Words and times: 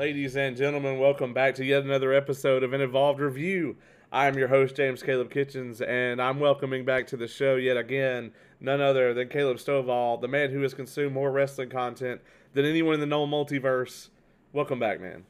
Ladies 0.00 0.34
and 0.34 0.56
gentlemen, 0.56 0.98
welcome 0.98 1.34
back 1.34 1.54
to 1.56 1.62
yet 1.62 1.82
another 1.82 2.14
episode 2.14 2.62
of 2.62 2.72
an 2.72 2.80
Evolved 2.80 3.20
Review. 3.20 3.76
I'm 4.10 4.38
your 4.38 4.48
host, 4.48 4.74
James 4.74 5.02
Caleb 5.02 5.30
Kitchens, 5.30 5.82
and 5.82 6.22
I'm 6.22 6.40
welcoming 6.40 6.86
back 6.86 7.06
to 7.08 7.18
the 7.18 7.28
show 7.28 7.56
yet 7.56 7.76
again 7.76 8.32
none 8.60 8.80
other 8.80 9.12
than 9.12 9.28
Caleb 9.28 9.58
Stovall, 9.58 10.18
the 10.18 10.26
man 10.26 10.48
who 10.52 10.62
has 10.62 10.72
consumed 10.72 11.12
more 11.12 11.30
wrestling 11.30 11.68
content 11.68 12.22
than 12.54 12.64
anyone 12.64 12.94
in 12.94 13.00
the 13.00 13.04
known 13.04 13.28
multiverse. 13.28 14.08
Welcome 14.54 14.78
back, 14.78 15.02
man. 15.02 15.26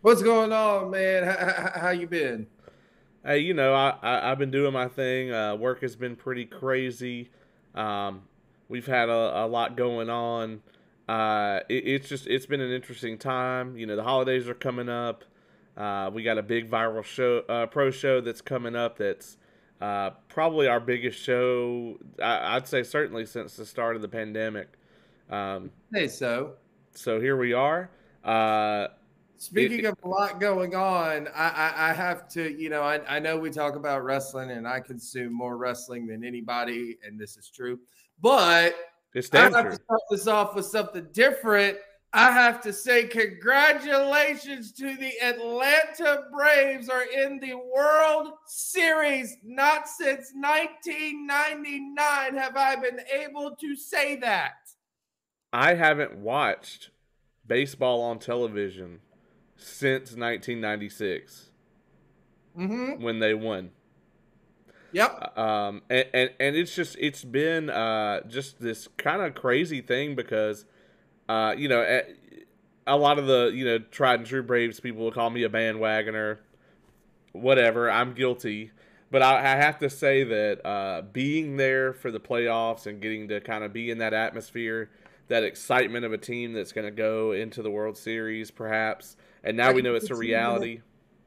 What's 0.00 0.20
going 0.20 0.52
on, 0.52 0.90
man? 0.90 1.22
How, 1.22 1.36
how, 1.36 1.80
how 1.82 1.90
you 1.90 2.08
been? 2.08 2.48
Hey, 3.24 3.38
you 3.38 3.54
know, 3.54 3.72
I, 3.72 3.98
I 4.02 4.30
have 4.30 4.38
been 4.40 4.50
doing 4.50 4.72
my 4.72 4.88
thing. 4.88 5.30
Uh, 5.30 5.54
work 5.54 5.82
has 5.82 5.94
been 5.94 6.16
pretty 6.16 6.44
crazy. 6.44 7.30
Um, 7.76 8.22
we've 8.68 8.88
had 8.88 9.10
a, 9.10 9.44
a 9.44 9.46
lot 9.46 9.76
going 9.76 10.10
on. 10.10 10.60
Uh, 11.08 11.60
it, 11.68 11.86
it's 11.86 12.08
just 12.08 12.26
it's 12.26 12.46
been 12.46 12.60
an 12.60 12.70
interesting 12.70 13.16
time. 13.18 13.76
You 13.76 13.86
know, 13.86 13.96
the 13.96 14.02
holidays 14.02 14.48
are 14.48 14.54
coming 14.54 14.88
up. 14.88 15.24
Uh, 15.76 16.10
we 16.12 16.22
got 16.22 16.38
a 16.38 16.42
big 16.42 16.70
viral 16.70 17.04
show, 17.04 17.44
uh, 17.48 17.66
pro 17.66 17.90
show 17.90 18.20
that's 18.20 18.40
coming 18.40 18.76
up. 18.76 18.98
That's 18.98 19.36
uh, 19.80 20.10
probably 20.28 20.66
our 20.66 20.80
biggest 20.80 21.20
show. 21.20 21.98
I, 22.22 22.54
would 22.54 22.66
say 22.66 22.82
certainly 22.82 23.24
since 23.24 23.56
the 23.56 23.64
start 23.64 23.96
of 23.96 24.02
the 24.02 24.08
pandemic. 24.08 24.68
Um, 25.30 25.70
say 25.92 26.08
so. 26.08 26.54
So 26.94 27.20
here 27.20 27.36
we 27.36 27.52
are. 27.52 27.90
Uh, 28.24 28.88
Speaking 29.36 29.80
it, 29.80 29.84
of 29.84 29.96
a 30.02 30.08
lot 30.08 30.40
going 30.40 30.74
on, 30.74 31.28
I, 31.28 31.48
I, 31.48 31.90
I, 31.90 31.92
have 31.92 32.28
to, 32.30 32.60
you 32.60 32.70
know, 32.70 32.82
I, 32.82 33.00
I 33.06 33.20
know 33.20 33.38
we 33.38 33.50
talk 33.50 33.76
about 33.76 34.02
wrestling 34.02 34.50
and 34.50 34.66
I 34.66 34.80
consume 34.80 35.32
more 35.32 35.56
wrestling 35.56 36.08
than 36.08 36.24
anybody, 36.24 36.98
and 37.06 37.20
this 37.20 37.36
is 37.36 37.48
true. 37.48 37.78
But 38.20 38.74
it's 39.14 39.32
I 39.32 39.50
have 39.50 39.70
to 39.70 39.74
start 39.74 40.00
this 40.10 40.26
off 40.26 40.54
with 40.54 40.66
something 40.66 41.06
different. 41.12 41.78
I 42.12 42.32
have 42.32 42.60
to 42.62 42.72
say, 42.72 43.06
congratulations 43.06 44.72
to 44.72 44.96
the 44.96 45.12
Atlanta 45.22 46.24
Braves 46.32 46.88
are 46.88 47.04
in 47.04 47.38
the 47.38 47.54
World 47.54 48.32
Series. 48.46 49.36
Not 49.44 49.86
since 49.86 50.32
1999 50.34 52.36
have 52.36 52.56
I 52.56 52.76
been 52.76 53.00
able 53.12 53.54
to 53.56 53.76
say 53.76 54.16
that. 54.16 54.54
I 55.52 55.74
haven't 55.74 56.16
watched 56.16 56.90
baseball 57.46 58.00
on 58.02 58.18
television 58.18 59.00
since 59.56 60.12
1996 60.12 61.50
mm-hmm. 62.56 63.02
when 63.02 63.18
they 63.18 63.34
won. 63.34 63.70
Yep. 64.92 65.32
Uh, 65.36 65.40
um, 65.40 65.82
and, 65.90 66.06
and, 66.14 66.30
and 66.40 66.56
it's 66.56 66.74
just 66.74 66.96
it's 66.98 67.24
been 67.24 67.70
uh, 67.70 68.22
just 68.26 68.60
this 68.60 68.88
kind 68.96 69.22
of 69.22 69.34
crazy 69.34 69.80
thing 69.80 70.14
because, 70.14 70.64
uh, 71.28 71.54
you 71.56 71.68
know, 71.68 71.82
a, 71.82 72.02
a 72.86 72.96
lot 72.96 73.18
of 73.18 73.26
the 73.26 73.52
you 73.54 73.64
know 73.64 73.78
tried 73.78 74.20
and 74.20 74.26
true 74.26 74.42
Braves 74.42 74.80
people 74.80 75.04
will 75.04 75.12
call 75.12 75.30
me 75.30 75.42
a 75.44 75.48
bandwagoner. 75.48 76.38
Whatever, 77.32 77.90
I'm 77.90 78.14
guilty, 78.14 78.72
but 79.10 79.22
I, 79.22 79.38
I 79.38 79.56
have 79.56 79.78
to 79.80 79.90
say 79.90 80.24
that 80.24 80.66
uh, 80.66 81.02
being 81.12 81.56
there 81.56 81.92
for 81.92 82.10
the 82.10 82.18
playoffs 82.18 82.86
and 82.86 83.00
getting 83.00 83.28
to 83.28 83.40
kind 83.40 83.62
of 83.62 83.72
be 83.72 83.90
in 83.90 83.98
that 83.98 84.14
atmosphere, 84.14 84.90
that 85.28 85.44
excitement 85.44 86.06
of 86.06 86.12
a 86.12 86.18
team 86.18 86.54
that's 86.54 86.72
going 86.72 86.86
to 86.86 86.90
go 86.90 87.32
into 87.32 87.62
the 87.62 87.70
World 87.70 87.98
Series, 87.98 88.50
perhaps, 88.50 89.16
and 89.44 89.56
now 89.56 89.72
we 89.72 89.82
know 89.82 89.94
it's 89.94 90.10
a 90.10 90.16
reality. 90.16 90.80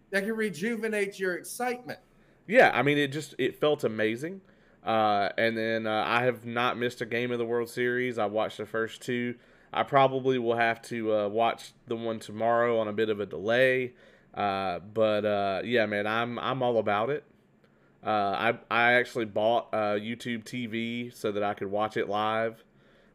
That 0.09 0.23
can 0.23 0.36
rejuvenate 0.36 1.20
your 1.20 1.36
excitement 1.36 2.00
yeah, 2.47 2.72
I 2.73 2.81
mean, 2.81 2.97
it 2.97 3.08
just 3.08 3.36
it 3.38 3.59
felt 3.59 3.84
amazing. 3.84 4.42
Uh, 4.84 5.30
and 5.38 5.58
then 5.58 5.86
uh, 5.86 6.03
I 6.06 6.23
have 6.23 6.45
not 6.45 6.78
missed 6.78 7.02
a 7.02 7.06
game 7.06 7.31
of 7.31 7.38
the 7.38 7.46
World 7.46 7.69
Series. 7.69 8.18
I 8.18 8.25
watched 8.25 8.57
the 8.57 8.66
first 8.66 9.02
two. 9.02 9.35
I 9.72 9.84
probably 9.84 10.38
will 10.40 10.56
have 10.56 10.81
to 10.84 11.13
uh, 11.13 11.28
watch 11.28 11.74
the 11.88 11.96
one 11.96 12.19
tomorrow 12.19 12.80
on 12.80 12.88
a 12.88 12.94
bit 12.94 13.09
of 13.09 13.19
a 13.19 13.25
delay. 13.25 13.94
Uh, 14.34 14.80
but 14.80 15.24
uh, 15.24 15.62
yeah, 15.63 15.85
man, 15.85 16.07
I'm 16.07 16.40
I'm 16.40 16.63
all 16.63 16.78
about 16.78 17.09
it. 17.09 17.24
Uh, 18.06 18.09
I 18.09 18.53
I 18.72 18.94
actually 18.94 19.25
bought 19.25 19.72
YouTube 19.72 20.44
TV 20.44 21.16
so 21.16 21.31
that 21.31 21.44
I 21.44 21.53
could 21.53 21.69
watch 21.69 21.96
it 21.96 22.09
live. 22.09 22.63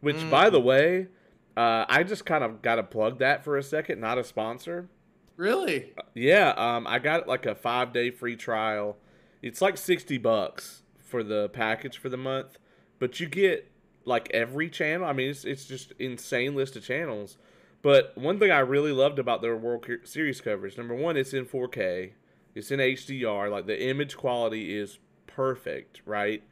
Which, 0.01 0.17
mm. 0.17 0.31
by 0.31 0.51
the 0.51 0.61
way, 0.61 1.09
I 1.57 2.05
just 2.05 2.25
kind 2.25 2.45
of 2.45 2.63
got 2.63 2.77
to 2.77 2.83
plug 2.85 3.19
that 3.19 3.43
for 3.43 3.57
a 3.57 3.63
second. 3.63 4.01
Not 4.01 4.19
a 4.19 4.25
sponsor. 4.25 4.89
Really? 5.37 5.93
Yeah. 6.15 6.51
Um, 6.57 6.87
I 6.87 6.99
got 6.99 7.27
like 7.27 7.45
a 7.45 7.55
five 7.55 7.93
day 7.93 8.11
free 8.11 8.37
trial 8.37 8.97
it's 9.43 9.61
like 9.61 9.77
60 9.77 10.19
bucks 10.19 10.83
for 10.99 11.23
the 11.23 11.49
package 11.51 11.99
for 11.99 12.09
the 12.09 12.17
month, 12.17 12.59
but 12.99 13.21
you 13.21 13.27
get 13.27 13.71
like 14.05 14.31
every 14.33 14.71
channel. 14.71 15.07
I 15.07 15.13
mean, 15.13 15.31
it's 15.31 15.45
it's 15.45 15.65
just 15.65 15.93
insane 15.99 16.55
list 16.55 16.77
of 16.77 16.85
channels. 16.85 17.37
But 17.83 18.17
one 18.17 18.39
thing 18.39 18.51
I 18.51 18.61
really 18.61 18.93
loved 18.93 19.19
about 19.19 19.43
their 19.43 19.57
World 19.57 19.87
Series 20.05 20.41
coverage, 20.41 20.77
number 20.77 20.95
one, 20.95 21.17
it's 21.17 21.33
in 21.33 21.45
4K, 21.45 22.13
it's 22.55 22.71
in 22.71 22.81
HDR. 22.81 23.51
Like 23.51 23.67
the 23.67 23.81
image 23.81 24.17
quality 24.17 24.77
is 24.77 24.99
perfect, 25.27 26.01
right? 26.05 26.43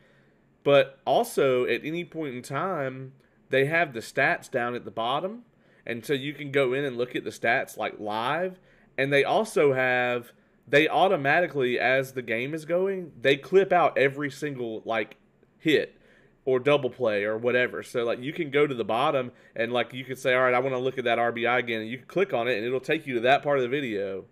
But 0.62 1.00
also 1.04 1.64
at 1.64 1.84
any 1.84 2.04
point 2.04 2.34
in 2.34 2.42
time, 2.42 3.14
they 3.50 3.66
have 3.66 3.92
the 3.92 4.00
stats 4.00 4.50
down 4.50 4.74
at 4.74 4.84
the 4.84 4.90
bottom, 4.90 5.42
and 5.86 6.04
so 6.04 6.12
you 6.12 6.34
can 6.34 6.50
go 6.50 6.72
in 6.72 6.84
and 6.84 6.96
look 6.96 7.16
at 7.16 7.24
the 7.24 7.30
stats 7.30 7.76
like 7.76 7.98
live. 7.98 8.58
And 8.96 9.12
they 9.12 9.24
also 9.24 9.72
have 9.72 10.32
they 10.66 10.88
automatically 10.88 11.78
as 11.78 12.12
the 12.12 12.22
game 12.22 12.54
is 12.54 12.64
going 12.64 13.12
they 13.20 13.36
clip 13.36 13.72
out 13.72 13.98
every 13.98 14.30
single 14.30 14.82
like 14.84 15.16
hit 15.58 15.98
or 16.44 16.58
double 16.58 16.90
play 16.90 17.24
or 17.24 17.38
whatever. 17.38 17.82
So 17.82 18.04
like 18.04 18.20
you 18.20 18.32
can 18.32 18.50
go 18.50 18.66
to 18.66 18.74
the 18.74 18.84
bottom 18.84 19.32
and 19.56 19.72
like 19.72 19.92
you 19.92 20.04
can 20.04 20.16
say 20.16 20.34
all 20.34 20.42
right 20.42 20.54
i 20.54 20.58
want 20.58 20.74
to 20.74 20.78
look 20.78 20.98
at 20.98 21.04
that 21.04 21.18
rbi 21.18 21.58
again 21.58 21.80
and 21.80 21.90
you 21.90 21.98
can 21.98 22.06
click 22.06 22.32
on 22.32 22.48
it 22.48 22.56
and 22.56 22.66
it'll 22.66 22.80
take 22.80 23.06
you 23.06 23.14
to 23.14 23.20
that 23.20 23.42
part 23.42 23.58
of 23.58 23.62
the 23.62 23.68
video 23.68 24.24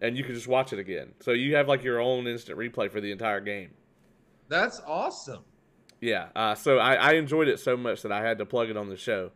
and 0.00 0.16
you 0.16 0.24
can 0.24 0.34
just 0.34 0.48
watch 0.48 0.72
it 0.72 0.78
again. 0.78 1.12
So 1.20 1.32
you 1.32 1.56
have 1.56 1.68
like 1.68 1.84
your 1.84 2.00
own 2.00 2.26
instant 2.26 2.58
replay 2.58 2.90
for 2.90 3.02
the 3.02 3.12
entire 3.12 3.40
game. 3.40 3.70
That's 4.48 4.80
awesome. 4.86 5.44
Yeah 6.00 6.28
uh, 6.34 6.54
so 6.54 6.78
I, 6.78 6.94
I 6.94 7.12
enjoyed 7.12 7.48
it 7.48 7.60
so 7.60 7.76
much 7.76 8.02
that 8.02 8.12
i 8.12 8.22
had 8.26 8.38
to 8.38 8.46
plug 8.46 8.70
it 8.70 8.76
on 8.76 8.88
the 8.88 8.96
show. 8.96 9.30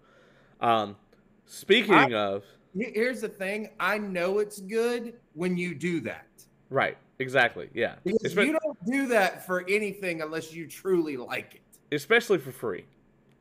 Um, 0.60 0.96
speaking 1.44 1.94
I, 1.94 2.12
of 2.12 2.44
here's 2.74 3.20
the 3.20 3.28
thing. 3.28 3.70
I 3.78 3.98
know 3.98 4.38
it's 4.38 4.60
good 4.60 5.14
when 5.34 5.56
you 5.56 5.74
do 5.74 6.00
that. 6.00 6.26
Right. 6.70 6.96
Exactly. 7.18 7.68
Yeah. 7.74 7.94
Because 8.04 8.34
you 8.34 8.58
don't 8.58 8.84
do 8.86 9.06
that 9.08 9.46
for 9.46 9.64
anything 9.68 10.22
unless 10.22 10.52
you 10.52 10.66
truly 10.66 11.16
like 11.16 11.54
it. 11.54 11.94
Especially 11.94 12.38
for 12.38 12.52
free. 12.52 12.84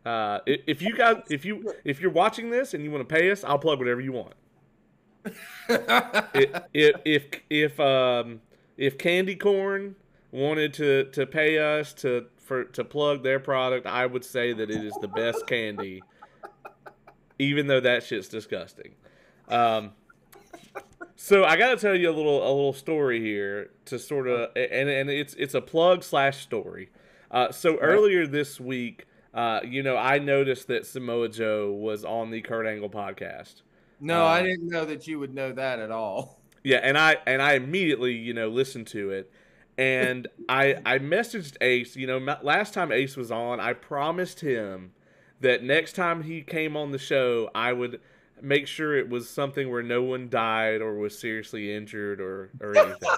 Uh, 0.05 0.39
if 0.45 0.81
you 0.81 0.95
guys 0.95 1.23
if 1.29 1.45
you 1.45 1.73
if 1.85 2.01
you're 2.01 2.11
watching 2.11 2.49
this 2.49 2.73
and 2.73 2.83
you 2.83 2.91
want 2.91 3.07
to 3.07 3.15
pay 3.15 3.31
us 3.31 3.41
i'll 3.45 3.57
plug 3.57 3.79
whatever 3.79 4.01
you 4.01 4.11
want. 4.11 4.33
If 6.73 6.95
if 7.05 7.25
if 7.49 7.79
um 7.79 8.41
if 8.75 8.97
candy 8.97 9.37
corn 9.37 9.95
wanted 10.31 10.73
to 10.73 11.05
to 11.13 11.25
pay 11.25 11.57
us 11.57 11.93
to 11.93 12.25
for 12.37 12.65
to 12.65 12.83
plug 12.83 13.23
their 13.23 13.39
product 13.39 13.87
i 13.87 14.05
would 14.05 14.25
say 14.25 14.51
that 14.51 14.69
it 14.69 14.83
is 14.83 14.93
the 14.99 15.07
best 15.07 15.47
candy 15.47 16.03
even 17.39 17.67
though 17.67 17.79
that 17.79 18.03
shit's 18.03 18.27
disgusting. 18.27 18.93
Um, 19.49 19.91
so 21.23 21.45
I 21.45 21.55
got 21.55 21.69
to 21.69 21.77
tell 21.77 21.95
you 21.95 22.09
a 22.09 22.11
little 22.11 22.43
a 22.43 22.51
little 22.51 22.73
story 22.73 23.21
here 23.21 23.69
to 23.85 23.97
sort 23.97 24.27
of 24.27 24.49
and 24.57 24.89
and 24.89 25.09
it's 25.09 25.33
it's 25.35 25.53
a 25.53 25.61
plug 25.61 26.03
slash 26.03 26.43
story. 26.43 26.89
Uh, 27.31 27.49
so 27.49 27.77
earlier 27.77 28.27
this 28.27 28.59
week, 28.59 29.05
uh, 29.33 29.61
you 29.65 29.81
know, 29.83 29.95
I 29.95 30.19
noticed 30.19 30.67
that 30.67 30.85
Samoa 30.85 31.29
Joe 31.29 31.71
was 31.71 32.03
on 32.03 32.29
the 32.29 32.41
Kurt 32.41 32.67
Angle 32.67 32.89
podcast. 32.89 33.61
No, 34.01 34.25
I 34.25 34.41
um, 34.41 34.47
didn't 34.47 34.67
know 34.67 34.83
that 34.83 35.07
you 35.07 35.17
would 35.17 35.33
know 35.33 35.53
that 35.53 35.79
at 35.79 35.91
all. 35.91 36.39
Yeah, 36.65 36.79
and 36.81 36.97
I 36.97 37.17
and 37.25 37.41
I 37.41 37.53
immediately 37.53 38.13
you 38.13 38.33
know 38.33 38.47
listened 38.47 38.87
to 38.87 39.11
it, 39.11 39.31
and 39.77 40.27
I 40.49 40.75
I 40.85 40.99
messaged 40.99 41.55
Ace. 41.61 41.95
You 41.95 42.07
know, 42.07 42.37
last 42.41 42.73
time 42.73 42.91
Ace 42.91 43.17
was 43.17 43.31
on, 43.31 43.61
I 43.61 43.73
promised 43.73 44.41
him 44.41 44.91
that 45.41 45.61
next 45.61 45.93
time 45.93 46.23
he 46.23 46.41
came 46.41 46.77
on 46.77 46.91
the 46.91 46.97
show, 46.97 47.49
I 47.53 47.73
would 47.73 47.99
make 48.43 48.67
sure 48.67 48.95
it 48.95 49.09
was 49.09 49.29
something 49.29 49.71
where 49.71 49.81
no 49.81 50.03
one 50.03 50.29
died 50.29 50.81
or 50.81 50.95
was 50.95 51.17
seriously 51.17 51.73
injured 51.73 52.19
or 52.19 52.51
or 52.59 52.77
anything. 52.77 53.09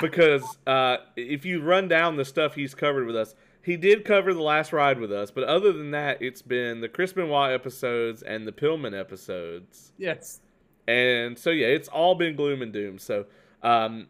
because 0.00 0.44
uh, 0.66 0.96
if 1.16 1.44
you 1.44 1.62
run 1.62 1.86
down 1.86 2.16
the 2.16 2.24
stuff 2.24 2.54
he's 2.54 2.74
covered 2.74 3.06
with 3.06 3.16
us, 3.16 3.34
he 3.62 3.76
did 3.76 4.04
cover 4.04 4.32
the 4.32 4.42
last 4.42 4.72
ride 4.72 4.98
with 4.98 5.12
us, 5.12 5.30
but 5.30 5.44
other 5.44 5.72
than 5.72 5.90
that, 5.90 6.22
it's 6.22 6.42
been 6.42 6.80
the 6.80 6.88
Chris 6.88 7.12
Benoit 7.12 7.52
episodes 7.52 8.22
and 8.22 8.46
the 8.46 8.52
Pillman 8.52 8.98
episodes. 8.98 9.92
Yes. 9.98 10.40
And 10.86 11.38
so 11.38 11.50
yeah, 11.50 11.66
it's 11.66 11.88
all 11.88 12.14
been 12.14 12.34
gloom 12.34 12.62
and 12.62 12.72
doom. 12.72 12.98
So 12.98 13.26
um, 13.62 14.08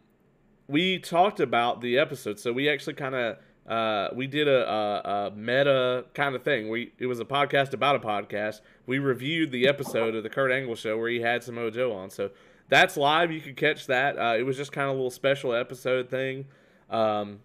we 0.67 0.99
talked 0.99 1.39
about 1.39 1.81
the 1.81 1.97
episode. 1.97 2.39
So 2.39 2.53
we 2.53 2.69
actually 2.69 2.93
kind 2.93 3.15
of 3.15 3.37
uh, 3.69 4.09
we 4.15 4.25
did 4.25 4.47
a, 4.47 4.67
a, 4.67 5.27
a, 5.27 5.31
meta 5.31 6.05
kind 6.15 6.35
of 6.35 6.41
thing. 6.41 6.69
We 6.69 6.91
it 6.97 7.05
was 7.05 7.19
a 7.19 7.25
podcast 7.25 7.71
about 7.71 7.95
a 7.95 7.99
podcast. 7.99 8.61
We 8.87 8.97
reviewed 8.97 9.51
the 9.51 9.67
episode 9.67 10.15
of 10.15 10.23
the 10.23 10.29
Kurt 10.29 10.51
Angle 10.51 10.73
show 10.73 10.97
where 10.97 11.09
he 11.09 11.21
had 11.21 11.43
Samoa 11.43 11.69
Joe 11.69 11.93
on. 11.93 12.09
So 12.09 12.31
that's 12.67 12.97
live. 12.97 13.31
You 13.31 13.39
can 13.39 13.53
catch 13.53 13.85
that. 13.85 14.17
Uh, 14.17 14.35
it 14.37 14.43
was 14.43 14.57
just 14.57 14.71
kind 14.71 14.85
of 14.85 14.93
a 14.93 14.95
little 14.95 15.11
special 15.11 15.53
episode 15.53 16.09
thing 16.09 16.45
um, 16.89 17.41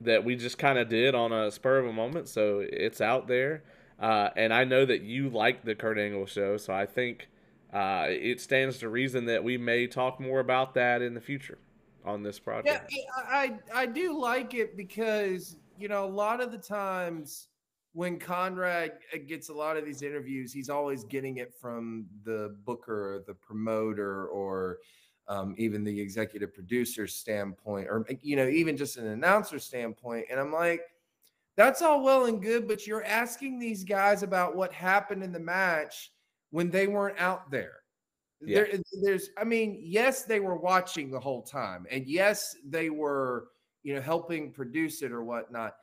that 0.00 0.24
we 0.24 0.34
just 0.34 0.58
kind 0.58 0.76
of 0.76 0.88
did 0.88 1.14
on 1.14 1.32
a 1.32 1.52
spur 1.52 1.78
of 1.78 1.86
a 1.86 1.92
moment. 1.92 2.26
So 2.26 2.64
it's 2.68 3.00
out 3.00 3.28
there. 3.28 3.62
Uh, 4.00 4.30
and 4.36 4.52
I 4.52 4.64
know 4.64 4.84
that 4.84 5.02
you 5.02 5.28
like 5.30 5.64
the 5.64 5.76
Kurt 5.76 5.98
Angle 5.98 6.26
show, 6.26 6.56
so 6.56 6.74
I 6.74 6.84
think 6.84 7.28
uh, 7.72 8.06
it 8.08 8.40
stands 8.40 8.78
to 8.78 8.88
reason 8.88 9.26
that 9.26 9.44
we 9.44 9.56
may 9.56 9.86
talk 9.86 10.18
more 10.18 10.40
about 10.40 10.74
that 10.74 11.00
in 11.00 11.14
the 11.14 11.20
future 11.20 11.58
on 12.04 12.22
this 12.22 12.38
project. 12.38 12.92
Yeah, 12.92 13.04
I 13.16 13.58
I 13.74 13.86
do 13.86 14.18
like 14.18 14.54
it 14.54 14.76
because 14.76 15.56
you 15.78 15.88
know 15.88 16.04
a 16.04 16.06
lot 16.06 16.40
of 16.40 16.52
the 16.52 16.58
times 16.58 17.48
when 17.92 18.18
Conrad 18.18 18.92
uh, 19.12 19.18
gets 19.26 19.48
a 19.48 19.54
lot 19.54 19.76
of 19.76 19.84
these 19.84 20.02
interviews, 20.02 20.52
he's 20.52 20.68
always 20.68 21.04
getting 21.04 21.36
it 21.38 21.54
from 21.54 22.06
the 22.24 22.56
booker, 22.64 23.16
or 23.16 23.24
the 23.26 23.34
promoter, 23.34 24.26
or 24.26 24.78
um, 25.28 25.54
even 25.58 25.84
the 25.84 26.00
executive 26.00 26.52
producer 26.52 27.06
standpoint, 27.06 27.88
or 27.88 28.04
you 28.20 28.36
know 28.36 28.48
even 28.48 28.76
just 28.76 28.96
an 28.96 29.06
announcer 29.06 29.58
standpoint. 29.58 30.26
And 30.30 30.38
I'm 30.38 30.52
like, 30.52 30.82
that's 31.56 31.82
all 31.82 32.02
well 32.02 32.26
and 32.26 32.42
good, 32.42 32.68
but 32.68 32.86
you're 32.86 33.04
asking 33.04 33.58
these 33.58 33.84
guys 33.84 34.22
about 34.22 34.56
what 34.56 34.72
happened 34.72 35.22
in 35.22 35.32
the 35.32 35.40
match 35.40 36.12
when 36.50 36.70
they 36.70 36.86
weren't 36.86 37.18
out 37.18 37.50
there. 37.50 37.83
Yeah. 38.40 38.64
There, 38.64 38.80
there's, 39.02 39.30
I 39.38 39.44
mean, 39.44 39.80
yes, 39.82 40.24
they 40.24 40.40
were 40.40 40.56
watching 40.56 41.10
the 41.10 41.20
whole 41.20 41.42
time, 41.42 41.86
and 41.90 42.06
yes, 42.06 42.56
they 42.66 42.90
were, 42.90 43.48
you 43.82 43.94
know, 43.94 44.00
helping 44.00 44.52
produce 44.52 45.02
it 45.02 45.12
or 45.12 45.24
whatnot. 45.24 45.76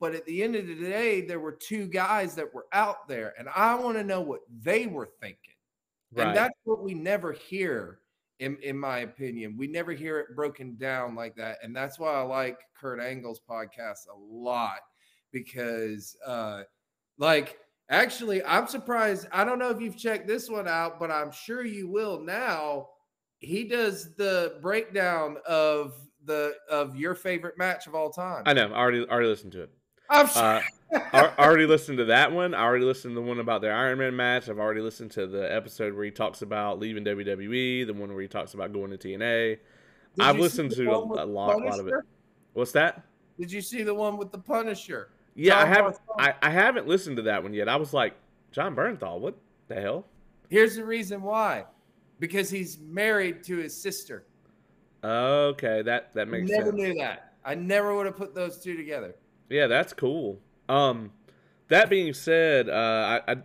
But 0.00 0.14
at 0.14 0.26
the 0.26 0.42
end 0.42 0.56
of 0.56 0.66
the 0.66 0.74
day, 0.74 1.22
there 1.22 1.40
were 1.40 1.52
two 1.52 1.86
guys 1.86 2.34
that 2.34 2.52
were 2.52 2.66
out 2.72 3.08
there, 3.08 3.32
and 3.38 3.48
I 3.54 3.74
want 3.74 3.96
to 3.96 4.04
know 4.04 4.20
what 4.20 4.40
they 4.62 4.86
were 4.86 5.08
thinking. 5.20 5.54
Right. 6.12 6.28
And 6.28 6.36
that's 6.36 6.54
what 6.64 6.82
we 6.82 6.94
never 6.94 7.32
hear, 7.32 8.00
in, 8.38 8.56
in 8.62 8.78
my 8.78 8.98
opinion. 8.98 9.56
We 9.56 9.66
never 9.66 9.92
hear 9.92 10.20
it 10.20 10.36
broken 10.36 10.76
down 10.76 11.14
like 11.14 11.34
that. 11.36 11.58
And 11.62 11.74
that's 11.74 11.98
why 11.98 12.12
I 12.12 12.22
like 12.22 12.60
Kurt 12.78 13.00
Angle's 13.00 13.40
podcast 13.48 14.06
a 14.12 14.18
lot 14.18 14.80
because, 15.32 16.16
uh, 16.24 16.62
like, 17.18 17.58
Actually, 17.90 18.42
I'm 18.44 18.66
surprised. 18.66 19.26
I 19.30 19.44
don't 19.44 19.58
know 19.58 19.70
if 19.70 19.80
you've 19.80 19.96
checked 19.96 20.26
this 20.26 20.48
one 20.48 20.66
out, 20.66 20.98
but 20.98 21.10
I'm 21.10 21.30
sure 21.30 21.64
you 21.64 21.88
will 21.88 22.20
now. 22.20 22.88
He 23.40 23.64
does 23.64 24.14
the 24.14 24.58
breakdown 24.62 25.36
of 25.46 25.94
the 26.24 26.54
of 26.70 26.96
your 26.96 27.14
favorite 27.14 27.58
match 27.58 27.86
of 27.86 27.94
all 27.94 28.10
time. 28.10 28.44
I 28.46 28.54
know. 28.54 28.68
I 28.68 28.78
already 28.78 29.06
already 29.06 29.28
listened 29.28 29.52
to 29.52 29.62
it. 29.62 29.70
I'm 30.08 30.26
sure. 30.28 30.42
Uh, 30.42 30.62
I 31.12 31.32
already 31.38 31.66
listened 31.66 31.98
to 31.98 32.06
that 32.06 32.32
one. 32.32 32.54
I 32.54 32.62
already 32.62 32.84
listened 32.84 33.12
to 33.12 33.20
the 33.20 33.26
one 33.26 33.40
about 33.40 33.60
their 33.60 33.74
Iron 33.74 33.98
Man 33.98 34.16
match. 34.16 34.48
I've 34.48 34.58
already 34.58 34.80
listened 34.80 35.10
to 35.12 35.26
the 35.26 35.52
episode 35.52 35.94
where 35.94 36.04
he 36.04 36.10
talks 36.10 36.42
about 36.42 36.78
leaving 36.78 37.04
WWE, 37.04 37.86
the 37.86 37.92
one 37.92 38.12
where 38.12 38.22
he 38.22 38.28
talks 38.28 38.54
about 38.54 38.72
going 38.72 38.90
to 38.90 38.98
TNA. 38.98 39.58
Did 40.16 40.24
I've 40.24 40.38
listened 40.38 40.70
to 40.72 40.90
a, 40.90 40.98
a 40.98 41.26
lot, 41.26 41.60
a 41.60 41.64
lot 41.64 41.80
of 41.80 41.88
it. 41.88 41.94
What's 42.52 42.72
that? 42.72 43.02
Did 43.38 43.50
you 43.50 43.60
see 43.60 43.82
the 43.82 43.94
one 43.94 44.16
with 44.16 44.30
the 44.30 44.38
Punisher? 44.38 45.08
Yeah, 45.34 45.54
John 45.54 45.62
I 45.62 45.66
haven't. 45.66 45.96
I, 46.18 46.34
I 46.42 46.50
haven't 46.50 46.86
listened 46.86 47.16
to 47.16 47.22
that 47.22 47.42
one 47.42 47.54
yet. 47.54 47.68
I 47.68 47.76
was 47.76 47.92
like, 47.92 48.14
Jon 48.52 48.74
Bernthal, 48.74 49.18
what 49.20 49.36
the 49.68 49.80
hell? 49.80 50.06
Here's 50.48 50.76
the 50.76 50.84
reason 50.84 51.22
why, 51.22 51.64
because 52.20 52.50
he's 52.50 52.78
married 52.78 53.42
to 53.44 53.56
his 53.56 53.76
sister. 53.76 54.26
Okay, 55.02 55.82
that 55.82 56.14
that 56.14 56.28
makes 56.28 56.48
sense. 56.48 56.58
never 56.58 56.70
sense. 56.70 56.82
knew 56.82 56.94
that. 57.00 57.32
I 57.44 57.54
never 57.54 57.94
would 57.94 58.06
have 58.06 58.16
put 58.16 58.34
those 58.34 58.58
two 58.58 58.76
together. 58.76 59.14
Yeah, 59.50 59.66
that's 59.66 59.92
cool. 59.92 60.38
Um, 60.68 61.12
that 61.68 61.90
being 61.90 62.14
said, 62.14 62.68
uh, 62.68 63.20
I, 63.26 63.32
I 63.32 63.36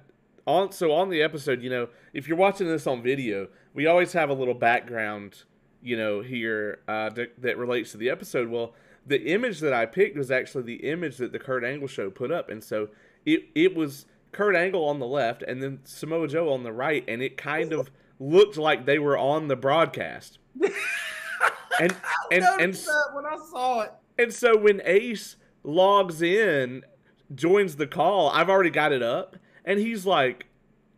on 0.46 0.72
so 0.72 0.92
on 0.92 1.10
the 1.10 1.22
episode, 1.22 1.62
you 1.62 1.70
know, 1.70 1.90
if 2.14 2.28
you're 2.28 2.38
watching 2.38 2.68
this 2.68 2.88
on 2.88 3.02
video, 3.02 3.48
we 3.74 3.88
always 3.88 4.14
have 4.14 4.30
a 4.30 4.34
little 4.34 4.54
background, 4.54 5.44
you 5.82 5.98
know, 5.98 6.22
here 6.22 6.80
uh, 6.88 7.10
that, 7.10 7.42
that 7.42 7.58
relates 7.58 7.92
to 7.92 7.98
the 7.98 8.10
episode. 8.10 8.50
Well, 8.50 8.74
the 9.10 9.34
image 9.34 9.60
that 9.60 9.74
I 9.74 9.86
picked 9.88 10.16
was 10.18 10.30
actually 10.32 10.64
the 10.64 10.88
image 10.88 11.18
that 11.18 11.32
the 11.32 11.40
Kurt 11.40 11.66
Angle 11.66 11.88
show 11.88 12.10
put 12.10 12.32
up, 12.32 12.50
and 12.50 12.64
so 12.64 12.90
it 13.26 13.50
it 13.56 13.76
was 13.76 14.06
Kurt 14.32 14.56
Angle 14.56 14.86
on 14.86 15.00
the 15.00 15.08
left 15.08 15.42
and 15.42 15.62
then 15.62 15.80
Samoa 15.84 16.28
Joe 16.28 16.54
on 16.54 16.64
the 16.64 16.72
right, 16.72 17.04
and 17.08 17.22
it 17.22 17.36
kind 17.36 17.74
of 17.74 17.92
looked 18.20 18.56
like 18.56 18.86
they 18.86 19.00
were 19.00 19.18
on 19.18 19.48
the 19.48 19.56
broadcast. 19.56 20.38
and 20.62 21.96
and 22.32 22.44
and 22.60 22.80
when 23.14 23.26
I 23.26 23.38
saw 23.52 23.82
it, 23.82 23.92
and 24.18 24.32
so 24.32 24.56
when 24.56 24.82
Ace 24.86 25.38
logs 25.64 26.22
in, 26.22 26.86
joins 27.34 27.78
the 27.78 27.88
call, 27.88 28.30
I've 28.30 28.50
already 28.50 28.70
got 28.70 28.92
it 28.92 29.02
up, 29.02 29.38
and 29.66 29.80
he's 29.80 30.06
like, 30.06 30.46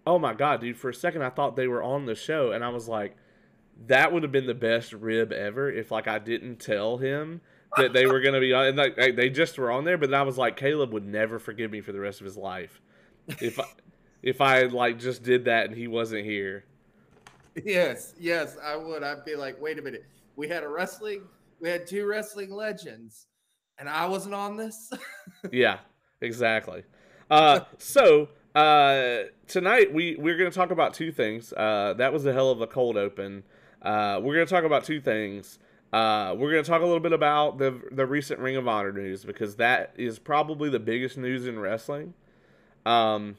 "Oh 0.06 0.20
my 0.20 0.34
god, 0.34 0.60
dude!" 0.60 0.78
For 0.78 0.90
a 0.90 0.94
second, 0.94 1.24
I 1.24 1.30
thought 1.30 1.56
they 1.56 1.68
were 1.68 1.82
on 1.82 2.08
the 2.08 2.16
show, 2.16 2.52
and 2.52 2.62
I 2.62 2.70
was 2.70 2.90
like, 2.90 3.16
"That 3.88 4.12
would 4.12 4.24
have 4.24 4.34
been 4.34 4.48
the 4.48 4.54
best 4.54 4.92
rib 4.92 5.32
ever 5.32 5.72
if 5.72 5.92
like 5.92 6.10
I 6.10 6.20
didn't 6.20 6.58
tell 6.58 6.98
him." 6.98 7.40
That 7.78 7.94
they 7.94 8.06
were 8.06 8.20
going 8.20 8.34
to 8.34 8.40
be 8.40 8.54
on, 8.54 8.66
and 8.66 8.78
like, 8.78 8.96
they 8.96 9.30
just 9.30 9.58
were 9.58 9.72
on 9.72 9.84
there. 9.86 9.98
But 9.98 10.14
I 10.14 10.22
was 10.24 10.38
like, 10.38 10.58
Caleb 10.58 10.94
would 10.94 11.06
never 11.06 11.40
forgive 11.40 11.72
me 11.72 11.82
for 11.82 11.92
the 11.92 12.00
rest 12.00 12.20
of 12.22 12.26
his 12.26 12.38
life 12.38 12.82
if 13.40 13.60
I, 13.60 13.66
if 14.24 14.42
I 14.42 14.64
like 14.64 15.00
just 15.00 15.24
did 15.24 15.46
that 15.46 15.68
and 15.68 15.76
he 15.76 15.88
wasn't 15.88 16.26
here. 16.26 16.66
Yes, 17.64 18.14
yes, 18.20 18.58
I 18.64 18.76
would. 18.76 19.04
I'd 19.04 19.26
be 19.26 19.36
like, 19.36 19.62
wait 19.62 19.78
a 19.78 19.82
minute, 19.82 20.06
we 20.36 20.48
had 20.48 20.64
a 20.64 20.70
wrestling, 20.70 21.24
we 21.60 21.70
had 21.70 21.86
two 21.86 22.06
wrestling 22.06 22.52
legends, 22.52 23.28
and 23.78 23.90
I 23.90 24.06
wasn't 24.06 24.36
on 24.36 24.56
this. 24.56 24.92
yeah, 25.52 25.80
exactly. 26.22 26.84
Uh, 27.30 27.62
so 27.78 28.30
uh, 28.56 29.24
tonight 29.48 29.94
we 29.94 30.16
we're 30.18 30.38
going 30.38 30.50
to 30.50 30.56
talk 30.56 30.72
about 30.72 30.94
two 30.94 31.12
things. 31.12 31.54
Uh, 31.54 31.94
that 31.98 32.14
was 32.14 32.26
a 32.26 32.34
hell 32.34 32.52
of 32.52 32.62
a 32.62 32.68
cold 32.68 32.98
open. 32.98 33.44
Uh, 33.82 34.20
we're 34.22 34.36
going 34.36 34.46
to 34.46 34.54
talk 34.54 34.64
about 34.64 34.84
two 34.84 35.02
things. 35.02 35.60
Uh, 35.94 36.34
we're 36.38 36.52
going 36.52 36.64
to 36.64 36.70
talk 36.70 36.82
a 36.82 36.86
little 36.86 37.02
bit 37.02 37.12
about 37.12 37.58
the 37.58 37.82
the 37.92 38.06
recent 38.06 38.40
Ring 38.40 38.56
of 38.56 38.68
Honor 38.68 38.94
news 38.94 39.26
because 39.26 39.58
that 39.58 39.94
is 39.98 40.20
probably 40.20 40.70
the 40.70 40.80
biggest 40.80 41.18
news 41.18 41.46
in 41.46 41.60
wrestling. 41.60 42.14
Um, 42.86 43.38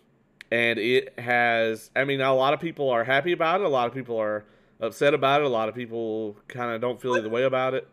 and 0.50 0.78
it 0.78 1.18
has, 1.18 1.90
I 1.96 2.04
mean, 2.04 2.20
a 2.20 2.34
lot 2.34 2.52
of 2.52 2.60
people 2.60 2.90
are 2.90 3.04
happy 3.04 3.32
about 3.32 3.62
it. 3.62 3.64
A 3.64 3.70
lot 3.70 3.88
of 3.88 3.94
people 3.94 4.18
are 4.18 4.44
upset 4.80 5.14
about 5.14 5.40
it. 5.40 5.46
A 5.46 5.48
lot 5.48 5.70
of 5.70 5.74
people 5.74 6.36
kind 6.46 6.72
of 6.72 6.80
don't 6.80 7.00
feel 7.00 7.16
either 7.16 7.30
way 7.30 7.44
about 7.44 7.72
it. 7.72 7.88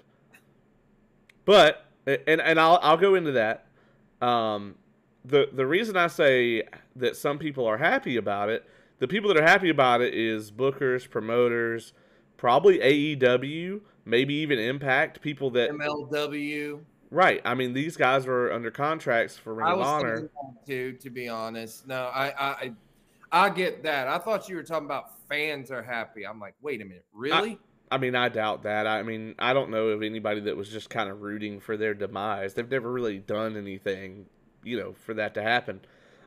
But 1.46 1.86
and 2.06 2.42
and 2.42 2.60
I'll 2.60 2.80
I'll 2.82 2.98
go 2.98 3.16
into 3.16 3.32
that. 3.32 3.66
Um, 4.22 4.76
the 5.24 5.50
the 5.54 5.66
reason 5.66 5.96
I 5.96 6.08
say 6.08 6.64
that 6.98 7.16
some 7.16 7.40
people 7.40 7.66
are 7.66 7.78
happy 7.78 8.18
about 8.18 8.50
it, 8.50 8.68
the 9.00 9.08
people 9.08 9.34
that 9.34 9.38
are 9.42 9.48
happy 9.48 9.70
about 9.70 10.02
it 10.02 10.14
is 10.14 10.52
bookers, 10.52 11.10
promoters, 11.10 11.94
probably 12.36 12.80
AEW 12.80 13.82
maybe 14.10 14.36
even 14.36 14.60
Impact 14.60 15.22
people 15.22 15.52
that 15.52 15.72
MLW. 15.72 16.82
Right. 17.12 17.42
I 17.44 17.56
mean, 17.56 17.74
these 17.74 17.98
guys 17.98 18.26
were 18.26 18.52
under 18.52 18.70
contracts 18.70 19.36
for 19.36 19.54
Ring 19.54 19.68
I 19.68 19.74
of 19.74 19.82
Honor. 19.82 20.30
Too, 20.68 20.94
to 20.94 21.10
be 21.10 21.28
honest, 21.28 21.88
no, 21.88 22.04
I, 22.14 22.34
I, 22.38 22.72
I 23.32 23.50
get 23.50 23.84
that. 23.84 24.08
I 24.08 24.20
thought 24.20 24.48
you 24.48 24.56
were 24.56 24.64
talking 24.64 24.86
about 24.86 25.12
fans 25.28 25.72
are 25.72 25.82
happy. 25.82 26.26
I'm 26.26 26.40
like, 26.40 26.56
wait 26.62 26.82
a 26.82 26.86
minute, 26.86 27.06
really? 27.14 27.60
I, 27.92 27.96
I 27.96 27.98
mean, 27.98 28.16
I 28.16 28.30
doubt 28.30 28.64
that. 28.64 28.86
I 28.86 29.02
mean, 29.02 29.34
I 29.40 29.54
don't 29.54 29.72
know 29.72 29.88
of 29.88 30.04
anybody 30.04 30.42
that 30.42 30.56
was 30.56 30.70
just 30.70 30.90
kind 30.90 31.10
of 31.10 31.22
rooting 31.22 31.60
for 31.60 31.76
their 31.76 31.96
demise. 31.96 32.54
They've 32.54 32.70
never 32.70 32.92
really 32.92 33.18
done 33.18 33.58
anything, 33.58 34.28
you 34.64 34.78
know, 34.78 34.94
for 34.94 35.16
that 35.16 35.34
to 35.34 35.42
happen. 35.42 35.82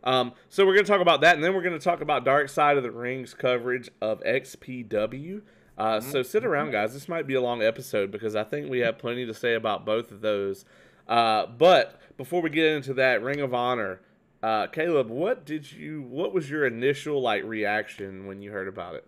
Um, 0.04 0.32
so 0.48 0.66
we're 0.66 0.74
going 0.74 0.84
to 0.84 0.90
talk 0.90 1.00
about 1.00 1.20
that, 1.20 1.36
and 1.36 1.44
then 1.44 1.54
we're 1.54 1.62
going 1.62 1.78
to 1.78 1.84
talk 1.84 2.00
about 2.00 2.24
Dark 2.24 2.48
Side 2.48 2.76
of 2.76 2.82
the 2.82 2.90
Ring's 2.90 3.34
coverage 3.34 3.88
of 4.00 4.20
XPW. 4.22 5.42
Uh, 5.78 5.98
mm-hmm. 5.98 6.10
So 6.10 6.22
sit 6.22 6.44
around, 6.44 6.70
guys. 6.70 6.92
This 6.92 7.08
might 7.08 7.26
be 7.26 7.34
a 7.34 7.40
long 7.40 7.62
episode 7.62 8.10
because 8.10 8.36
I 8.36 8.44
think 8.44 8.70
we 8.70 8.80
have 8.80 8.98
plenty 8.98 9.26
to 9.26 9.34
say 9.34 9.54
about 9.54 9.86
both 9.86 10.10
of 10.10 10.20
those. 10.20 10.64
Uh, 11.08 11.46
but 11.46 12.00
before 12.16 12.42
we 12.42 12.50
get 12.50 12.66
into 12.66 12.94
that, 12.94 13.22
Ring 13.22 13.40
of 13.40 13.54
Honor, 13.54 14.00
uh, 14.42 14.66
Caleb, 14.66 15.08
what 15.08 15.44
did 15.46 15.70
you? 15.70 16.02
What 16.02 16.32
was 16.34 16.50
your 16.50 16.66
initial 16.66 17.20
like 17.20 17.44
reaction 17.44 18.26
when 18.26 18.42
you 18.42 18.50
heard 18.50 18.68
about 18.68 18.96
it? 18.96 19.06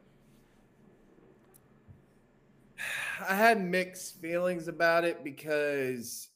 I 3.29 3.35
had 3.35 3.61
mixed 3.61 4.21
feelings 4.21 4.69
about 4.69 5.05
it 5.05 5.25
because 5.25 6.29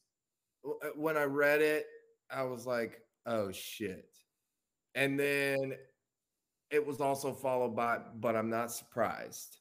uh, 0.64 0.88
when 0.96 1.16
I 1.16 1.24
read 1.24 1.62
it, 1.62 1.86
I 2.30 2.42
was 2.42 2.66
like, 2.66 3.00
"Oh 3.24 3.50
shit," 3.52 4.08
and 4.94 5.18
then 5.18 5.74
it 6.70 6.84
was 6.84 7.00
also 7.00 7.32
followed 7.32 7.74
by, 7.74 8.00
"But 8.16 8.36
I'm 8.36 8.50
not 8.50 8.72
surprised." 8.72 9.58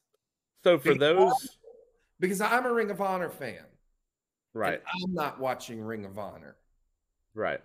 So 0.64 0.78
for 0.78 0.94
because, 0.94 0.98
those, 0.98 1.58
because 2.20 2.40
I'm 2.40 2.66
a 2.66 2.72
Ring 2.72 2.90
of 2.90 3.00
Honor 3.00 3.30
fan, 3.30 3.64
right? 4.54 4.82
I'm 4.86 5.14
not 5.14 5.40
watching 5.40 5.80
Ring 5.80 6.04
of 6.04 6.18
Honor, 6.18 6.56
right? 7.34 7.60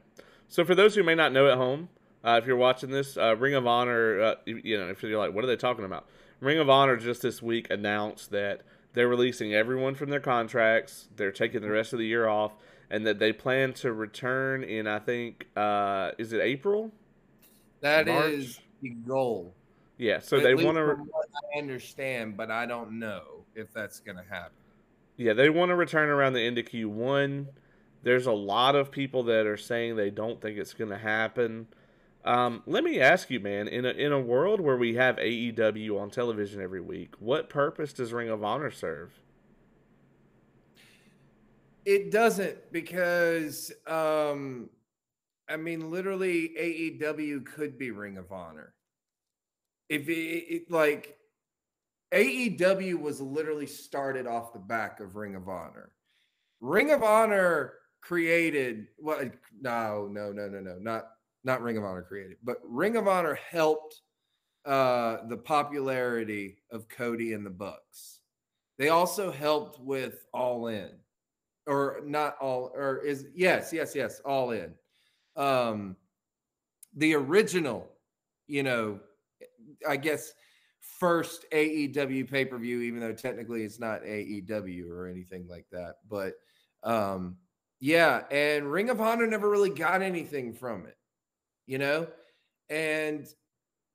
So 0.47 0.63
for 0.63 0.75
those 0.75 0.95
who 0.95 1.03
may 1.03 1.15
not 1.15 1.33
know 1.33 1.47
at 1.49 1.57
home, 1.57 1.89
uh, 2.23 2.39
if 2.41 2.47
you're 2.47 2.55
watching 2.55 2.91
this, 2.91 3.17
uh, 3.17 3.35
Ring 3.35 3.55
of 3.55 3.65
Honor, 3.67 4.21
uh, 4.21 4.35
you 4.45 4.77
know, 4.77 4.89
if 4.89 5.01
you're 5.03 5.17
like, 5.17 5.33
what 5.33 5.43
are 5.43 5.47
they 5.47 5.55
talking 5.55 5.85
about? 5.85 6.07
Ring 6.39 6.59
of 6.59 6.69
Honor 6.69 6.95
just 6.97 7.21
this 7.21 7.41
week 7.41 7.67
announced 7.71 8.31
that 8.31 8.61
they're 8.93 9.07
releasing 9.07 9.53
everyone 9.53 9.95
from 9.95 10.09
their 10.09 10.19
contracts. 10.19 11.07
They're 11.15 11.31
taking 11.31 11.61
the 11.61 11.69
rest 11.71 11.93
of 11.93 11.99
the 11.99 12.05
year 12.05 12.27
off, 12.27 12.55
and 12.89 13.05
that 13.07 13.17
they 13.19 13.33
plan 13.33 13.73
to 13.75 13.91
return 13.91 14.63
in, 14.63 14.87
I 14.87 14.99
think, 14.99 15.47
uh, 15.55 16.11
is 16.17 16.31
it 16.31 16.41
April? 16.41 16.91
That 17.81 18.07
March? 18.07 18.31
is 18.31 18.59
the 18.81 18.89
goal. 18.89 19.53
Yeah, 19.97 20.19
so 20.19 20.37
At 20.37 20.43
they 20.43 20.55
want 20.55 20.77
to. 20.77 20.97
I 21.35 21.59
understand, 21.59 22.37
but 22.37 22.51
I 22.51 22.65
don't 22.65 22.99
know 22.99 23.45
if 23.55 23.73
that's 23.73 23.99
going 23.99 24.17
to 24.17 24.23
happen. 24.23 24.51
Yeah, 25.17 25.33
they 25.33 25.49
want 25.49 25.69
to 25.69 25.75
return 25.75 26.09
around 26.09 26.33
the 26.33 26.41
end 26.41 26.57
of 26.57 26.65
Q1. 26.65 27.47
There's 28.03 28.25
a 28.25 28.31
lot 28.31 28.75
of 28.75 28.91
people 28.91 29.23
that 29.23 29.45
are 29.45 29.57
saying 29.57 29.95
they 29.95 30.09
don't 30.09 30.41
think 30.41 30.57
it's 30.57 30.73
going 30.73 30.89
to 30.89 30.97
happen. 30.97 31.67
Um, 32.25 32.63
let 32.65 32.83
me 32.83 32.99
ask 32.99 33.29
you, 33.29 33.39
man, 33.39 33.67
in 33.67 33.85
a 33.85 33.89
in 33.89 34.11
a 34.11 34.19
world 34.19 34.61
where 34.61 34.77
we 34.77 34.95
have 34.95 35.17
AEW 35.17 35.99
on 35.99 36.09
television 36.09 36.61
every 36.61 36.79
week, 36.79 37.15
what 37.19 37.49
purpose 37.49 37.91
does 37.91 38.13
Ring 38.13 38.29
of 38.29 38.43
Honor 38.43 38.71
serve? 38.71 39.19
It 41.85 42.11
doesn't 42.11 42.71
because 42.71 43.73
um 43.87 44.69
I 45.49 45.57
mean 45.57 45.91
literally 45.91 46.53
AEW 46.57 47.45
could 47.45 47.77
be 47.77 47.91
Ring 47.91 48.17
of 48.17 48.31
Honor. 48.31 48.73
If 49.89 50.07
it, 50.07 50.13
it 50.13 50.71
like 50.71 51.17
AEW 52.13 52.99
was 52.99 53.19
literally 53.19 53.65
started 53.65 54.27
off 54.27 54.53
the 54.53 54.59
back 54.59 54.99
of 54.99 55.15
Ring 55.15 55.35
of 55.35 55.49
Honor. 55.49 55.91
Ring 56.61 56.91
of 56.91 57.03
Honor 57.03 57.73
created 58.01 58.87
well 58.99 59.29
no 59.61 60.07
no 60.11 60.31
no 60.31 60.47
no 60.47 60.59
no 60.59 60.77
not 60.79 61.07
not 61.43 61.61
Ring 61.61 61.77
of 61.77 61.83
Honor 61.83 62.03
created, 62.03 62.37
but 62.43 62.57
Ring 62.63 62.95
of 62.95 63.07
Honor 63.07 63.37
helped 63.49 64.01
uh 64.65 65.27
the 65.27 65.37
popularity 65.37 66.57
of 66.71 66.87
Cody 66.87 67.33
and 67.33 67.45
the 67.45 67.49
Bucks. 67.49 68.19
They 68.77 68.89
also 68.89 69.31
helped 69.31 69.79
with 69.79 70.25
All 70.33 70.67
In 70.67 70.91
or 71.65 72.01
not 72.05 72.35
all 72.41 72.71
or 72.75 72.99
is 72.99 73.25
yes 73.33 73.71
yes 73.71 73.95
yes 73.95 74.19
all 74.25 74.51
in 74.51 74.73
um 75.35 75.95
the 76.95 77.13
original 77.13 77.89
you 78.47 78.63
know 78.63 78.99
i 79.87 79.95
guess 79.95 80.33
first 80.99 81.45
aew 81.51 82.29
pay-per-view 82.29 82.81
even 82.81 82.99
though 82.99 83.13
technically 83.13 83.63
it's 83.63 83.79
not 83.79 84.03
aew 84.03 84.89
or 84.89 85.07
anything 85.07 85.45
like 85.47 85.65
that 85.71 85.95
but 86.09 86.33
um 86.83 87.37
yeah 87.79 88.23
and 88.31 88.71
ring 88.71 88.89
of 88.89 89.01
honor 89.01 89.27
never 89.27 89.49
really 89.49 89.69
got 89.69 90.01
anything 90.01 90.53
from 90.53 90.85
it 90.85 90.97
you 91.65 91.77
know 91.77 92.07
and 92.69 93.27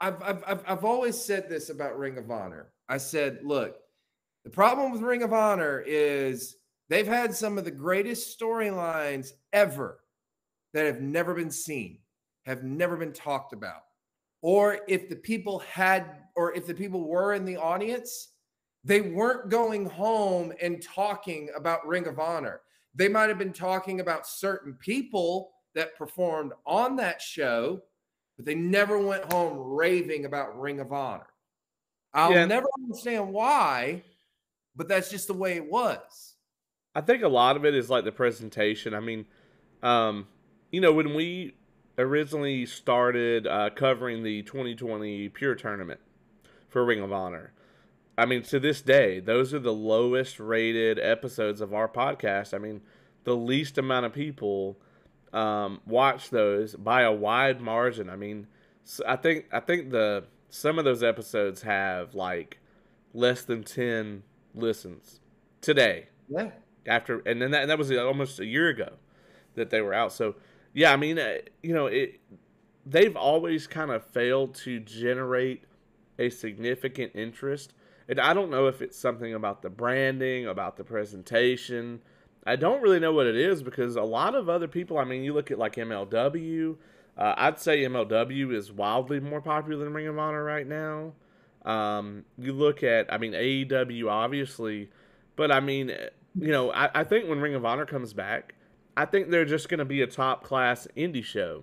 I've, 0.01 0.23
I've 0.23 0.45
i've 0.47 0.65
i've 0.67 0.85
always 0.85 1.19
said 1.21 1.49
this 1.49 1.71
about 1.71 1.99
ring 1.99 2.19
of 2.19 2.31
honor 2.31 2.73
i 2.89 2.99
said 2.99 3.41
look 3.43 3.77
the 4.45 4.51
problem 4.51 4.93
with 4.93 5.03
ring 5.03 5.23
of 5.23 5.33
honor 5.33 5.83
is 5.87 6.57
They've 6.89 7.07
had 7.07 7.35
some 7.35 7.59
of 7.59 7.65
the 7.65 7.71
greatest 7.71 8.39
storylines 8.39 9.33
ever 9.53 10.01
that 10.73 10.87
have 10.87 11.01
never 11.01 11.35
been 11.35 11.51
seen, 11.51 11.99
have 12.47 12.65
never 12.65 12.97
been 12.97 13.13
talked 13.13 13.53
about. 13.53 13.83
Or 14.41 14.81
if 14.89 15.09
the 15.09 15.17
people 15.17 15.61
had, 15.61 16.23
or 16.37 16.55
if 16.55 16.67
the 16.67 16.75
people 16.75 17.09
were 17.09 17.35
in 17.35 17.45
the 17.45 17.57
audience, 17.57 18.29
they 18.85 19.01
weren't 19.01 19.51
going 19.51 19.87
home 19.87 20.53
and 20.63 20.83
talking 20.83 21.51
about 21.57 21.87
Ring 21.87 22.07
of 22.07 22.19
Honor. 22.19 22.61
They 22.95 23.09
might 23.09 23.29
have 23.29 23.39
been 23.39 23.53
talking 23.53 24.01
about 24.01 24.27
certain 24.27 24.75
people 24.75 25.51
that 25.75 25.97
performed 25.97 26.53
on 26.67 26.97
that 26.97 27.21
show, 27.21 27.83
but 28.37 28.47
they 28.47 28.55
never 28.55 28.99
went 28.99 29.31
home 29.33 29.59
raving 29.59 30.25
about 30.25 30.59
Ring 30.59 30.81
of 30.81 30.93
Honor. 30.93 31.27
I'll 32.15 32.33
yeah. 32.33 32.47
never 32.47 32.67
understand 32.83 33.33
why, 33.33 34.03
but 34.75 34.89
that's 34.89 35.11
just 35.11 35.27
the 35.27 35.35
way 35.35 35.57
it 35.57 35.71
was. 35.71 36.35
I 36.95 37.01
think 37.01 37.23
a 37.23 37.29
lot 37.29 37.57
of 37.57 37.65
it 37.65 37.75
is 37.75 37.91
like 37.91 38.05
the 38.05 38.13
presentation. 38.13 38.95
I 38.95 39.01
mean, 39.01 39.27
um, 39.83 40.27
you 40.71 40.81
know, 40.81 40.93
when 40.93 41.15
we 41.15 41.58
originally 41.99 42.65
started 42.67 43.47
uh, 43.47 43.71
covering 43.75 44.23
the 44.23 44.43
2020 44.43 45.29
Pure 45.31 45.57
Tournament 45.57 46.01
for 46.69 46.85
Ring 46.85 47.01
of 47.01 47.13
Honor, 47.13 47.53
I 48.17 48.27
mean, 48.27 48.43
to 48.45 48.59
this 48.59 48.81
day, 48.81 49.21
those 49.21 49.55
are 49.55 49.59
the 49.59 49.73
lowest 49.73 50.41
rated 50.41 50.99
episodes 50.99 51.61
of 51.61 51.73
our 51.73 51.89
podcast. 51.89 52.55
I 52.55 52.59
mean, 52.59 52.81
the 53.25 53.37
least 53.37 53.79
amount 53.79 54.07
of 54.07 54.13
people 54.13 54.79
um, 55.33 55.81
watch 55.87 56.31
those 56.31 56.75
by 56.75 57.03
a 57.03 57.13
wide 57.13 57.61
margin. 57.61 58.11
I 58.11 58.17
mean, 58.17 58.47
I 59.07 59.17
think 59.17 59.47
I 59.53 59.61
think 59.61 59.91
the 59.91 60.25
some 60.51 60.79
of 60.79 60.85
those 60.85 61.03
episodes 61.03 61.63
have 61.63 62.15
like 62.15 62.59
less 63.15 63.43
than 63.43 63.63
ten 63.63 64.23
listens 64.55 65.21
today. 65.61 66.09
Yeah 66.29 66.51
after, 66.89 67.21
and 67.27 67.41
then 67.41 67.51
that, 67.53 67.63
and 67.63 67.71
that 67.71 67.79
was 67.79 67.93
almost 67.93 68.41
a 68.41 68.47
year 68.47 68.69
ago 68.69 68.93
that 69.55 69.71
they 69.71 69.81
were 69.81 69.95
out. 69.95 70.13
So 70.13 70.37
yeah, 70.79 70.93
I 70.93 70.97
mean, 70.97 71.19
uh, 71.19 71.39
you 71.61 71.75
know, 71.75 71.87
it 71.87 72.21
they've 72.87 73.17
always 73.17 73.67
kind 73.67 73.91
of 73.91 74.05
failed 74.05 74.55
to 74.55 74.79
generate 74.79 75.65
a 76.21 76.31
significant 76.31 77.11
interest. 77.17 77.75
And 78.09 78.21
I 78.21 78.33
don't 78.33 78.49
know 78.49 78.69
if 78.69 78.81
it's 78.81 78.97
something 78.97 79.35
about 79.35 79.61
the 79.61 79.71
branding, 79.71 80.47
about 80.47 80.77
the 80.77 80.85
presentation. 80.85 82.01
I 82.47 82.55
don't 82.55 82.81
really 82.81 83.01
know 83.01 83.13
what 83.13 83.27
it 83.27 83.35
is 83.35 83.61
because 83.61 83.97
a 83.97 84.03
lot 84.03 84.37
of 84.37 84.49
other 84.49 84.69
people, 84.69 84.99
I 84.99 85.05
mean, 85.05 85.25
you 85.25 85.35
look 85.35 85.51
at 85.51 85.59
like 85.59 85.75
MLW, 85.75 86.77
uh, 87.17 87.35
I'd 87.37 87.59
say 87.59 87.83
MLW 87.83 88.55
is 88.55 88.71
wildly 88.71 89.19
more 89.19 89.41
popular 89.41 89.85
than 89.85 89.93
Ring 89.93 90.07
of 90.07 90.17
Honor 90.17 90.45
right 90.45 90.67
now. 90.67 91.13
Um, 91.65 92.25
you 92.39 92.53
look 92.53 92.85
at, 92.85 93.13
I 93.13 93.19
mean, 93.19 93.33
AEW 93.33 94.09
obviously, 94.09 94.91
but 95.35 95.51
I 95.51 95.59
mean, 95.59 95.89
you 96.39 96.53
know, 96.53 96.71
I, 96.71 97.01
I 97.01 97.05
think 97.05 97.29
when 97.29 97.41
Ring 97.41 97.57
of 97.57 97.65
Honor 97.65 97.85
comes 97.85 98.13
back, 98.13 98.55
I 98.99 99.05
think 99.05 99.31
they're 99.31 99.45
just 99.45 99.69
going 99.69 99.79
to 99.79 99.85
be 99.85 100.03
a 100.03 100.09
top 100.09 100.43
class 100.43 100.89
indie 100.97 101.23
show. 101.25 101.63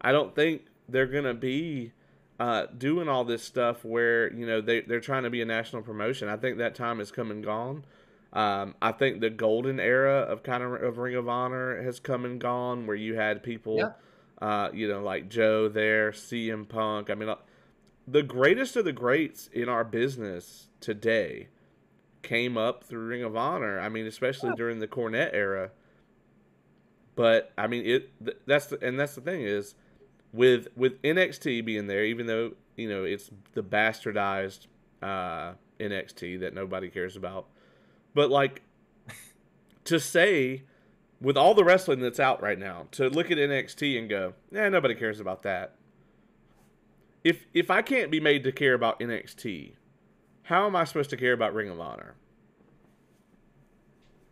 I 0.00 0.10
don't 0.10 0.34
think 0.34 0.62
they're 0.88 1.06
going 1.06 1.22
to 1.22 1.32
be 1.32 1.92
uh, 2.40 2.66
doing 2.76 3.08
all 3.08 3.24
this 3.24 3.44
stuff 3.44 3.84
where 3.84 4.32
you 4.32 4.44
know 4.44 4.60
they 4.60 4.80
they're 4.80 5.00
trying 5.00 5.22
to 5.22 5.30
be 5.30 5.40
a 5.40 5.44
national 5.44 5.82
promotion. 5.82 6.28
I 6.28 6.36
think 6.36 6.58
that 6.58 6.74
time 6.74 6.98
has 6.98 7.12
come 7.12 7.30
and 7.30 7.44
gone. 7.44 7.84
Um, 8.32 8.74
I 8.82 8.90
think 8.90 9.20
the 9.20 9.30
golden 9.30 9.78
era 9.78 10.22
of 10.22 10.42
kind 10.42 10.64
of 10.64 10.72
of 10.82 10.98
Ring 10.98 11.14
of 11.14 11.28
Honor 11.28 11.80
has 11.84 12.00
come 12.00 12.24
and 12.24 12.40
gone, 12.40 12.88
where 12.88 12.96
you 12.96 13.14
had 13.14 13.44
people, 13.44 13.76
yeah. 13.76 13.92
uh, 14.42 14.70
you 14.74 14.88
know, 14.88 15.04
like 15.04 15.28
Joe 15.28 15.68
there, 15.68 16.10
CM 16.10 16.68
Punk. 16.68 17.10
I 17.10 17.14
mean, 17.14 17.32
the 18.08 18.24
greatest 18.24 18.74
of 18.74 18.84
the 18.84 18.92
greats 18.92 19.48
in 19.52 19.68
our 19.68 19.84
business 19.84 20.66
today 20.80 21.46
came 22.22 22.58
up 22.58 22.82
through 22.82 23.06
Ring 23.06 23.22
of 23.22 23.36
Honor. 23.36 23.78
I 23.78 23.88
mean, 23.88 24.08
especially 24.08 24.50
during 24.56 24.80
the 24.80 24.88
Cornette 24.88 25.30
era. 25.32 25.70
But 27.16 27.50
I 27.58 27.66
mean, 27.66 27.84
it 27.84 28.46
that's 28.46 28.66
the, 28.66 28.78
and 28.86 29.00
that's 29.00 29.16
the 29.16 29.22
thing 29.22 29.40
is 29.40 29.74
with 30.32 30.68
with 30.76 31.00
NXT 31.02 31.64
being 31.64 31.88
there, 31.88 32.04
even 32.04 32.26
though 32.26 32.52
you 32.76 32.88
know 32.88 33.02
it's 33.04 33.30
the 33.54 33.62
bastardized 33.62 34.66
uh, 35.02 35.54
NXT 35.80 36.38
that 36.40 36.54
nobody 36.54 36.88
cares 36.88 37.16
about, 37.16 37.46
but 38.14 38.30
like 38.30 38.62
to 39.84 39.98
say 39.98 40.62
with 41.20 41.36
all 41.36 41.54
the 41.54 41.64
wrestling 41.64 42.00
that's 42.00 42.20
out 42.20 42.42
right 42.42 42.58
now, 42.58 42.86
to 42.92 43.08
look 43.08 43.30
at 43.30 43.38
NXT 43.38 43.98
and 43.98 44.08
go, 44.08 44.34
yeah, 44.52 44.68
nobody 44.68 44.94
cares 44.94 45.18
about 45.18 45.42
that. 45.42 45.74
If 47.24 47.46
if 47.54 47.70
I 47.70 47.80
can't 47.82 48.10
be 48.10 48.20
made 48.20 48.44
to 48.44 48.52
care 48.52 48.74
about 48.74 49.00
NXT, 49.00 49.72
how 50.44 50.66
am 50.66 50.76
I 50.76 50.84
supposed 50.84 51.10
to 51.10 51.16
care 51.16 51.32
about 51.32 51.54
Ring 51.54 51.70
of 51.70 51.80
Honor? 51.80 52.14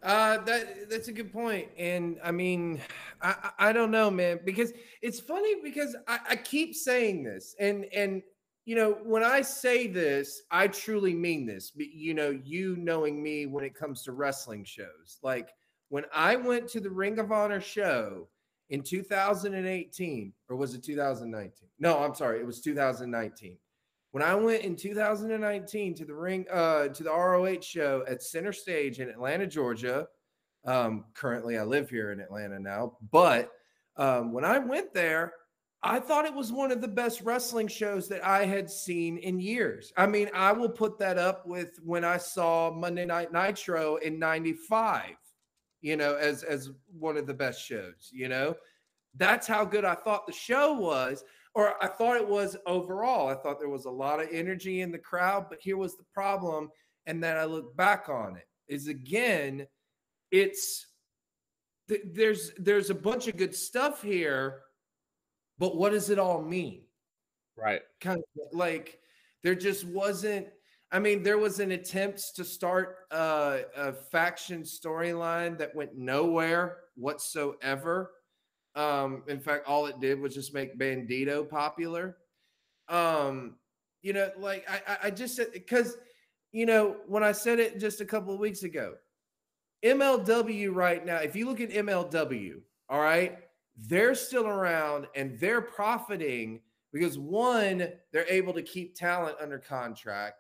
Uh, 0.05 0.37
that 0.45 0.91
that's 0.91 1.09
a 1.09 1.13
good 1.13 1.33
point, 1.33 1.67
and 1.79 2.19
I 2.23 2.31
mean, 2.31 2.79
I 3.23 3.51
I 3.59 3.73
don't 3.73 3.91
know, 3.91 4.11
man, 4.11 4.41
because 4.45 4.73
it's 5.01 5.19
funny 5.19 5.55
because 5.63 5.97
I, 6.07 6.19
I 6.31 6.37
keep 6.37 6.75
saying 6.75 7.25
this, 7.25 7.57
and 7.59 7.87
and 7.87 8.23
you 8.67 8.77
know 8.77 8.99
when 9.03 9.25
I 9.25 9.41
say 9.41 9.87
this, 9.87 10.43
I 10.51 10.69
truly 10.69 11.15
mean 11.15 11.47
this. 11.47 11.71
But 11.71 11.87
You 11.87 12.13
know, 12.13 12.39
you 12.45 12.77
knowing 12.77 13.23
me 13.23 13.47
when 13.47 13.65
it 13.65 13.75
comes 13.75 14.03
to 14.03 14.13
wrestling 14.13 14.65
shows, 14.65 15.19
like 15.23 15.49
when 15.89 16.05
I 16.15 16.37
went 16.37 16.69
to 16.71 16.81
the 16.81 16.91
Ring 16.91 17.19
of 17.19 17.33
Honor 17.33 17.63
show 17.63 18.29
in 18.69 18.83
2018, 18.83 20.35
or 20.51 20.57
was 20.57 20.75
it 20.75 20.83
2019? 20.85 21.71
No, 21.79 21.99
I'm 22.05 22.15
sorry, 22.15 22.41
it 22.41 22.47
was 22.47 22.61
2019. 22.61 23.57
When 24.15 24.23
I 24.23 24.37
went 24.37 24.63
in 24.63 24.77
2019 24.77 25.93
to 25.97 26.05
the 26.05 26.15
ring, 26.15 26.47
uh, 26.49 26.87
to 26.87 27.03
the 27.03 27.11
ROH 27.11 27.63
show 27.63 28.05
at 28.07 28.23
Center 28.23 28.53
Stage 28.53 29.01
in 29.01 29.09
Atlanta, 29.09 29.45
Georgia. 29.45 30.07
Um, 30.65 31.07
currently, 31.15 31.59
I 31.59 31.65
live 31.65 31.91
here 31.91 32.13
in 32.13 32.21
Atlanta 32.21 32.61
now, 32.61 32.97
but 33.11 33.51
um, 33.97 34.33
when 34.33 34.45
I 34.45 34.61
went 34.61 34.95
there, 34.95 35.33
I 35.83 35.99
thought 35.99 36.27
it 36.27 36.33
was 36.33 36.53
one 36.53 36.71
of 36.71 36.81
the 36.81 36.87
best 36.87 37.23
wrestling 37.23 37.67
shows 37.67 38.07
that 38.07 38.25
I 38.25 38.45
had 38.45 38.71
seen 38.71 39.19
in 39.19 39.41
years. 39.41 39.93
I 39.97 40.07
mean, 40.07 40.31
I 40.33 40.53
will 40.53 40.69
put 40.69 40.97
that 41.01 41.19
up 41.19 41.45
with 41.45 41.81
when 41.83 42.05
I 42.05 42.19
saw 42.19 42.71
Monday 42.73 43.07
Night 43.07 43.33
Nitro 43.33 43.97
in 43.97 44.21
95, 44.21 45.17
you 45.81 45.97
know, 45.97 46.15
as 46.15 46.45
as 46.45 46.71
one 46.97 47.17
of 47.17 47.27
the 47.27 47.35
best 47.35 47.61
shows, 47.61 48.11
you 48.13 48.29
know. 48.29 48.55
That's 49.17 49.49
how 49.49 49.65
good 49.65 49.85
I 49.85 49.97
thought 49.97 50.29
the 50.29 50.33
show 50.33 50.73
was 50.75 51.25
or 51.55 51.83
I 51.83 51.87
thought 51.87 52.17
it 52.17 52.29
was 52.29 52.57
overall. 52.67 53.29
I 53.29 53.35
thought 53.35 53.61
there 53.61 53.69
was 53.69 53.85
a 53.85 53.91
lot 53.91 54.21
of 54.21 54.29
energy 54.33 54.81
in 54.81 54.91
the 54.91 54.99
crowd, 54.99 55.47
but 55.49 55.61
here 55.61 55.77
was 55.77 55.97
the 55.97 56.05
problem. 56.13 56.71
And 57.07 57.23
then 57.23 57.37
I 57.37 57.45
look 57.45 57.77
back 57.77 58.09
on 58.09 58.37
it 58.37 58.47
is 58.69 58.89
again, 58.89 59.67
it's 60.31 60.87
th- 61.89 62.03
there's 62.13 62.53
there's 62.59 62.91
a 62.91 62.95
bunch 62.95 63.29
of 63.29 63.37
good 63.37 63.55
stuff 63.55 64.03
here, 64.03 64.63
but 65.59 65.77
what 65.77 65.93
does 65.93 66.11
it 66.11 66.19
all 66.19 66.43
mean? 66.43 66.83
Right. 67.57 67.83
Kind 68.01 68.19
of 68.19 68.57
like 68.57 68.99
there 69.43 69.55
just 69.55 69.85
wasn't. 69.85 70.49
I 70.93 71.01
mean, 71.01 71.23
there 71.23 71.39
was 71.39 71.59
an 71.59 71.73
attempt 71.73 72.37
to 72.37 72.45
start 72.45 72.99
a 73.11 73.93
faction 74.13 74.63
storyline 74.63 75.59
that 75.59 75.75
went 75.75 75.97
nowhere 75.97 76.79
whatsoever. 76.95 78.13
Um, 78.75 79.23
in 79.29 79.41
fact, 79.41 79.67
all 79.67 79.87
it 79.87 80.01
did 80.01 80.21
was 80.21 80.35
just 80.35 80.53
make 80.53 80.79
Bandito 80.79 81.49
popular. 81.49 82.17
Um, 82.89 83.57
you 84.03 84.13
know, 84.13 84.31
like 84.39 84.67
I, 84.69 84.99
I 85.05 85.11
just 85.11 85.37
said 85.37 85.53
because 85.53 85.97
you 86.53 86.67
know 86.67 86.97
when 87.07 87.23
I 87.23 87.33
said 87.33 87.59
it 87.59 87.79
just 87.79 88.01
a 88.01 88.05
couple 88.05 88.35
of 88.35 88.41
weeks 88.41 88.63
ago, 88.63 88.95
MLW 89.85 90.75
right 90.75 91.05
now, 91.05 91.17
if 91.17 91.37
you 91.37 91.47
look 91.47 91.61
at 91.61 91.71
MLW, 91.71 92.61
all 92.89 93.01
right, 93.01 93.39
they're 93.77 94.15
still 94.15 94.47
around 94.47 95.07
and 95.15 95.39
they're 95.39 95.61
profiting 95.61 96.61
because 96.93 97.19
one, 97.19 97.89
they're 98.13 98.29
able 98.29 98.53
to 98.53 98.63
keep 98.63 98.95
talent 98.95 99.37
under 99.41 99.59
contract. 99.59 100.37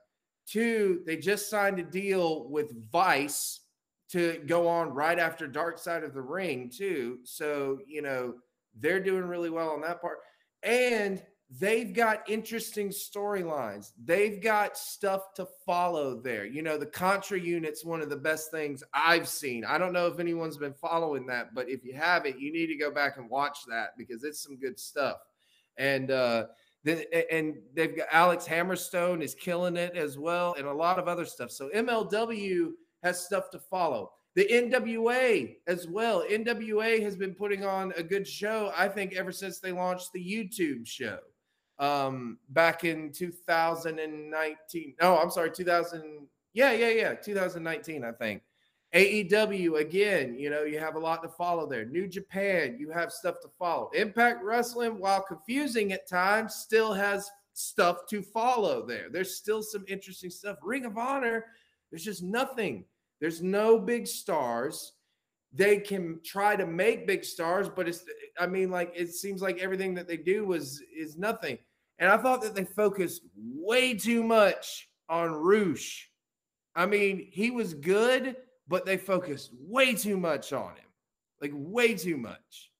Two, 0.46 1.02
they 1.04 1.16
just 1.16 1.50
signed 1.50 1.78
a 1.78 1.82
deal 1.82 2.48
with 2.48 2.90
Vice 2.90 3.60
to 4.14 4.40
go 4.46 4.68
on 4.68 4.94
right 4.94 5.18
after 5.18 5.48
Dark 5.48 5.76
Side 5.76 6.04
of 6.04 6.14
the 6.14 6.22
Ring, 6.22 6.70
too. 6.70 7.18
So, 7.24 7.80
you 7.84 8.00
know, 8.00 8.34
they're 8.78 9.00
doing 9.00 9.24
really 9.24 9.50
well 9.50 9.70
on 9.70 9.80
that 9.80 10.00
part. 10.00 10.18
And 10.62 11.20
they've 11.50 11.92
got 11.92 12.30
interesting 12.30 12.90
storylines. 12.90 13.90
They've 14.04 14.40
got 14.40 14.78
stuff 14.78 15.34
to 15.34 15.48
follow 15.66 16.20
there. 16.20 16.46
You 16.46 16.62
know, 16.62 16.78
the 16.78 16.86
Contra 16.86 17.40
unit's 17.40 17.84
one 17.84 18.00
of 18.00 18.08
the 18.08 18.16
best 18.16 18.52
things 18.52 18.84
I've 18.94 19.26
seen. 19.26 19.64
I 19.64 19.78
don't 19.78 19.92
know 19.92 20.06
if 20.06 20.20
anyone's 20.20 20.58
been 20.58 20.74
following 20.74 21.26
that, 21.26 21.52
but 21.52 21.68
if 21.68 21.84
you 21.84 21.94
haven't, 21.94 22.38
you 22.38 22.52
need 22.52 22.68
to 22.68 22.76
go 22.76 22.92
back 22.92 23.16
and 23.16 23.28
watch 23.28 23.58
that 23.68 23.98
because 23.98 24.22
it's 24.22 24.44
some 24.44 24.60
good 24.60 24.78
stuff. 24.78 25.16
And 25.76 26.12
uh 26.12 26.46
and 27.30 27.56
they've 27.74 27.96
got 27.96 28.06
Alex 28.12 28.46
Hammerstone 28.46 29.22
is 29.22 29.34
killing 29.34 29.76
it 29.76 29.96
as 29.96 30.18
well, 30.18 30.54
and 30.58 30.66
a 30.66 30.72
lot 30.72 30.98
of 30.98 31.08
other 31.08 31.24
stuff. 31.24 31.50
So 31.50 31.70
MLW 31.70 32.72
has 33.04 33.24
stuff 33.24 33.50
to 33.50 33.58
follow. 33.60 34.10
The 34.34 34.48
NWA 34.50 35.56
as 35.68 35.86
well. 35.86 36.24
NWA 36.28 37.00
has 37.02 37.14
been 37.14 37.34
putting 37.34 37.64
on 37.64 37.92
a 37.96 38.02
good 38.02 38.26
show, 38.26 38.72
I 38.76 38.88
think, 38.88 39.14
ever 39.14 39.30
since 39.30 39.60
they 39.60 39.70
launched 39.70 40.12
the 40.12 40.20
YouTube 40.20 40.86
show 40.86 41.18
um, 41.78 42.38
back 42.48 42.82
in 42.82 43.12
2019. 43.12 44.94
Oh, 45.00 45.18
I'm 45.18 45.30
sorry, 45.30 45.52
2000. 45.52 46.26
Yeah, 46.52 46.72
yeah, 46.72 46.88
yeah, 46.88 47.14
2019, 47.14 48.04
I 48.04 48.12
think. 48.12 48.42
AEW 48.94 49.80
again, 49.80 50.36
you 50.38 50.50
know, 50.50 50.62
you 50.62 50.78
have 50.78 50.94
a 50.94 51.00
lot 51.00 51.22
to 51.24 51.28
follow 51.28 51.66
there. 51.66 51.84
New 51.84 52.06
Japan, 52.06 52.76
you 52.78 52.90
have 52.90 53.12
stuff 53.12 53.36
to 53.42 53.48
follow. 53.58 53.90
Impact 53.92 54.42
Wrestling, 54.42 54.98
while 54.98 55.20
confusing 55.20 55.92
at 55.92 56.08
times, 56.08 56.54
still 56.54 56.92
has 56.92 57.28
stuff 57.54 58.06
to 58.08 58.22
follow 58.22 58.86
there. 58.86 59.08
There's 59.10 59.36
still 59.36 59.62
some 59.62 59.84
interesting 59.88 60.30
stuff. 60.30 60.58
Ring 60.62 60.84
of 60.84 60.96
Honor, 60.96 61.46
there's 61.90 62.04
just 62.04 62.22
nothing. 62.22 62.84
There's 63.24 63.42
no 63.42 63.78
big 63.78 64.06
stars. 64.06 64.92
They 65.50 65.78
can 65.78 66.20
try 66.22 66.56
to 66.56 66.66
make 66.66 67.06
big 67.06 67.24
stars, 67.24 67.70
but 67.74 67.88
it's 67.88 68.04
I 68.38 68.46
mean, 68.46 68.70
like 68.70 68.92
it 68.94 69.14
seems 69.14 69.40
like 69.40 69.60
everything 69.60 69.94
that 69.94 70.06
they 70.06 70.18
do 70.18 70.44
was 70.44 70.82
is 70.94 71.16
nothing. 71.16 71.56
And 71.98 72.10
I 72.10 72.18
thought 72.18 72.42
that 72.42 72.54
they 72.54 72.64
focused 72.64 73.22
way 73.34 73.94
too 73.94 74.22
much 74.22 74.90
on 75.08 75.32
Rush. 75.32 76.10
I 76.76 76.84
mean, 76.84 77.26
he 77.32 77.50
was 77.50 77.72
good, 77.72 78.36
but 78.68 78.84
they 78.84 78.98
focused 78.98 79.52
way 79.58 79.94
too 79.94 80.18
much 80.18 80.52
on 80.52 80.72
him. 80.72 80.84
Like 81.40 81.52
way 81.54 81.94
too 81.94 82.18
much. 82.18 82.72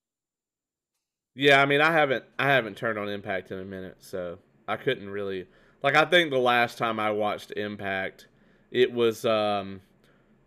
Yeah, 1.35 1.63
I 1.63 1.65
mean, 1.65 1.81
I 1.81 1.91
haven't 1.91 2.27
I 2.39 2.49
haven't 2.49 2.77
turned 2.77 2.99
on 2.99 3.09
Impact 3.09 3.51
in 3.51 3.61
a 3.61 3.65
minute, 3.65 3.97
so 4.01 4.41
I 4.69 4.77
couldn't 4.77 5.09
really 5.09 5.47
like 5.83 5.97
I 5.97 6.05
think 6.05 6.31
the 6.31 6.39
last 6.39 6.77
time 6.77 7.01
I 7.01 7.13
watched 7.13 7.51
Impact, 7.53 8.29
it 8.71 8.93
was 8.93 9.25
um 9.25 9.81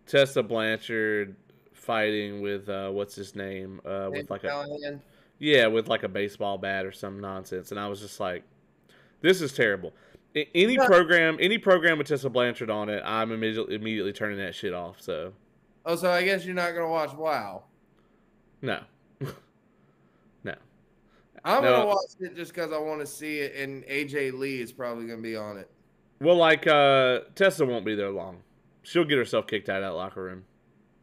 Tessa 0.07 0.41
Blanchard 0.41 1.35
fighting 1.73 2.41
with 2.41 2.67
uh 2.69 2.89
what's 2.89 3.15
his 3.15 3.35
name? 3.35 3.81
Uh 3.85 4.09
with 4.11 4.29
like 4.29 4.43
a 4.43 4.99
Yeah, 5.39 5.67
with 5.67 5.87
like 5.87 6.03
a 6.03 6.09
baseball 6.09 6.57
bat 6.57 6.85
or 6.85 6.91
some 6.91 7.19
nonsense 7.19 7.71
and 7.71 7.79
I 7.79 7.87
was 7.87 8.01
just 8.01 8.19
like 8.19 8.43
this 9.21 9.41
is 9.41 9.53
terrible. 9.53 9.93
Any 10.35 10.75
yeah. 10.75 10.85
program, 10.85 11.37
any 11.39 11.57
program 11.57 11.97
with 11.97 12.07
Tessa 12.07 12.29
Blanchard 12.29 12.69
on 12.69 12.89
it, 12.89 13.01
I'm 13.03 13.31
immediately 13.31 13.75
immediately 13.75 14.13
turning 14.13 14.37
that 14.37 14.53
shit 14.53 14.73
off. 14.73 15.01
So. 15.01 15.33
Oh, 15.85 15.95
so 15.95 16.11
I 16.11 16.23
guess 16.23 16.45
you're 16.45 16.53
not 16.53 16.73
gonna 16.73 16.89
watch 16.89 17.13
WoW. 17.13 17.63
No. 18.61 18.81
no. 20.43 20.55
I'm 21.43 21.63
no. 21.63 21.71
gonna 21.71 21.85
watch 21.87 22.11
it 22.19 22.35
just 22.35 22.53
because 22.53 22.71
I 22.71 22.77
want 22.77 22.99
to 22.99 23.07
see 23.07 23.39
it, 23.39 23.55
and 23.55 23.83
AJ 23.85 24.37
Lee 24.37 24.61
is 24.61 24.71
probably 24.71 25.07
gonna 25.07 25.21
be 25.21 25.35
on 25.35 25.57
it. 25.57 25.71
Well, 26.19 26.35
like 26.35 26.67
uh, 26.67 27.21
Tessa 27.35 27.65
won't 27.65 27.85
be 27.85 27.95
there 27.95 28.11
long. 28.11 28.41
She'll 28.87 29.03
get 29.03 29.17
herself 29.17 29.47
kicked 29.47 29.67
out 29.67 29.83
of 29.83 29.89
that 29.89 29.95
locker 29.95 30.23
room. 30.23 30.45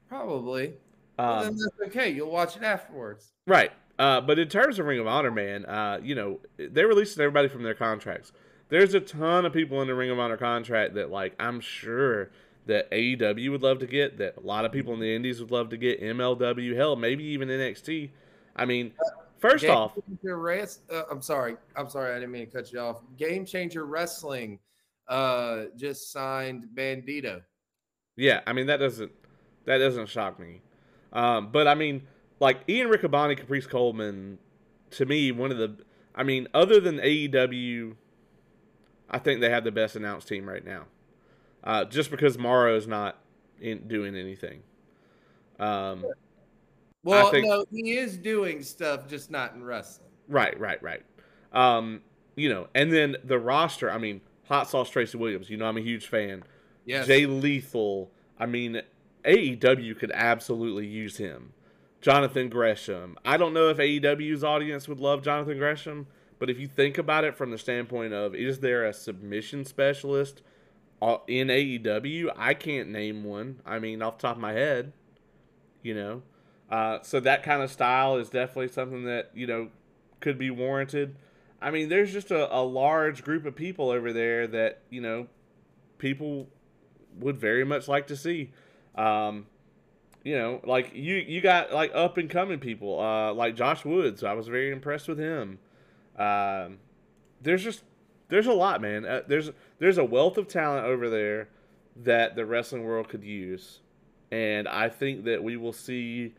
Probably. 0.08 0.72
Um, 1.18 1.44
then 1.44 1.56
that's 1.56 1.90
okay. 1.90 2.10
You'll 2.10 2.30
watch 2.30 2.56
it 2.56 2.62
afterwards. 2.62 3.32
Right. 3.46 3.72
Uh, 3.98 4.22
but 4.22 4.38
in 4.38 4.48
terms 4.48 4.78
of 4.78 4.86
Ring 4.86 4.98
of 5.00 5.06
Honor, 5.06 5.30
man, 5.30 5.66
uh, 5.66 6.00
you 6.02 6.14
know, 6.14 6.40
they're 6.56 6.88
releasing 6.88 7.22
everybody 7.22 7.48
from 7.48 7.62
their 7.62 7.74
contracts. 7.74 8.32
There's 8.70 8.94
a 8.94 9.00
ton 9.00 9.44
of 9.44 9.52
people 9.52 9.82
in 9.82 9.86
the 9.86 9.94
Ring 9.94 10.10
of 10.10 10.18
Honor 10.18 10.38
contract 10.38 10.94
that, 10.94 11.10
like, 11.10 11.34
I'm 11.38 11.60
sure 11.60 12.30
that 12.66 12.90
AEW 12.90 13.50
would 13.50 13.62
love 13.62 13.80
to 13.80 13.86
get, 13.86 14.16
that 14.16 14.38
a 14.38 14.40
lot 14.40 14.64
of 14.64 14.72
people 14.72 14.94
in 14.94 15.00
the 15.00 15.14
Indies 15.14 15.40
would 15.40 15.50
love 15.50 15.68
to 15.68 15.76
get, 15.76 16.00
MLW, 16.00 16.74
hell, 16.74 16.96
maybe 16.96 17.22
even 17.24 17.48
NXT. 17.48 18.10
I 18.56 18.64
mean, 18.64 18.92
first 19.38 19.62
Game 19.62 19.72
off, 19.72 19.92
Res- 20.22 20.80
uh, 20.90 21.02
I'm 21.10 21.20
sorry, 21.20 21.56
I'm 21.76 21.90
sorry, 21.90 22.12
I 22.12 22.14
didn't 22.14 22.32
mean 22.32 22.46
to 22.46 22.50
cut 22.50 22.72
you 22.72 22.80
off. 22.80 23.02
Game 23.18 23.44
Changer 23.44 23.84
Wrestling 23.84 24.58
uh, 25.06 25.64
just 25.76 26.10
signed 26.10 26.66
Bandito. 26.74 27.42
Yeah, 28.16 28.40
I 28.46 28.52
mean 28.52 28.66
that 28.66 28.78
doesn't 28.78 29.12
that 29.64 29.78
doesn't 29.78 30.08
shock 30.08 30.38
me. 30.38 30.60
Um, 31.12 31.50
but 31.52 31.66
I 31.66 31.74
mean, 31.74 32.02
like 32.40 32.60
Ian 32.68 32.88
Riccaboni, 32.88 33.36
Caprice 33.36 33.66
Coleman, 33.66 34.38
to 34.92 35.06
me, 35.06 35.32
one 35.32 35.50
of 35.50 35.58
the, 35.58 35.76
I 36.14 36.22
mean, 36.22 36.48
other 36.52 36.80
than 36.80 36.98
AEW, 36.98 37.94
I 39.10 39.18
think 39.18 39.40
they 39.40 39.50
have 39.50 39.64
the 39.64 39.72
best 39.72 39.96
announced 39.96 40.28
team 40.28 40.48
right 40.48 40.64
now. 40.64 40.84
Uh, 41.62 41.84
just 41.84 42.10
because 42.10 42.36
Mauro's 42.36 42.86
not 42.86 43.18
in, 43.60 43.88
doing 43.88 44.16
anything. 44.16 44.62
Um, 45.58 46.04
well, 47.04 47.30
think, 47.30 47.46
no, 47.46 47.64
he 47.70 47.96
is 47.96 48.16
doing 48.16 48.62
stuff, 48.62 49.08
just 49.08 49.30
not 49.30 49.54
in 49.54 49.62
wrestling. 49.62 50.10
Right, 50.28 50.58
right, 50.58 50.82
right. 50.82 51.02
Um, 51.52 52.02
you 52.36 52.48
know, 52.48 52.68
and 52.74 52.92
then 52.92 53.16
the 53.24 53.38
roster. 53.38 53.90
I 53.90 53.98
mean, 53.98 54.20
Hot 54.48 54.68
Sauce 54.68 54.90
Tracy 54.90 55.16
Williams. 55.16 55.48
You 55.48 55.56
know, 55.56 55.66
I'm 55.66 55.76
a 55.76 55.82
huge 55.82 56.08
fan. 56.08 56.42
Yes. 56.84 57.06
Jay 57.06 57.26
Lethal. 57.26 58.10
I 58.38 58.46
mean, 58.46 58.82
AEW 59.24 59.98
could 59.98 60.12
absolutely 60.12 60.86
use 60.86 61.16
him. 61.16 61.52
Jonathan 62.00 62.50
Gresham. 62.50 63.16
I 63.24 63.38
don't 63.38 63.54
know 63.54 63.70
if 63.70 63.78
AEW's 63.78 64.44
audience 64.44 64.88
would 64.88 65.00
love 65.00 65.22
Jonathan 65.22 65.56
Gresham, 65.56 66.06
but 66.38 66.50
if 66.50 66.60
you 66.60 66.68
think 66.68 66.98
about 66.98 67.24
it 67.24 67.34
from 67.34 67.50
the 67.50 67.56
standpoint 67.56 68.12
of 68.12 68.34
is 68.34 68.60
there 68.60 68.84
a 68.84 68.92
submission 68.92 69.64
specialist 69.64 70.42
uh, 71.00 71.16
in 71.26 71.48
AEW? 71.48 72.30
I 72.36 72.52
can't 72.52 72.90
name 72.90 73.24
one. 73.24 73.60
I 73.64 73.78
mean, 73.78 74.02
off 74.02 74.18
the 74.18 74.28
top 74.28 74.36
of 74.36 74.42
my 74.42 74.52
head, 74.52 74.92
you 75.82 75.94
know. 75.94 76.22
Uh, 76.70 76.98
so 77.02 77.20
that 77.20 77.42
kind 77.42 77.62
of 77.62 77.70
style 77.70 78.16
is 78.16 78.28
definitely 78.28 78.68
something 78.68 79.04
that 79.04 79.30
you 79.34 79.46
know 79.46 79.68
could 80.20 80.36
be 80.36 80.50
warranted. 80.50 81.16
I 81.62 81.70
mean, 81.70 81.88
there's 81.88 82.12
just 82.12 82.30
a, 82.30 82.54
a 82.54 82.60
large 82.60 83.24
group 83.24 83.46
of 83.46 83.56
people 83.56 83.90
over 83.90 84.12
there 84.12 84.46
that 84.48 84.82
you 84.90 85.00
know 85.00 85.28
people 85.96 86.48
would 87.18 87.36
very 87.36 87.64
much 87.64 87.88
like 87.88 88.06
to 88.08 88.16
see. 88.16 88.50
Um, 88.94 89.46
you 90.22 90.36
know, 90.36 90.60
like 90.64 90.92
you 90.94 91.16
you 91.16 91.40
got 91.40 91.72
like 91.72 91.92
up 91.94 92.16
and 92.16 92.30
coming 92.30 92.58
people, 92.58 93.00
uh, 93.00 93.32
like 93.34 93.54
Josh 93.56 93.84
Woods. 93.84 94.24
I 94.24 94.32
was 94.32 94.48
very 94.48 94.70
impressed 94.70 95.06
with 95.06 95.18
him. 95.18 95.58
Um, 96.18 96.78
there's 97.42 97.62
just 97.62 97.82
there's 98.28 98.46
a 98.46 98.52
lot, 98.52 98.80
man. 98.80 99.04
Uh, 99.04 99.22
there's 99.26 99.50
there's 99.78 99.98
a 99.98 100.04
wealth 100.04 100.38
of 100.38 100.48
talent 100.48 100.86
over 100.86 101.10
there 101.10 101.48
that 101.96 102.36
the 102.36 102.46
wrestling 102.46 102.84
world 102.84 103.08
could 103.08 103.22
use, 103.22 103.80
and 104.32 104.66
I 104.66 104.88
think 104.88 105.24
that 105.24 105.44
we 105.44 105.56
will 105.56 105.72
see 105.72 106.34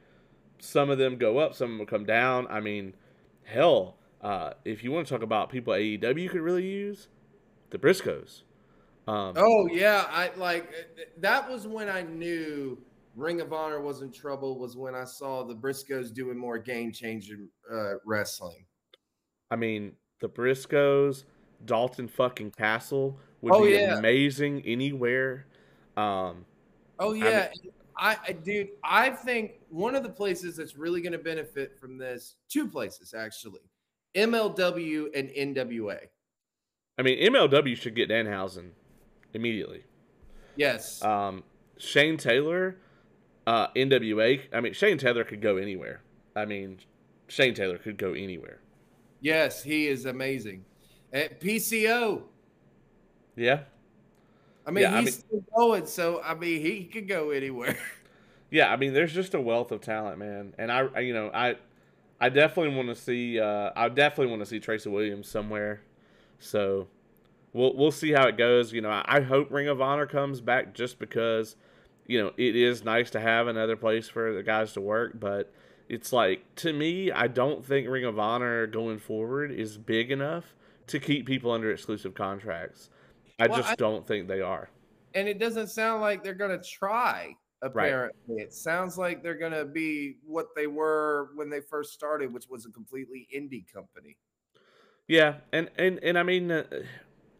some 0.60 0.90
of 0.90 0.98
them 0.98 1.18
go 1.18 1.38
up, 1.38 1.54
some 1.54 1.74
of 1.74 1.78
them 1.78 1.88
come 1.88 2.06
down. 2.06 2.48
I 2.50 2.60
mean, 2.60 2.96
hell, 3.44 3.98
uh, 4.22 4.54
if 4.64 4.84
you 4.84 4.92
want 4.92 5.08
to 5.08 5.14
talk 5.14 5.22
about 5.22 5.50
people 5.50 5.74
AEW 5.74 6.30
could 6.30 6.42
really 6.42 6.66
use, 6.66 7.08
the 7.70 7.78
Briscoes. 7.78 8.42
Um, 9.08 9.34
oh 9.38 9.68
yeah, 9.68 10.06
I 10.10 10.32
like 10.36 10.72
that 11.18 11.50
was 11.50 11.68
when 11.68 11.89
I 11.89 12.02
knew 12.02 12.78
Ring 13.15 13.39
of 13.39 13.54
Honor 13.54 13.80
was 13.80 14.02
in 14.02 14.12
trouble 14.12 14.58
was 14.58 14.76
when 14.76 14.96
I 14.96 15.06
saw 15.06 15.44
the 15.44 15.54
Briscoes 15.54 16.13
doing 16.13 16.38
more 16.38 16.58
game 16.58 16.91
changing 16.91 17.48
uh, 17.72 17.96
wrestling. 18.06 18.65
I 19.52 19.58
mean, 19.58 19.94
the 20.22 20.28
Briscoes, 20.28 21.26
Dalton 21.65 22.08
fucking 22.08 22.52
Castle 22.52 23.18
would 23.41 23.54
oh, 23.54 23.63
be 23.63 23.72
yeah. 23.72 23.98
amazing 23.98 24.63
anywhere. 24.65 25.46
Um, 25.96 26.44
oh 26.98 27.13
yeah, 27.13 27.50
I, 27.96 28.18
I 28.28 28.32
dude, 28.32 28.70
I 28.84 29.12
think 29.12 29.54
one 29.70 29.94
of 29.94 30.02
the 30.02 30.10
places 30.10 30.58
that's 30.58 30.76
really 30.76 31.02
going 31.02 31.13
to 31.13 31.20
benefit 31.20 31.80
from 31.80 32.00
this, 32.00 32.38
two 32.50 32.68
places 32.68 33.13
actually, 33.13 33.62
MLW 34.15 35.08
and 35.15 35.30
NWA. 35.30 36.00
I 36.98 37.02
mean, 37.02 37.20
MLW 37.32 37.78
should 37.78 37.94
get 37.94 38.10
Danhausen 38.10 38.72
immediately. 39.36 39.84
Yes. 40.56 41.04
Um, 41.04 41.43
Shane 41.78 42.17
Taylor 42.17 42.78
uh, 43.45 43.67
NWA. 43.76 44.41
I 44.54 44.62
mean, 44.62 44.74
Shane 44.74 44.98
Taylor 44.98 45.24
could 45.24 45.41
go 45.41 45.58
anywhere. 45.58 46.02
I 46.36 46.45
mean, 46.45 46.80
Shane 47.28 47.54
Taylor 47.54 47.78
could 47.78 47.98
go 47.98 48.13
anywhere. 48.13 48.60
Yes, 49.21 49.63
he 49.63 49.88
is 49.88 50.06
amazing. 50.06 50.65
At 51.13 51.39
PCO. 51.39 52.24
Yeah. 53.36 53.62
I 54.65 54.71
mean, 54.71 54.84
yeah, 54.84 54.89
he's 54.89 54.98
I 54.98 55.02
mean, 55.02 55.12
still 55.12 55.45
going, 55.56 55.86
so 55.86 56.21
I 56.24 56.34
mean, 56.34 56.62
he 56.62 56.86
could 56.86 57.08
go 57.08 57.32
anywhere. 57.32 57.78
Yeah, 58.52 58.71
I 58.71 58.78
mean, 58.78 58.93
there's 58.93 59.12
just 59.12 59.34
a 59.34 59.41
wealth 59.41 59.71
of 59.71 59.82
talent, 59.82 60.19
man, 60.19 60.54
and 60.58 60.71
I, 60.71 61.00
you 61.00 61.13
know, 61.13 61.32
I, 61.34 61.56
I 62.21 62.30
definitely 62.30 62.76
want 62.76 62.88
to 62.89 62.95
see, 62.95 63.39
uh, 63.39 63.71
I 63.76 63.89
definitely 63.89 64.28
want 64.28 64.43
to 64.43 64.45
see 64.45 64.60
Tracy 64.60 64.88
Williams 64.88 65.28
somewhere. 65.28 65.82
So, 66.39 66.88
we'll 67.56 67.76
we'll 67.76 67.91
see 67.91 68.12
how 68.12 68.28
it 68.28 68.38
goes. 68.38 68.74
You 68.74 68.82
know, 68.82 68.89
I, 68.89 69.04
I 69.08 69.22
hope 69.22 69.52
Ring 69.52 69.68
of 69.68 69.82
Honor 69.82 70.06
comes 70.06 70.41
back 70.41 70.74
just 70.76 71.00
because, 71.00 71.56
you 72.06 72.22
know, 72.22 72.32
it 72.38 72.56
is 72.56 72.84
nice 72.84 73.10
to 73.12 73.20
have 73.20 73.48
another 73.48 73.76
place 73.76 74.08
for 74.08 74.34
the 74.34 74.44
guys 74.44 74.74
to 74.74 74.82
work, 74.82 75.20
but 75.20 75.52
it's 75.88 76.12
like 76.12 76.44
to 76.58 76.74
me, 76.74 77.12
I 77.12 77.28
don't 77.28 77.65
think 77.65 77.88
Ring 77.88 78.06
of 78.06 78.20
Honor 78.20 78.68
going 78.68 79.00
forward 79.00 79.52
is 79.52 79.78
big 79.78 80.12
enough 80.12 80.54
to 80.88 81.00
keep 81.00 81.26
people 81.26 81.52
under 81.52 81.72
exclusive 81.72 82.13
contracts. 82.13 82.89
I 83.39 83.48
well, 83.48 83.58
just 83.58 83.72
I, 83.72 83.76
don't 83.76 84.06
think 84.06 84.28
they 84.28 84.41
are. 84.41 84.70
And 85.15 85.28
it 85.28 85.39
doesn't 85.39 85.70
sound 85.70 86.02
like 86.02 86.24
they're 86.24 86.34
going 86.34 86.58
to 86.58 86.63
try. 86.63 87.36
Apparently, 87.62 88.36
right. 88.36 88.44
it 88.44 88.54
sounds 88.54 88.98
like 88.98 89.24
they're 89.24 89.38
going 89.38 89.54
to 89.54 89.65
be 89.65 90.18
what 90.24 90.48
they 90.56 90.68
were 90.68 91.30
when 91.36 91.50
they 91.50 91.62
first 91.62 91.94
started, 91.94 92.32
which 92.32 92.48
was 92.48 92.65
a 92.65 92.70
completely 92.70 93.28
indie 93.36 93.65
company. 93.74 94.18
Yeah, 95.08 95.36
and 95.52 95.72
and 95.78 96.00
and 96.04 96.20
I 96.20 96.24
mean, 96.24 96.52
uh, 96.52 96.63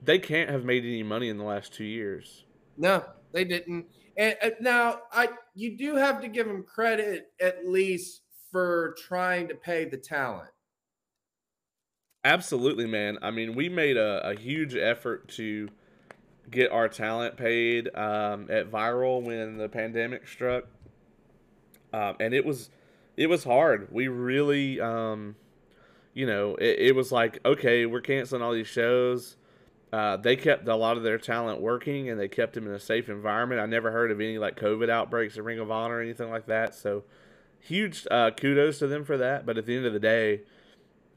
they 0.06 0.20
can't 0.20 0.50
have 0.50 0.63
made 0.63 0.84
any 0.84 1.04
money 1.04 1.30
in 1.30 1.38
the 1.38 1.44
last 1.44 1.74
two 1.74 1.84
years. 1.84 2.46
No, 2.78 3.04
they 3.34 3.44
didn't. 3.44 3.88
And 4.18 4.36
uh, 4.41 4.50
now, 4.62 5.00
I 5.12 5.30
you 5.56 5.78
do 5.78 5.96
have 5.96 6.22
to 6.22 6.28
give 6.28 6.48
them 6.48 6.63
credit 6.63 7.28
at 7.41 7.68
least 7.68 8.22
for 8.52 8.96
trying 9.08 9.48
to 9.50 9.56
pay 9.56 9.86
the 9.86 9.98
talent. 9.98 10.50
Absolutely, 12.24 12.88
man. 12.88 13.18
I 13.22 13.32
mean, 13.32 13.56
we 13.56 13.70
made 13.70 13.98
a, 13.98 14.30
a 14.30 14.36
huge 14.36 14.76
effort 14.76 15.28
to 15.36 15.70
get 16.50 16.72
our 16.72 16.88
talent 16.88 17.38
paid 17.38 17.94
um, 17.96 18.48
at 18.50 18.72
Viral 18.72 19.22
when 19.22 19.58
the 19.58 19.70
pandemic 19.70 20.28
struck, 20.28 20.65
um, 21.94 22.15
and 22.20 22.34
it 22.34 22.46
was 22.46 22.70
it 23.18 23.28
was 23.28 23.44
hard. 23.44 23.89
We 23.91 24.08
really, 24.08 24.80
um, 24.80 25.36
you 26.13 26.26
know, 26.26 26.56
it, 26.56 26.80
it, 26.80 26.96
was 26.96 27.12
like 27.12 27.39
okay, 27.46 27.86
we're 27.86 28.02
canceling 28.02 28.41
all 28.41 28.54
these 28.54 28.68
shows. 28.68 29.38
Uh, 29.93 30.17
they 30.17 30.36
kept 30.36 30.67
a 30.67 30.76
lot 30.76 30.98
of 30.98 31.04
their 31.04 31.17
talent 31.17 31.62
working, 31.62 32.10
and 32.10 32.19
they 32.19 32.28
kept 32.28 32.54
them 32.54 32.67
in 32.67 32.74
a 32.74 32.80
safe 32.80 33.08
environment. 33.08 33.62
I 33.62 33.65
never 33.65 33.91
heard 33.91 34.12
of 34.12 34.19
any 34.19 34.38
like 34.38 34.60
COVID 34.60 34.89
outbreaks 34.89 35.38
at 35.38 35.43
Ring 35.43 35.60
of 35.60 35.71
Honor 35.71 35.98
or 35.98 36.02
anything 36.02 36.30
like 36.30 36.48
that. 36.48 36.76
So, 36.76 37.04
huge 37.60 38.06
uh, 38.12 38.32
kudos 38.32 38.80
to 38.80 38.88
them 38.88 39.06
for 39.06 39.17
that. 39.17 39.45
But 39.45 39.58
at 39.58 39.65
the 39.65 39.76
end 39.76 39.86
of 39.86 39.93
the 39.93 40.00
day, 40.00 40.41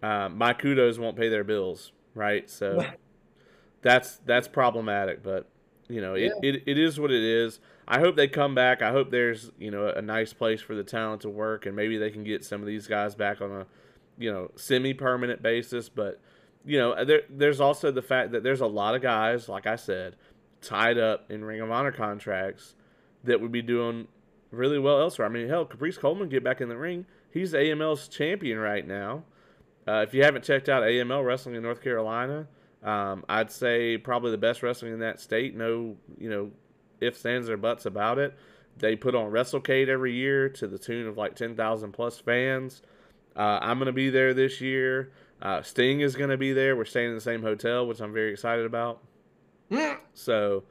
uh, 0.02 0.28
my 0.28 0.52
kudos 0.52 0.98
won't 0.98 1.16
pay 1.16 1.28
their 1.28 1.44
bills, 1.44 1.92
right? 2.14 2.48
So. 2.48 2.84
that's 3.82 4.18
that's 4.24 4.48
problematic. 4.48 5.22
But 5.22 5.48
you 5.88 6.00
know, 6.00 6.14
it, 6.14 6.32
yeah. 6.42 6.50
it, 6.50 6.62
it 6.66 6.78
is 6.78 6.98
what 6.98 7.10
it 7.10 7.22
is. 7.22 7.60
I 7.86 8.00
hope 8.00 8.16
they 8.16 8.28
come 8.28 8.54
back. 8.54 8.82
I 8.82 8.90
hope 8.90 9.10
there's 9.10 9.50
you 9.58 9.70
know 9.70 9.88
a 9.88 10.02
nice 10.02 10.32
place 10.32 10.60
for 10.60 10.74
the 10.74 10.84
talent 10.84 11.22
to 11.22 11.30
work, 11.30 11.66
and 11.66 11.74
maybe 11.74 11.96
they 11.96 12.10
can 12.10 12.24
get 12.24 12.44
some 12.44 12.60
of 12.60 12.66
these 12.66 12.86
guys 12.86 13.14
back 13.14 13.40
on 13.40 13.50
a 13.50 13.66
you 14.18 14.32
know 14.32 14.50
semi 14.56 14.94
permanent 14.94 15.42
basis. 15.42 15.88
But 15.88 16.20
you 16.68 16.78
know, 16.78 17.04
there 17.04 17.22
there's 17.30 17.60
also 17.60 17.90
the 17.90 18.02
fact 18.02 18.32
that 18.32 18.42
there's 18.42 18.60
a 18.60 18.66
lot 18.66 18.94
of 18.94 19.00
guys, 19.00 19.48
like 19.48 19.66
I 19.66 19.76
said, 19.76 20.16
tied 20.60 20.98
up 20.98 21.30
in 21.30 21.42
Ring 21.42 21.60
of 21.60 21.70
Honor 21.70 21.92
contracts 21.92 22.74
that 23.24 23.40
would 23.40 23.50
be 23.50 23.62
doing 23.62 24.06
really 24.50 24.78
well 24.78 25.00
elsewhere. 25.00 25.26
I 25.26 25.30
mean, 25.30 25.48
hell, 25.48 25.64
Caprice 25.64 25.96
Coleman 25.96 26.28
get 26.28 26.44
back 26.44 26.60
in 26.60 26.68
the 26.68 26.76
ring. 26.76 27.06
He's 27.32 27.54
AML's 27.54 28.06
champion 28.08 28.58
right 28.58 28.86
now. 28.86 29.24
Uh, 29.86 30.04
if 30.06 30.12
you 30.12 30.22
haven't 30.22 30.44
checked 30.44 30.68
out 30.68 30.82
AML 30.82 31.24
Wrestling 31.24 31.54
in 31.54 31.62
North 31.62 31.82
Carolina, 31.82 32.46
um, 32.82 33.24
I'd 33.28 33.50
say 33.50 33.96
probably 33.96 34.30
the 34.30 34.38
best 34.38 34.62
wrestling 34.62 34.92
in 34.92 35.00
that 35.00 35.20
state. 35.20 35.56
No, 35.56 35.96
you 36.18 36.28
know, 36.28 36.50
ifs, 37.00 37.24
ands, 37.24 37.48
or 37.48 37.56
buts 37.56 37.86
about 37.86 38.18
it. 38.18 38.36
They 38.76 38.94
put 38.94 39.14
on 39.14 39.32
WrestleCade 39.32 39.88
every 39.88 40.12
year 40.12 40.50
to 40.50 40.66
the 40.66 40.78
tune 40.78 41.06
of 41.06 41.16
like 41.16 41.34
10,000 41.34 41.92
plus 41.92 42.18
fans. 42.18 42.82
Uh, 43.34 43.58
I'm 43.62 43.78
going 43.78 43.86
to 43.86 43.92
be 43.92 44.10
there 44.10 44.34
this 44.34 44.60
year. 44.60 45.12
Uh, 45.40 45.62
Sting 45.62 46.00
is 46.00 46.16
going 46.16 46.30
to 46.30 46.36
be 46.36 46.52
there. 46.52 46.76
We're 46.76 46.84
staying 46.84 47.10
in 47.10 47.14
the 47.14 47.20
same 47.20 47.42
hotel, 47.42 47.86
which 47.86 48.00
I'm 48.00 48.12
very 48.12 48.32
excited 48.32 48.66
about. 48.66 49.02
so, 50.14 50.64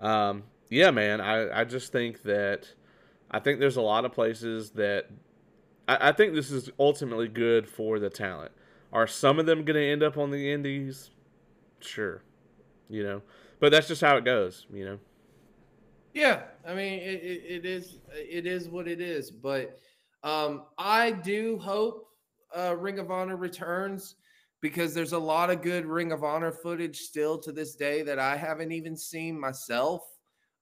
um, 0.00 0.44
yeah, 0.70 0.90
man, 0.90 1.20
I, 1.20 1.60
I 1.60 1.64
just 1.64 1.92
think 1.92 2.22
that 2.22 2.68
I 3.30 3.38
think 3.38 3.60
there's 3.60 3.76
a 3.76 3.82
lot 3.82 4.04
of 4.04 4.12
places 4.12 4.70
that 4.70 5.06
I, 5.86 6.08
I 6.08 6.12
think 6.12 6.34
this 6.34 6.50
is 6.50 6.70
ultimately 6.78 7.28
good 7.28 7.68
for 7.68 7.98
the 7.98 8.10
talent. 8.10 8.52
Are 8.92 9.06
some 9.06 9.38
of 9.38 9.46
them 9.46 9.64
going 9.64 9.76
to 9.76 9.86
end 9.86 10.02
up 10.02 10.16
on 10.16 10.30
the 10.30 10.50
indies? 10.50 11.10
sure, 11.80 12.22
you 12.88 13.02
know, 13.02 13.22
but 13.60 13.70
that's 13.70 13.88
just 13.88 14.00
how 14.00 14.16
it 14.16 14.24
goes, 14.24 14.66
you 14.72 14.84
know. 14.84 14.98
Yeah, 16.14 16.42
I 16.66 16.74
mean, 16.74 16.94
it, 17.00 17.22
it, 17.22 17.42
it 17.48 17.66
is 17.66 17.98
it 18.12 18.46
is 18.46 18.68
what 18.68 18.88
it 18.88 19.00
is, 19.00 19.30
but 19.30 19.78
um, 20.24 20.62
I 20.76 21.12
do 21.12 21.58
hope 21.58 22.07
uh, 22.56 22.76
Ring 22.76 22.98
of 22.98 23.10
Honor 23.10 23.36
returns 23.36 24.16
because 24.60 24.94
there's 24.94 25.12
a 25.12 25.18
lot 25.18 25.50
of 25.50 25.62
good 25.62 25.86
Ring 25.86 26.12
of 26.12 26.24
Honor 26.24 26.52
footage 26.52 26.98
still 27.00 27.38
to 27.38 27.52
this 27.52 27.74
day 27.76 28.02
that 28.02 28.18
I 28.18 28.36
haven't 28.36 28.72
even 28.72 28.96
seen 28.96 29.38
myself. 29.38 30.02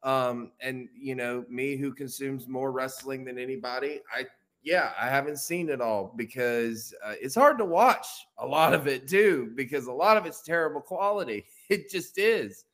Um, 0.03 0.53
and 0.61 0.89
you 0.95 1.15
know, 1.15 1.45
me 1.49 1.77
who 1.77 1.93
consumes 1.93 2.47
more 2.47 2.71
wrestling 2.71 3.25
than 3.25 3.39
anybody, 3.39 4.01
I 4.15 4.27
yeah, 4.63 4.91
I 5.01 5.09
haven't 5.09 5.39
seen 5.39 5.69
it 5.69 5.81
all 5.81 6.13
because 6.17 6.93
uh, 7.05 7.15
it's 7.21 7.37
hard 7.37 7.57
to 7.59 7.65
watch 7.65 8.07
a 8.39 8.47
lot 8.47 8.75
of 8.75 8.89
it 8.89 9.07
too 9.09 9.53
because 9.55 9.87
a 9.87 9.93
lot 9.93 10.17
of 10.17 10.27
it's 10.27 10.43
terrible 10.43 10.81
quality. 10.81 11.47
It 11.69 11.91
just 11.91 12.17
is. 12.17 12.65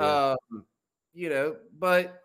Yeah. 0.00 0.34
Um, 0.52 0.64
you 1.14 1.28
know, 1.28 1.54
but 1.78 2.22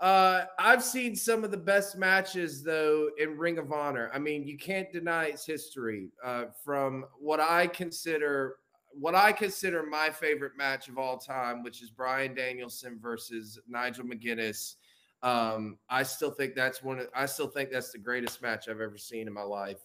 uh, 0.00 0.44
I've 0.58 0.84
seen 0.84 1.16
some 1.16 1.44
of 1.44 1.50
the 1.50 1.56
best 1.56 1.96
matches 1.96 2.62
though 2.62 3.10
in 3.18 3.38
Ring 3.38 3.58
of 3.58 3.72
Honor. 3.72 4.10
I 4.12 4.18
mean, 4.18 4.46
you 4.46 4.58
can't 4.58 4.92
deny 4.92 5.26
its 5.26 5.46
history. 5.46 6.10
Uh, 6.24 6.46
from 6.64 7.04
what 7.18 7.40
I 7.40 7.66
consider 7.66 8.56
what 8.98 9.14
I 9.14 9.30
consider 9.30 9.84
my 9.84 10.08
favorite 10.08 10.56
match 10.56 10.88
of 10.88 10.96
all 10.96 11.18
time, 11.18 11.62
which 11.62 11.82
is 11.82 11.90
Bryan 11.90 12.34
Danielson 12.34 12.98
versus 12.98 13.58
Nigel 13.68 14.06
McGuinness 14.06 14.76
um, 15.22 15.78
I 15.88 16.02
still 16.02 16.30
think 16.30 16.54
that's 16.54 16.82
one. 16.82 17.00
Of, 17.00 17.08
I 17.14 17.26
still 17.26 17.48
think 17.48 17.70
that's 17.70 17.90
the 17.90 17.98
greatest 17.98 18.42
match 18.42 18.68
I've 18.68 18.80
ever 18.80 18.98
seen 18.98 19.26
in 19.26 19.32
my 19.32 19.42
life. 19.42 19.80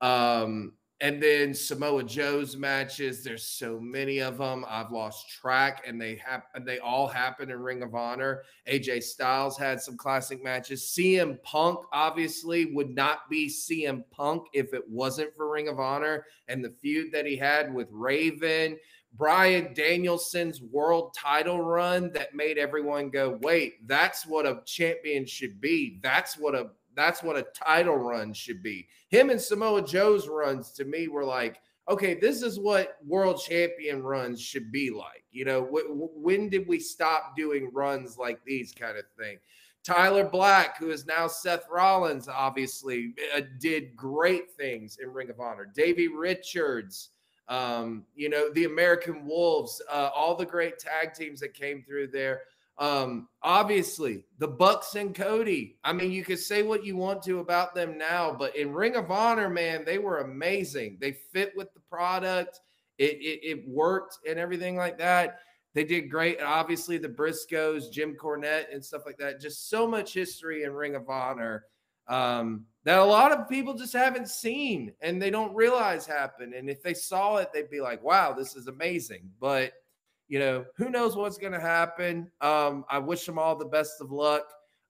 Um, 0.00 0.72
and 1.02 1.22
then 1.22 1.54
Samoa 1.54 2.04
Joe's 2.04 2.56
matches. 2.56 3.24
There's 3.24 3.44
so 3.44 3.80
many 3.80 4.18
of 4.18 4.36
them. 4.36 4.66
I've 4.68 4.90
lost 4.90 5.30
track, 5.30 5.84
and 5.86 6.00
they 6.00 6.16
happen. 6.16 6.64
They 6.64 6.78
all 6.78 7.08
happen 7.08 7.50
in 7.50 7.58
Ring 7.58 7.82
of 7.82 7.94
Honor. 7.94 8.42
AJ 8.68 9.04
Styles 9.04 9.56
had 9.56 9.80
some 9.80 9.96
classic 9.96 10.44
matches. 10.44 10.92
CM 10.94 11.42
Punk 11.42 11.80
obviously 11.92 12.66
would 12.74 12.94
not 12.94 13.30
be 13.30 13.48
CM 13.48 14.04
Punk 14.10 14.44
if 14.52 14.74
it 14.74 14.86
wasn't 14.88 15.34
for 15.34 15.50
Ring 15.50 15.68
of 15.68 15.80
Honor 15.80 16.26
and 16.48 16.62
the 16.62 16.74
feud 16.82 17.12
that 17.12 17.24
he 17.24 17.36
had 17.36 17.72
with 17.72 17.88
Raven. 17.90 18.78
Bryan 19.14 19.74
Danielson's 19.74 20.62
world 20.62 21.14
title 21.14 21.62
run 21.62 22.12
that 22.12 22.34
made 22.34 22.58
everyone 22.58 23.10
go, 23.10 23.38
"Wait, 23.42 23.86
that's 23.88 24.24
what 24.26 24.46
a 24.46 24.62
champion 24.66 25.26
should 25.26 25.60
be. 25.60 25.98
That's 26.02 26.38
what 26.38 26.54
a 26.54 26.70
that's 26.94 27.22
what 27.22 27.36
a 27.36 27.46
title 27.54 27.96
run 27.96 28.32
should 28.32 28.62
be." 28.62 28.88
Him 29.08 29.30
and 29.30 29.40
Samoa 29.40 29.82
Joe's 29.82 30.28
runs 30.28 30.72
to 30.72 30.84
me 30.84 31.08
were 31.08 31.24
like, 31.24 31.60
"Okay, 31.88 32.14
this 32.14 32.42
is 32.42 32.58
what 32.58 32.96
world 33.06 33.40
champion 33.42 34.02
runs 34.02 34.40
should 34.40 34.70
be 34.72 34.90
like." 34.90 35.24
You 35.30 35.44
know, 35.44 35.68
when 35.70 36.48
did 36.48 36.66
we 36.66 36.80
stop 36.80 37.36
doing 37.36 37.70
runs 37.72 38.18
like 38.18 38.44
these 38.44 38.72
kind 38.72 38.98
of 38.98 39.04
thing? 39.18 39.38
Tyler 39.82 40.28
Black, 40.28 40.76
who 40.78 40.90
is 40.90 41.06
now 41.06 41.26
Seth 41.26 41.66
Rollins, 41.70 42.28
obviously 42.28 43.14
uh, 43.34 43.42
did 43.58 43.96
great 43.96 44.50
things 44.52 44.98
in 45.02 45.10
Ring 45.10 45.30
of 45.30 45.40
Honor. 45.40 45.70
Davey 45.74 46.08
Richards, 46.08 47.10
um, 47.48 48.04
you 48.14 48.28
know, 48.28 48.50
the 48.52 48.64
American 48.64 49.26
Wolves, 49.26 49.80
uh, 49.90 50.10
all 50.14 50.34
the 50.34 50.44
great 50.44 50.78
tag 50.78 51.14
teams 51.14 51.40
that 51.40 51.54
came 51.54 51.82
through 51.82 52.08
there. 52.08 52.42
Um, 52.80 53.28
obviously, 53.42 54.24
the 54.38 54.48
Bucks 54.48 54.94
and 54.94 55.14
Cody. 55.14 55.76
I 55.84 55.92
mean, 55.92 56.10
you 56.10 56.24
could 56.24 56.38
say 56.38 56.62
what 56.62 56.84
you 56.84 56.96
want 56.96 57.22
to 57.24 57.40
about 57.40 57.74
them 57.74 57.98
now, 57.98 58.32
but 58.32 58.56
in 58.56 58.72
Ring 58.72 58.96
of 58.96 59.10
Honor, 59.10 59.50
man, 59.50 59.84
they 59.84 59.98
were 59.98 60.20
amazing. 60.20 60.96
They 60.98 61.12
fit 61.12 61.52
with 61.54 61.72
the 61.74 61.80
product. 61.80 62.58
It, 62.96 63.18
it, 63.20 63.40
it 63.46 63.68
worked 63.68 64.18
and 64.26 64.38
everything 64.38 64.76
like 64.76 64.96
that. 64.98 65.40
They 65.74 65.84
did 65.84 66.10
great. 66.10 66.38
And 66.38 66.48
obviously, 66.48 66.96
the 66.96 67.08
Briscoes, 67.08 67.92
Jim 67.92 68.16
Cornette, 68.20 68.72
and 68.72 68.82
stuff 68.82 69.02
like 69.04 69.18
that. 69.18 69.40
Just 69.40 69.68
so 69.68 69.86
much 69.86 70.14
history 70.14 70.64
in 70.64 70.72
Ring 70.72 70.96
of 70.96 71.08
Honor 71.08 71.66
um, 72.08 72.64
that 72.84 72.98
a 72.98 73.04
lot 73.04 73.30
of 73.30 73.48
people 73.48 73.74
just 73.74 73.92
haven't 73.92 74.28
seen 74.28 74.92
and 75.00 75.20
they 75.20 75.30
don't 75.30 75.54
realize 75.54 76.06
happened. 76.06 76.54
And 76.54 76.68
if 76.68 76.82
they 76.82 76.94
saw 76.94 77.36
it, 77.36 77.50
they'd 77.52 77.70
be 77.70 77.82
like, 77.82 78.02
wow, 78.02 78.32
this 78.32 78.56
is 78.56 78.66
amazing. 78.66 79.30
But, 79.38 79.72
you 80.30 80.38
know, 80.38 80.64
who 80.76 80.90
knows 80.90 81.16
what's 81.16 81.38
going 81.38 81.52
to 81.52 81.60
happen? 81.60 82.30
Um, 82.40 82.84
I 82.88 82.98
wish 82.98 83.26
them 83.26 83.36
all 83.36 83.56
the 83.56 83.64
best 83.64 84.00
of 84.00 84.12
luck. 84.12 84.44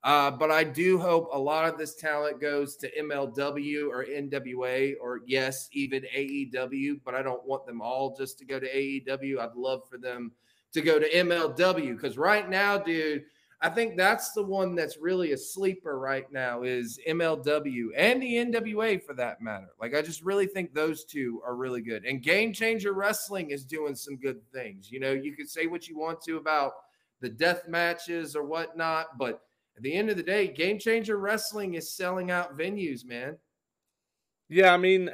Uh, 0.05 0.31
but 0.31 0.51
I 0.51 0.65
do 0.65 0.99
hope 0.99 1.29
a 1.33 1.39
lot 1.39 1.67
of 1.67 1.79
this 1.79 1.95
talent 1.95 2.41
goes 2.41 2.77
to 2.77 2.91
MLW 3.01 3.89
or 3.89 4.05
NWA 4.05 4.95
or 5.01 5.21
yes, 5.27 5.69
even 5.73 6.03
AEW. 6.15 7.01
But 7.05 7.15
I 7.15 7.23
don't 7.23 7.45
want 7.47 7.67
them 7.67 7.81
all 7.81 8.15
just 8.15 8.39
to 8.39 8.45
go 8.45 8.61
to 8.61 8.69
AEW. 8.69 9.39
I'd 9.39 9.55
love 9.57 9.83
for 9.89 9.97
them 9.97 10.33
to 10.73 10.83
go 10.83 10.99
to 10.99 11.11
MLW 11.11 11.97
because 11.97 12.19
right 12.19 12.49
now, 12.49 12.77
dude, 12.77 13.25
I 13.63 13.69
think 13.69 13.97
that's 13.97 14.33
the 14.33 14.43
one 14.43 14.75
that's 14.75 14.97
really 14.97 15.33
a 15.33 15.37
sleeper 15.37 15.99
right 15.99 16.31
now 16.33 16.63
is 16.63 16.99
MLW 17.07 17.89
and 17.95 18.23
the 18.23 18.35
NWA 18.37 19.03
for 19.03 19.13
that 19.15 19.43
matter. 19.43 19.69
Like 19.79 19.95
I 19.95 20.01
just 20.01 20.23
really 20.23 20.47
think 20.47 20.73
those 20.73 21.05
two 21.05 21.43
are 21.45 21.55
really 21.55 21.83
good. 21.83 22.07
And 22.07 22.23
Game 22.23 22.55
Changer 22.55 22.95
Wrestling 22.95 23.51
is 23.51 23.67
doing 23.67 23.95
some 23.95 24.17
good 24.17 24.41
things. 24.51 24.91
You 24.91 25.01
know, 25.01 25.13
you 25.13 25.37
could 25.37 25.51
say 25.51 25.67
what 25.67 25.89
you 25.89 25.99
want 25.99 26.23
to 26.23 26.39
about 26.39 26.73
the 27.21 27.29
death 27.29 27.69
matches 27.69 28.35
or 28.35 28.45
whatnot, 28.45 29.19
but 29.19 29.43
at 29.77 29.83
the 29.83 29.93
end 29.93 30.09
of 30.09 30.17
the 30.17 30.23
day, 30.23 30.49
Game 30.49 30.79
Changer 30.79 31.19
Wrestling 31.19 31.75
is 31.75 31.93
selling 31.93 32.31
out 32.31 32.57
venues, 32.57 33.05
man. 33.05 33.37
Yeah, 34.49 34.73
I 34.73 34.79
mean, 34.79 35.11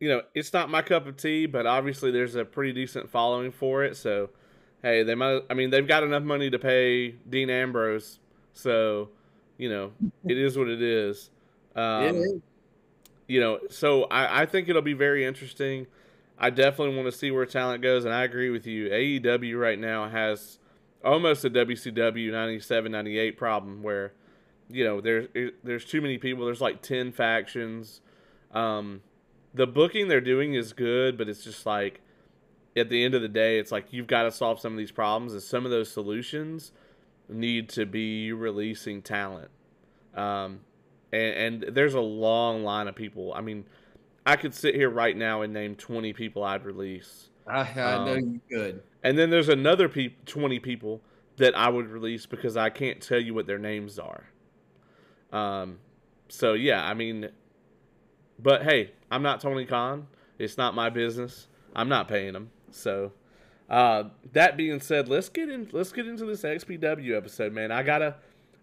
you 0.00 0.08
know, 0.08 0.22
it's 0.34 0.52
not 0.52 0.68
my 0.68 0.82
cup 0.82 1.06
of 1.06 1.16
tea, 1.16 1.46
but 1.46 1.64
obviously 1.64 2.10
there's 2.10 2.34
a 2.34 2.44
pretty 2.44 2.72
decent 2.72 3.08
following 3.08 3.52
for 3.52 3.84
it, 3.84 3.96
so 3.96 4.30
hey, 4.82 5.02
they 5.02 5.14
might. 5.14 5.42
I 5.50 5.54
mean, 5.54 5.70
they've 5.70 5.86
got 5.86 6.02
enough 6.02 6.22
money 6.22 6.50
to 6.50 6.58
pay 6.58 7.12
Dean 7.28 7.50
Ambrose, 7.50 8.18
so 8.54 9.10
you 9.58 9.68
know 9.68 9.92
it 10.26 10.38
is 10.38 10.56
what 10.58 10.68
it 10.68 10.82
is. 10.82 11.30
Um, 11.74 12.42
You 13.28 13.40
know, 13.40 13.58
so 13.70 14.04
I, 14.04 14.42
I 14.42 14.46
think 14.46 14.68
it'll 14.68 14.82
be 14.82 14.92
very 14.92 15.24
interesting. 15.24 15.86
I 16.38 16.50
definitely 16.50 16.94
want 16.96 17.06
to 17.10 17.18
see 17.18 17.30
where 17.30 17.46
talent 17.46 17.82
goes, 17.82 18.04
and 18.04 18.14
I 18.14 18.22
agree 18.24 18.50
with 18.50 18.66
you. 18.66 18.88
AEW 18.88 19.58
right 19.60 19.78
now 19.78 20.08
has 20.08 20.58
almost 21.04 21.44
a 21.44 21.50
WCW 21.50 22.30
97, 22.30 22.92
98 22.92 23.36
problem 23.36 23.82
where, 23.82 24.12
you 24.70 24.84
know, 24.84 25.00
there's 25.00 25.28
there's 25.64 25.84
too 25.84 26.00
many 26.00 26.18
people. 26.18 26.44
There's 26.44 26.60
like 26.60 26.82
ten 26.82 27.10
factions. 27.12 28.00
Um, 28.52 29.02
the 29.54 29.66
booking 29.66 30.08
they're 30.08 30.20
doing 30.20 30.54
is 30.54 30.72
good, 30.72 31.18
but 31.18 31.28
it's 31.28 31.42
just 31.42 31.66
like 31.66 32.00
at 32.76 32.90
the 32.90 33.04
end 33.04 33.14
of 33.14 33.22
the 33.22 33.28
day, 33.28 33.58
it's 33.58 33.72
like 33.72 33.92
you've 33.92 34.06
got 34.06 34.24
to 34.24 34.30
solve 34.30 34.60
some 34.60 34.72
of 34.72 34.78
these 34.78 34.92
problems, 34.92 35.32
and 35.32 35.42
some 35.42 35.64
of 35.64 35.70
those 35.70 35.90
solutions 35.90 36.72
need 37.28 37.68
to 37.70 37.86
be 37.86 38.32
releasing 38.32 39.02
talent. 39.02 39.50
Um, 40.14 40.60
and, 41.12 41.64
and 41.64 41.74
there's 41.74 41.94
a 41.94 42.00
long 42.00 42.62
line 42.62 42.88
of 42.88 42.94
people. 42.94 43.32
I 43.34 43.40
mean, 43.40 43.64
I 44.24 44.36
could 44.36 44.54
sit 44.54 44.74
here 44.74 44.90
right 44.90 45.16
now 45.16 45.42
and 45.42 45.52
name 45.52 45.74
20 45.74 46.12
people 46.12 46.44
I'd 46.44 46.64
release. 46.64 47.30
I, 47.46 47.68
I 47.76 47.92
um, 47.94 48.04
know 48.04 48.14
you 48.14 48.40
could. 48.50 48.82
And 49.02 49.18
then 49.18 49.30
there's 49.30 49.48
another 49.48 49.88
pe- 49.88 50.14
20 50.26 50.58
people 50.58 51.00
that 51.36 51.56
I 51.56 51.68
would 51.68 51.88
release 51.88 52.26
because 52.26 52.56
I 52.56 52.70
can't 52.70 53.00
tell 53.00 53.20
you 53.20 53.34
what 53.34 53.46
their 53.46 53.58
names 53.58 53.98
are. 53.98 54.24
Um, 55.32 55.78
so 56.28 56.54
yeah, 56.54 56.84
I 56.84 56.94
mean, 56.94 57.28
but 58.38 58.62
hey, 58.62 58.92
I'm 59.10 59.22
not 59.22 59.40
Tony 59.40 59.64
Khan. 59.64 60.08
It's 60.38 60.56
not 60.56 60.74
my 60.74 60.90
business. 60.90 61.46
I'm 61.74 61.88
not 61.88 62.08
paying 62.08 62.32
them. 62.32 62.50
So, 62.70 63.12
uh, 63.68 64.04
that 64.32 64.56
being 64.56 64.80
said, 64.80 65.08
let's 65.08 65.28
get 65.28 65.48
in. 65.48 65.68
Let's 65.72 65.92
get 65.92 66.06
into 66.06 66.24
this 66.24 66.42
XPW 66.42 67.16
episode, 67.16 67.52
man. 67.52 67.72
I 67.72 67.82
gotta, 67.82 68.16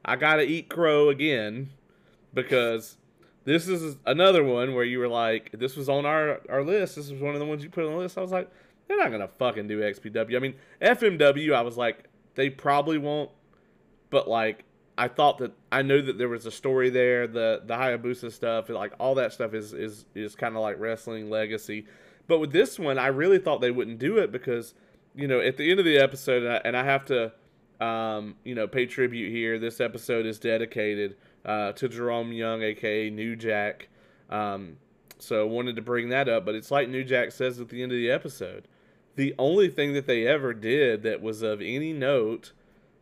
I 0.03 0.15
gotta 0.15 0.43
eat 0.43 0.69
crow 0.69 1.09
again 1.09 1.71
because 2.33 2.97
this 3.45 3.67
is 3.67 3.97
another 4.05 4.43
one 4.43 4.73
where 4.73 4.85
you 4.85 4.99
were 4.99 5.07
like, 5.07 5.51
this 5.53 5.75
was 5.75 5.89
on 5.89 6.05
our 6.05 6.41
our 6.49 6.63
list. 6.63 6.95
This 6.95 7.09
was 7.09 7.21
one 7.21 7.33
of 7.33 7.39
the 7.39 7.45
ones 7.45 7.63
you 7.63 7.69
put 7.69 7.85
on 7.85 7.91
the 7.91 7.97
list. 7.97 8.17
I 8.17 8.21
was 8.21 8.31
like, 8.31 8.49
they're 8.87 8.97
not 8.97 9.11
gonna 9.11 9.27
fucking 9.27 9.67
do 9.67 9.81
XPW. 9.81 10.35
I 10.35 10.39
mean, 10.39 10.55
FMW. 10.81 11.53
I 11.53 11.61
was 11.61 11.77
like, 11.77 12.05
they 12.35 12.49
probably 12.49 12.97
won't. 12.97 13.29
But 14.09 14.27
like, 14.29 14.63
I 14.97 15.07
thought 15.07 15.39
that 15.39 15.51
I 15.71 15.81
knew 15.81 16.01
that 16.03 16.17
there 16.17 16.29
was 16.29 16.45
a 16.45 16.51
story 16.51 16.89
there. 16.89 17.27
The 17.27 17.61
the 17.65 17.73
Hayabusa 17.73 18.31
stuff, 18.31 18.69
like 18.69 18.93
all 18.99 19.15
that 19.15 19.33
stuff, 19.33 19.53
is 19.53 19.73
is 19.73 20.05
is 20.15 20.35
kind 20.35 20.55
of 20.55 20.61
like 20.61 20.79
wrestling 20.79 21.29
legacy. 21.29 21.85
But 22.27 22.39
with 22.39 22.51
this 22.51 22.79
one, 22.79 22.97
I 22.97 23.07
really 23.07 23.37
thought 23.37 23.61
they 23.61 23.71
wouldn't 23.71 23.99
do 23.99 24.17
it 24.17 24.31
because, 24.31 24.73
you 25.15 25.27
know, 25.27 25.39
at 25.39 25.57
the 25.57 25.69
end 25.69 25.79
of 25.79 25.85
the 25.85 25.97
episode, 25.97 26.43
and 26.43 26.53
I, 26.53 26.61
and 26.63 26.77
I 26.77 26.83
have 26.83 27.05
to, 27.05 27.31
um, 27.85 28.35
you 28.43 28.55
know, 28.55 28.67
pay 28.67 28.85
tribute 28.85 29.31
here. 29.31 29.59
This 29.59 29.81
episode 29.81 30.25
is 30.25 30.39
dedicated 30.39 31.17
uh, 31.45 31.73
to 31.73 31.89
Jerome 31.89 32.31
Young, 32.31 32.61
aka 32.61 33.09
New 33.09 33.35
Jack. 33.35 33.89
Um, 34.29 34.77
so 35.19 35.41
I 35.41 35.43
wanted 35.43 35.75
to 35.75 35.81
bring 35.81 36.09
that 36.09 36.29
up. 36.29 36.45
But 36.45 36.55
it's 36.55 36.71
like 36.71 36.89
New 36.89 37.03
Jack 37.03 37.31
says 37.31 37.59
at 37.59 37.69
the 37.69 37.83
end 37.83 37.91
of 37.91 37.97
the 37.97 38.09
episode. 38.09 38.67
The 39.15 39.35
only 39.37 39.69
thing 39.69 39.93
that 39.93 40.07
they 40.07 40.25
ever 40.25 40.53
did 40.53 41.03
that 41.03 41.21
was 41.21 41.41
of 41.41 41.61
any 41.61 41.93
note 41.93 42.51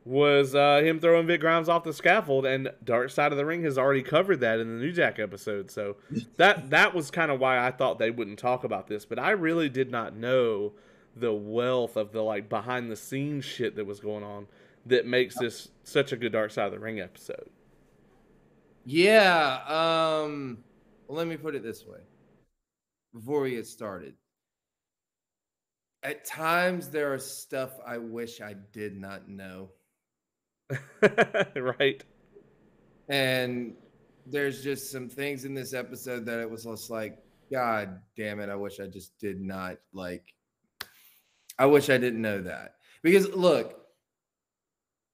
was 0.04 0.56
uh, 0.56 0.82
him 0.84 1.00
throwing 1.00 1.28
Vic 1.28 1.42
Grimes 1.42 1.70
off 1.70 1.84
the 1.84 1.94
scaffold, 1.94 2.46
and 2.46 2.72
Dark 2.84 3.12
Side 3.12 3.32
of 3.32 3.38
the 3.38 3.46
Ring 3.46 3.64
has 3.64 3.78
already 3.78 4.02
covered 4.02 4.40
that 4.40 4.60
in 4.60 4.68
the 4.68 4.84
New 4.84 4.92
Jack 4.92 5.20
episode. 5.20 5.70
So 5.70 5.98
that 6.38 6.72
that 6.72 6.96
was 6.96 7.12
kind 7.12 7.32
of 7.32 7.40
why 7.40 7.66
I 7.66 7.72
thought 7.72 8.00
they 8.00 8.12
wouldn't 8.12 8.40
talk 8.40 8.64
about 8.64 8.88
this, 8.88 9.06
but 9.06 9.20
I 9.20 9.32
really 9.32 9.70
did 9.70 9.92
not 9.92 10.16
know 10.16 10.74
the 11.16 11.34
wealth 11.34 11.98
of 11.98 12.14
the 12.14 12.22
like 12.22 12.50
behind 12.50 12.90
the 12.90 12.96
scenes 12.96 13.46
shit 13.46 13.76
that 13.76 13.86
was 13.86 14.00
going 14.00 14.24
on 14.24 14.48
that 14.86 15.06
makes 15.06 15.38
this 15.38 15.70
such 15.84 16.12
a 16.12 16.18
good 16.18 16.32
Dark 16.32 16.52
Side 16.52 16.66
of 16.66 16.72
the 16.72 16.80
Ring 16.80 17.00
episode. 17.00 17.50
Yeah. 18.86 19.60
Um. 19.68 20.64
Let 21.08 21.28
me 21.28 21.38
put 21.38 21.56
it 21.56 21.64
this 21.64 21.86
way. 21.86 22.00
Before 23.14 23.42
we 23.42 23.52
get 23.52 23.68
started, 23.68 24.16
at 26.02 26.26
times 26.26 26.90
there 26.90 27.14
are 27.14 27.20
stuff 27.20 27.72
I 27.86 27.98
wish 27.98 28.42
I 28.42 28.56
did 28.72 28.96
not 28.98 29.28
know 29.28 29.70
right. 31.55 32.03
And 33.10 33.75
there's 34.25 34.63
just 34.63 34.91
some 34.91 35.10
things 35.10 35.45
in 35.45 35.53
this 35.53 35.73
episode 35.73 36.25
that 36.25 36.39
it 36.39 36.49
was 36.49 36.63
just 36.63 36.89
like, 36.89 37.17
God 37.51 37.99
damn 38.15 38.39
it, 38.39 38.49
I 38.49 38.55
wish 38.55 38.79
I 38.79 38.88
just 38.88 39.17
did 39.19 39.41
not 39.41 39.77
like 39.93 40.34
I 41.60 41.65
wish 41.65 41.89
I 41.89 41.97
didn't 41.97 42.21
know 42.21 42.41
that. 42.41 42.75
Because 43.03 43.29
look, 43.29 43.86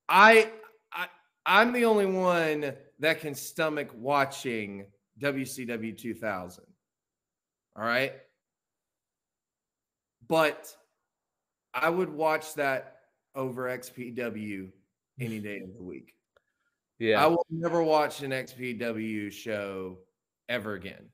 I 0.08 0.50
I 0.94 1.08
I'm 1.46 1.74
the 1.74 1.86
only 1.86 2.06
one 2.06 2.74
that 3.00 3.22
can 3.22 3.36
stomach 3.36 3.90
watching 3.96 4.86
WCW 5.20 5.98
2000. 5.98 6.64
All 7.76 7.84
right? 7.84 8.14
But 10.28 10.74
I 11.74 11.90
would 11.90 12.10
watch 12.10 12.54
that 12.56 12.98
over 13.36 13.64
XPW 13.64 14.72
any 15.20 15.40
day 15.40 15.60
of 15.60 15.74
the 15.76 15.84
week. 15.84 16.14
Yeah. 17.00 17.24
I 17.24 17.28
will 17.28 17.46
never 17.50 17.84
watch 17.84 18.22
an 18.24 18.32
XPW 18.32 19.32
show 19.32 20.00
ever 20.50 20.74
again. 20.74 21.10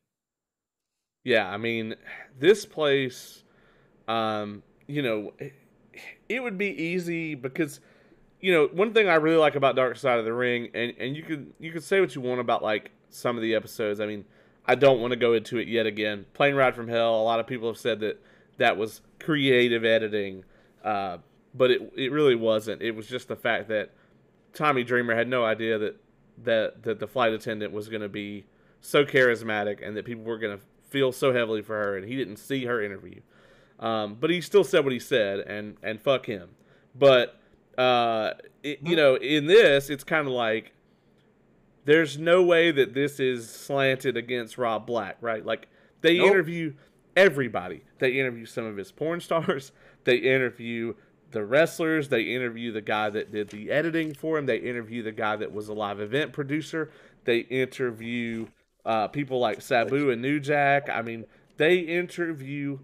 Yeah, 1.23 1.49
I 1.49 1.57
mean, 1.57 1.95
this 2.39 2.65
place 2.65 3.43
um, 4.07 4.63
you 4.87 5.01
know, 5.01 5.33
it 6.29 6.41
would 6.41 6.57
be 6.57 6.67
easy 6.67 7.35
because 7.35 7.79
you 8.39 8.51
know, 8.51 8.67
one 8.73 8.93
thing 8.93 9.07
I 9.07 9.15
really 9.15 9.37
like 9.37 9.55
about 9.55 9.77
Dark 9.77 9.95
Side 9.95 10.19
of 10.19 10.25
the 10.25 10.33
Ring 10.33 10.69
and 10.73 10.93
and 10.99 11.15
you 11.15 11.23
could 11.23 11.53
you 11.59 11.71
could 11.71 11.83
say 11.83 12.01
what 12.01 12.13
you 12.15 12.21
want 12.21 12.41
about 12.41 12.61
like 12.61 12.91
some 13.09 13.35
of 13.35 13.41
the 13.41 13.55
episodes. 13.55 13.99
I 13.99 14.05
mean, 14.05 14.25
I 14.65 14.75
don't 14.75 14.99
want 14.99 15.11
to 15.11 15.17
go 15.17 15.33
into 15.33 15.57
it 15.57 15.67
yet 15.67 15.85
again. 15.85 16.25
Plane 16.33 16.55
Ride 16.55 16.75
from 16.75 16.87
Hell, 16.87 17.15
a 17.15 17.23
lot 17.23 17.39
of 17.39 17.47
people 17.47 17.69
have 17.69 17.77
said 17.77 17.99
that 18.01 18.21
that 18.57 18.77
was 18.77 19.01
creative 19.19 19.85
editing. 19.85 20.43
Uh, 20.83 21.19
but 21.53 21.71
it 21.71 21.93
it 21.95 22.11
really 22.11 22.35
wasn't. 22.35 22.81
It 22.81 22.91
was 22.91 23.07
just 23.07 23.27
the 23.27 23.35
fact 23.35 23.67
that 23.69 23.91
Tommy 24.53 24.83
Dreamer 24.83 25.15
had 25.15 25.27
no 25.27 25.45
idea 25.45 25.77
that 25.77 25.95
that 26.43 26.83
that 26.83 26.99
the 26.99 27.07
flight 27.07 27.33
attendant 27.33 27.73
was 27.73 27.89
going 27.89 28.01
to 28.01 28.09
be 28.09 28.45
so 28.81 29.05
charismatic 29.05 29.85
and 29.85 29.95
that 29.95 30.05
people 30.05 30.23
were 30.23 30.37
going 30.37 30.57
to 30.57 30.63
feel 30.89 31.11
so 31.11 31.33
heavily 31.33 31.61
for 31.61 31.75
her, 31.75 31.97
and 31.97 32.07
he 32.07 32.15
didn't 32.15 32.37
see 32.37 32.65
her 32.65 32.81
interview. 32.81 33.19
Um, 33.79 34.15
but 34.19 34.29
he 34.29 34.41
still 34.41 34.63
said 34.63 34.83
what 34.83 34.93
he 34.93 34.99
said, 34.99 35.39
and 35.39 35.77
and 35.83 36.01
fuck 36.01 36.25
him. 36.25 36.49
But 36.95 37.39
uh, 37.77 38.33
it, 38.61 38.79
you 38.83 38.95
know, 38.95 39.15
in 39.15 39.47
this, 39.47 39.89
it's 39.89 40.03
kind 40.03 40.27
of 40.27 40.33
like 40.33 40.73
there's 41.85 42.17
no 42.17 42.43
way 42.43 42.71
that 42.71 42.93
this 42.93 43.19
is 43.19 43.49
slanted 43.49 44.15
against 44.15 44.57
Rob 44.57 44.85
Black, 44.85 45.17
right? 45.21 45.45
Like 45.45 45.67
they 46.01 46.17
nope. 46.17 46.27
interview 46.27 46.73
everybody. 47.15 47.83
They 47.99 48.19
interview 48.19 48.45
some 48.45 48.65
of 48.65 48.77
his 48.77 48.91
porn 48.91 49.19
stars. 49.19 49.71
They 50.05 50.17
interview 50.17 50.95
the 51.33 51.43
wrestlers. 51.43 52.09
They 52.09 52.23
interview 52.23 52.71
the 52.71 52.81
guy 52.81 53.09
that 53.09 53.31
did 53.31 53.49
the 53.49 53.69
editing 53.71 54.13
for 54.13 54.37
him. 54.37 54.45
They 54.45 54.57
interview 54.57 55.03
the 55.03 55.11
guy 55.11 55.35
that 55.35 55.51
was 55.51 55.67
a 55.67 55.73
live 55.73 55.99
event 55.99 56.31
producer. 56.31 56.89
They 57.25 57.39
interview 57.39 58.47
uh, 58.85 59.09
people 59.09 59.39
like 59.39 59.61
Sabu 59.61 60.11
and 60.11 60.21
New 60.21 60.39
Jack. 60.39 60.89
I 60.89 61.01
mean, 61.01 61.25
they 61.57 61.79
interview 61.79 62.79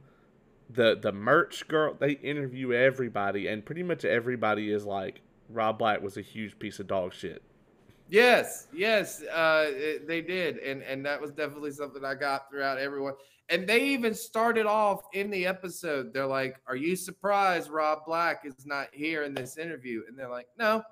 the 0.70 0.98
the 1.00 1.12
merch 1.12 1.68
girl. 1.68 1.96
They 1.98 2.12
interview 2.12 2.74
everybody, 2.74 3.48
and 3.48 3.66
pretty 3.66 3.84
much 3.84 4.06
everybody 4.06 4.72
is 4.72 4.86
like 4.86 5.22
Rob 5.50 5.80
Black 5.80 6.02
was 6.02 6.18
a 6.18 6.22
huge 6.22 6.60
piece 6.60 6.80
of 6.80 6.88
dog 6.88 7.14
shit. 7.14 7.42
Yes, 8.10 8.68
yes, 8.74 9.22
uh, 9.24 9.66
it, 9.68 10.08
they 10.08 10.22
did, 10.22 10.58
and 10.58 10.82
and 10.84 11.06
that 11.06 11.22
was 11.22 11.32
definitely 11.32 11.72
something 11.72 12.04
I 12.04 12.16
got 12.16 12.50
throughout 12.50 12.80
everyone. 12.80 13.14
And 13.50 13.68
they 13.68 13.86
even 13.86 14.14
started 14.14 14.66
off 14.68 15.02
in 15.14 15.32
the 15.32 15.48
episode. 15.48 16.14
They're 16.14 16.28
like, 16.28 16.62
"Are 16.68 16.76
you 16.76 16.96
surprised 16.96 17.70
Rob 17.70 18.06
Black 18.06 18.44
is 18.46 18.66
not 18.66 18.88
here 18.94 19.24
in 19.24 19.34
this 19.34 19.58
interview?" 19.58 20.04
And 20.08 20.18
they're 20.18 20.30
like, 20.30 20.48
"No." 20.58 20.84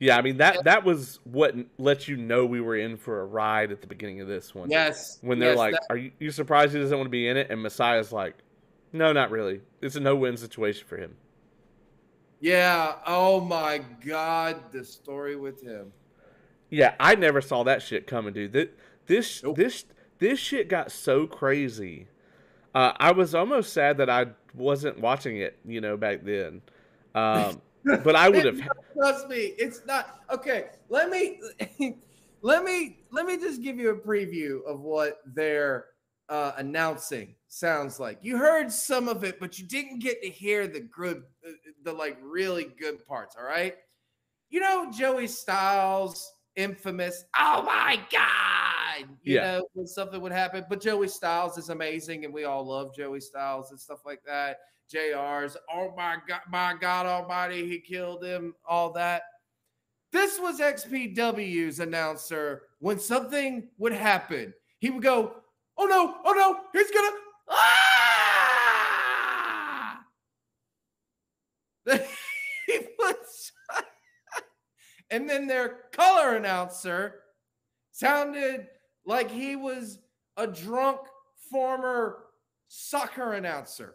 Yeah, 0.00 0.16
I 0.16 0.22
mean 0.22 0.36
that 0.36 0.62
that 0.64 0.84
was 0.84 1.18
what 1.24 1.54
let 1.78 2.06
you 2.06 2.16
know 2.16 2.46
we 2.46 2.60
were 2.60 2.76
in 2.76 2.96
for 2.96 3.20
a 3.20 3.26
ride 3.26 3.72
at 3.72 3.80
the 3.80 3.86
beginning 3.86 4.20
of 4.20 4.28
this 4.28 4.54
one. 4.54 4.70
Yes. 4.70 5.18
When 5.22 5.38
they're 5.38 5.50
yes, 5.50 5.58
like, 5.58 5.72
that- 5.72 5.86
"Are 5.90 5.96
you, 5.96 6.12
you 6.20 6.30
surprised 6.30 6.72
he 6.74 6.78
doesn't 6.80 6.96
want 6.96 7.06
to 7.06 7.10
be 7.10 7.26
in 7.28 7.36
it?" 7.36 7.50
and 7.50 7.62
Messiah's 7.62 8.12
like, 8.12 8.36
"No, 8.92 9.12
not 9.12 9.30
really. 9.30 9.62
It's 9.80 9.96
a 9.96 10.00
no-win 10.00 10.36
situation 10.36 10.86
for 10.86 10.98
him." 10.98 11.16
yeah. 12.40 12.96
Oh 13.06 13.40
my 13.40 13.78
God, 14.04 14.70
the 14.70 14.84
story 14.84 15.34
with 15.34 15.62
him. 15.62 15.92
Yeah, 16.70 16.94
I 17.00 17.14
never 17.14 17.40
saw 17.40 17.64
that 17.64 17.82
shit 17.82 18.06
coming, 18.06 18.34
dude. 18.34 18.52
This 18.52 18.68
this 19.06 19.42
Nope. 19.42 19.56
this 19.56 19.84
this 20.18 20.38
shit 20.38 20.68
got 20.68 20.90
so 20.92 21.26
crazy. 21.26 22.06
Uh, 22.74 22.92
I 22.96 23.12
was 23.12 23.34
almost 23.34 23.72
sad 23.72 23.98
that 23.98 24.10
I 24.10 24.26
wasn't 24.54 25.00
watching 25.00 25.38
it, 25.38 25.58
you 25.64 25.80
know, 25.80 25.96
back 25.96 26.24
then. 26.24 26.60
Um, 27.14 27.60
but 27.84 28.16
I 28.16 28.28
would 28.28 28.44
have. 28.44 28.60
Trust 28.94 29.28
me, 29.28 29.54
it's 29.58 29.84
not 29.86 30.20
okay. 30.30 30.66
Let 30.88 31.10
me 31.10 31.40
let 32.42 32.64
me 32.64 32.98
let 33.10 33.26
me 33.26 33.36
just 33.36 33.62
give 33.62 33.78
you 33.78 33.90
a 33.90 33.96
preview 33.96 34.64
of 34.66 34.80
what 34.80 35.20
they're 35.26 35.86
uh, 36.28 36.52
announcing 36.56 37.34
sounds 37.48 37.98
like. 37.98 38.18
You 38.22 38.36
heard 38.36 38.70
some 38.70 39.08
of 39.08 39.24
it, 39.24 39.40
but 39.40 39.58
you 39.58 39.66
didn't 39.66 40.00
get 40.00 40.22
to 40.22 40.28
hear 40.28 40.66
the 40.66 40.80
good, 40.80 41.22
uh, 41.46 41.52
the 41.84 41.92
like 41.92 42.18
really 42.22 42.64
good 42.78 43.04
parts. 43.06 43.36
All 43.38 43.46
right, 43.46 43.76
you 44.50 44.60
know 44.60 44.90
Joey 44.92 45.26
Styles, 45.26 46.32
infamous. 46.58 47.24
Oh 47.38 47.62
my 47.62 47.98
god! 48.12 49.08
You 49.22 49.36
Yeah. 49.36 49.42
know 49.58 49.68
when 49.72 49.86
something 49.86 50.20
would 50.20 50.32
happen, 50.32 50.66
but 50.68 50.80
Joey 50.82 51.08
Styles 51.08 51.56
is 51.56 51.70
amazing, 51.70 52.24
and 52.26 52.34
we 52.34 52.44
all 52.44 52.66
love 52.66 52.94
Joey 52.94 53.20
Styles 53.20 53.70
and 53.70 53.80
stuff 53.80 54.00
like 54.04 54.22
that. 54.26 54.58
JR's, 54.90 55.56
oh 55.72 55.94
my 55.96 56.16
God, 56.26 56.40
my 56.50 56.74
God 56.78 57.06
Almighty, 57.06 57.66
he 57.68 57.78
killed 57.78 58.24
him, 58.24 58.54
all 58.66 58.92
that. 58.94 59.22
This 60.12 60.38
was 60.40 60.60
XPW's 60.60 61.80
announcer 61.80 62.62
when 62.80 62.98
something 62.98 63.68
would 63.78 63.92
happen. 63.92 64.54
He 64.78 64.88
would 64.90 65.02
go, 65.02 65.34
oh 65.76 65.84
no, 65.84 66.16
oh 66.24 66.32
no, 66.32 66.60
he's 66.72 66.90
gonna, 66.90 67.10
ah! 67.50 68.78
he 72.66 72.78
was, 72.98 73.52
and 75.10 75.28
then 75.28 75.46
their 75.46 75.80
color 75.92 76.36
announcer 76.36 77.20
sounded 77.92 78.66
like 79.04 79.30
he 79.30 79.56
was 79.56 79.98
a 80.36 80.46
drunk 80.46 81.00
former 81.50 82.24
soccer 82.68 83.32
announcer 83.32 83.94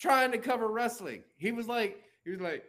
trying 0.00 0.32
to 0.32 0.38
cover 0.38 0.68
wrestling. 0.68 1.22
He 1.36 1.52
was 1.52 1.66
like, 1.66 2.00
he 2.24 2.30
was 2.30 2.40
like, 2.40 2.64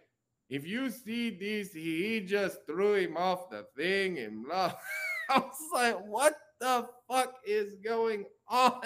if 0.49 0.65
you 0.65 0.89
see 0.89 1.29
this, 1.29 1.71
he 1.71 2.21
just 2.21 2.65
threw 2.65 2.95
him 2.95 3.15
off 3.15 3.49
the 3.49 3.65
thing 3.77 4.17
and 4.17 4.43
blah. 4.43 4.73
I 5.29 5.39
was 5.39 5.55
like, 5.73 6.07
what 6.07 6.35
the 6.59 6.87
fuck 7.09 7.35
is 7.45 7.75
going 7.83 8.25
on? 8.47 8.81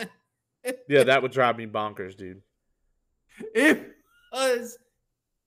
Yeah, 0.88 1.04
that 1.04 1.22
would 1.22 1.32
drive 1.32 1.58
me 1.58 1.68
bonkers, 1.68 2.16
dude. 2.16 2.42
It 3.56 3.96
was 4.32 4.78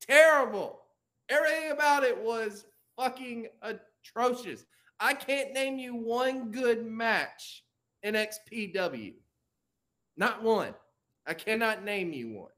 terrible. 0.01 0.81
Everything 1.29 1.71
about 1.71 2.03
it 2.03 2.19
was 2.19 2.65
fucking 2.97 3.49
atrocious. 3.63 4.65
I 4.99 5.15
can't 5.15 5.53
name 5.53 5.79
you 5.79 5.95
one 5.95 6.51
good 6.51 6.87
match 6.87 7.65
in 8.03 8.15
XPW. 8.15 9.15
Not 10.17 10.43
one. 10.43 10.75
I 11.27 11.35
cannot 11.35 11.85
name 11.85 12.13
you 12.13 12.31
one. 12.31 12.53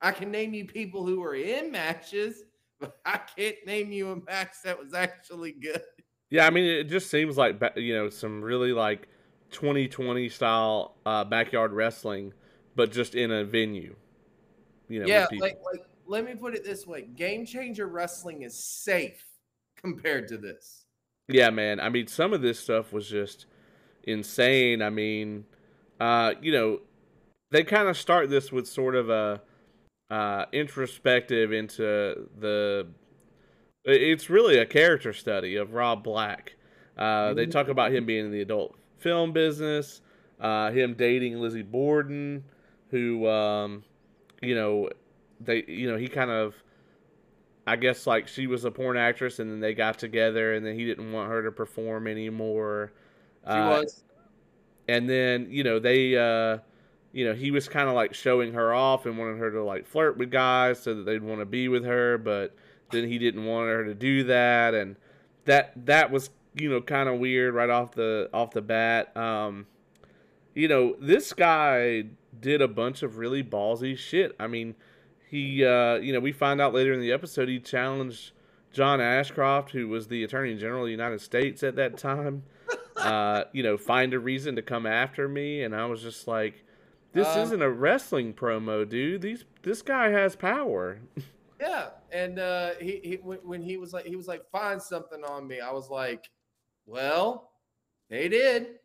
I 0.00 0.12
can 0.12 0.30
name 0.30 0.54
you 0.54 0.64
people 0.66 1.04
who 1.04 1.20
were 1.20 1.34
in 1.34 1.72
matches, 1.72 2.44
but 2.80 2.98
I 3.04 3.18
can't 3.18 3.56
name 3.66 3.92
you 3.92 4.10
a 4.12 4.16
match 4.16 4.54
that 4.64 4.78
was 4.78 4.94
actually 4.94 5.52
good. 5.52 5.82
Yeah, 6.30 6.46
I 6.46 6.50
mean, 6.50 6.64
it 6.64 6.84
just 6.84 7.10
seems 7.10 7.36
like 7.36 7.60
you 7.74 7.92
know 7.92 8.08
some 8.08 8.40
really 8.40 8.72
like 8.72 9.08
2020 9.50 10.28
style 10.28 10.94
uh, 11.04 11.24
backyard 11.24 11.72
wrestling, 11.72 12.32
but 12.76 12.92
just 12.92 13.16
in 13.16 13.32
a 13.32 13.44
venue. 13.44 13.96
You 14.88 15.00
know, 15.00 15.06
yeah, 15.06 15.26
like 15.40 15.58
like 15.64 15.84
let 16.06 16.24
me 16.24 16.36
put 16.36 16.54
it 16.54 16.64
this 16.64 16.86
way: 16.86 17.02
Game 17.02 17.44
Changer 17.44 17.88
Wrestling 17.88 18.42
is 18.42 18.62
safe 18.62 19.29
compared 19.82 20.28
to 20.28 20.36
this. 20.36 20.84
Yeah, 21.28 21.50
man. 21.50 21.80
I 21.80 21.88
mean, 21.88 22.06
some 22.06 22.32
of 22.32 22.42
this 22.42 22.58
stuff 22.58 22.92
was 22.92 23.08
just 23.08 23.46
insane. 24.04 24.82
I 24.82 24.90
mean, 24.90 25.44
uh, 26.00 26.34
you 26.40 26.52
know, 26.52 26.80
they 27.50 27.62
kind 27.64 27.88
of 27.88 27.96
start 27.96 28.30
this 28.30 28.50
with 28.50 28.66
sort 28.66 28.94
of 28.94 29.10
a 29.10 29.40
uh, 30.10 30.46
introspective 30.52 31.52
into 31.52 32.28
the. 32.38 32.88
It's 33.84 34.28
really 34.28 34.58
a 34.58 34.66
character 34.66 35.12
study 35.12 35.56
of 35.56 35.72
Rob 35.72 36.04
Black. 36.04 36.56
Uh, 36.98 37.32
they 37.32 37.46
talk 37.46 37.68
about 37.68 37.92
him 37.92 38.04
being 38.04 38.26
in 38.26 38.32
the 38.32 38.42
adult 38.42 38.76
film 38.98 39.32
business, 39.32 40.02
uh, 40.38 40.70
him 40.70 40.94
dating 40.94 41.40
Lizzie 41.40 41.62
Borden, 41.62 42.44
who, 42.90 43.26
um, 43.26 43.82
you 44.42 44.54
know, 44.54 44.90
they, 45.40 45.64
you 45.66 45.90
know, 45.90 45.96
he 45.96 46.08
kind 46.08 46.30
of 46.30 46.54
I 47.70 47.76
guess 47.76 48.06
like 48.06 48.28
she 48.28 48.46
was 48.46 48.64
a 48.64 48.70
porn 48.70 48.96
actress, 48.96 49.38
and 49.38 49.50
then 49.50 49.60
they 49.60 49.74
got 49.74 49.98
together, 49.98 50.54
and 50.54 50.64
then 50.66 50.74
he 50.78 50.84
didn't 50.84 51.12
want 51.12 51.30
her 51.30 51.42
to 51.44 51.52
perform 51.52 52.06
anymore. 52.06 52.92
She 53.52 53.60
Uh, 53.60 53.68
was. 53.70 54.04
and 54.88 55.08
then 55.08 55.48
you 55.50 55.64
know 55.64 55.78
they, 55.78 56.16
uh, 56.16 56.58
you 57.12 57.24
know, 57.24 57.34
he 57.34 57.50
was 57.50 57.68
kind 57.68 57.88
of 57.88 57.94
like 57.94 58.14
showing 58.14 58.52
her 58.54 58.72
off 58.72 59.06
and 59.06 59.18
wanted 59.18 59.38
her 59.38 59.50
to 59.52 59.62
like 59.62 59.86
flirt 59.86 60.16
with 60.16 60.30
guys 60.30 60.82
so 60.82 60.94
that 60.94 61.04
they'd 61.04 61.22
want 61.22 61.40
to 61.40 61.46
be 61.46 61.68
with 61.68 61.84
her, 61.84 62.18
but 62.18 62.54
then 62.90 63.06
he 63.08 63.18
didn't 63.18 63.44
want 63.44 63.68
her 63.68 63.84
to 63.84 63.94
do 63.94 64.24
that, 64.24 64.74
and 64.74 64.96
that 65.44 65.72
that 65.86 66.10
was 66.10 66.30
you 66.54 66.68
know 66.70 66.80
kind 66.80 67.08
of 67.08 67.18
weird 67.18 67.54
right 67.54 67.70
off 67.70 67.92
the 67.94 68.28
off 68.32 68.52
the 68.52 68.62
bat. 68.62 69.16
Um, 69.16 69.66
you 70.54 70.68
know, 70.68 70.96
this 71.00 71.32
guy 71.32 72.04
did 72.40 72.60
a 72.62 72.68
bunch 72.68 73.02
of 73.02 73.18
really 73.18 73.42
ballsy 73.42 73.96
shit. 73.96 74.34
I 74.40 74.46
mean, 74.46 74.74
he, 75.30 75.64
uh, 75.64 75.94
you 75.96 76.12
know, 76.12 76.20
we 76.20 76.32
find 76.32 76.60
out 76.60 76.74
later 76.74 76.92
in 76.92 77.00
the 77.00 77.12
episode 77.12 77.48
he 77.48 77.60
challenged 77.60 78.32
John 78.72 79.00
Ashcroft, 79.00 79.70
who 79.70 79.88
was 79.88 80.08
the 80.08 80.24
Attorney 80.24 80.56
General 80.56 80.82
of 80.82 80.86
the 80.86 80.92
United 80.92 81.20
States 81.20 81.62
at 81.62 81.76
that 81.76 81.96
time. 81.96 82.42
uh, 82.96 83.44
you 83.52 83.62
know, 83.62 83.76
find 83.76 84.12
a 84.12 84.18
reason 84.18 84.56
to 84.56 84.62
come 84.62 84.86
after 84.86 85.28
me, 85.28 85.62
and 85.62 85.74
I 85.74 85.86
was 85.86 86.02
just 86.02 86.26
like, 86.28 86.64
"This 87.12 87.28
Um, 87.28 87.40
isn't 87.40 87.62
a 87.62 87.70
wrestling 87.70 88.34
promo, 88.34 88.88
dude. 88.88 89.22
These 89.22 89.44
this 89.62 89.82
guy 89.82 90.08
has 90.08 90.36
power." 90.36 91.00
Yeah, 91.60 91.90
and 92.10 92.38
uh, 92.38 92.70
he, 92.80 93.00
he 93.04 93.18
when, 93.22 93.36
when 93.42 93.60
he 93.62 93.76
was 93.76 93.92
like 93.92 94.06
he 94.06 94.16
was 94.16 94.26
like 94.26 94.50
find 94.50 94.80
something 94.80 95.22
on 95.22 95.46
me. 95.46 95.60
I 95.60 95.70
was 95.72 95.90
like, 95.90 96.24
well, 96.86 97.50
they 98.08 98.30
did. 98.30 98.78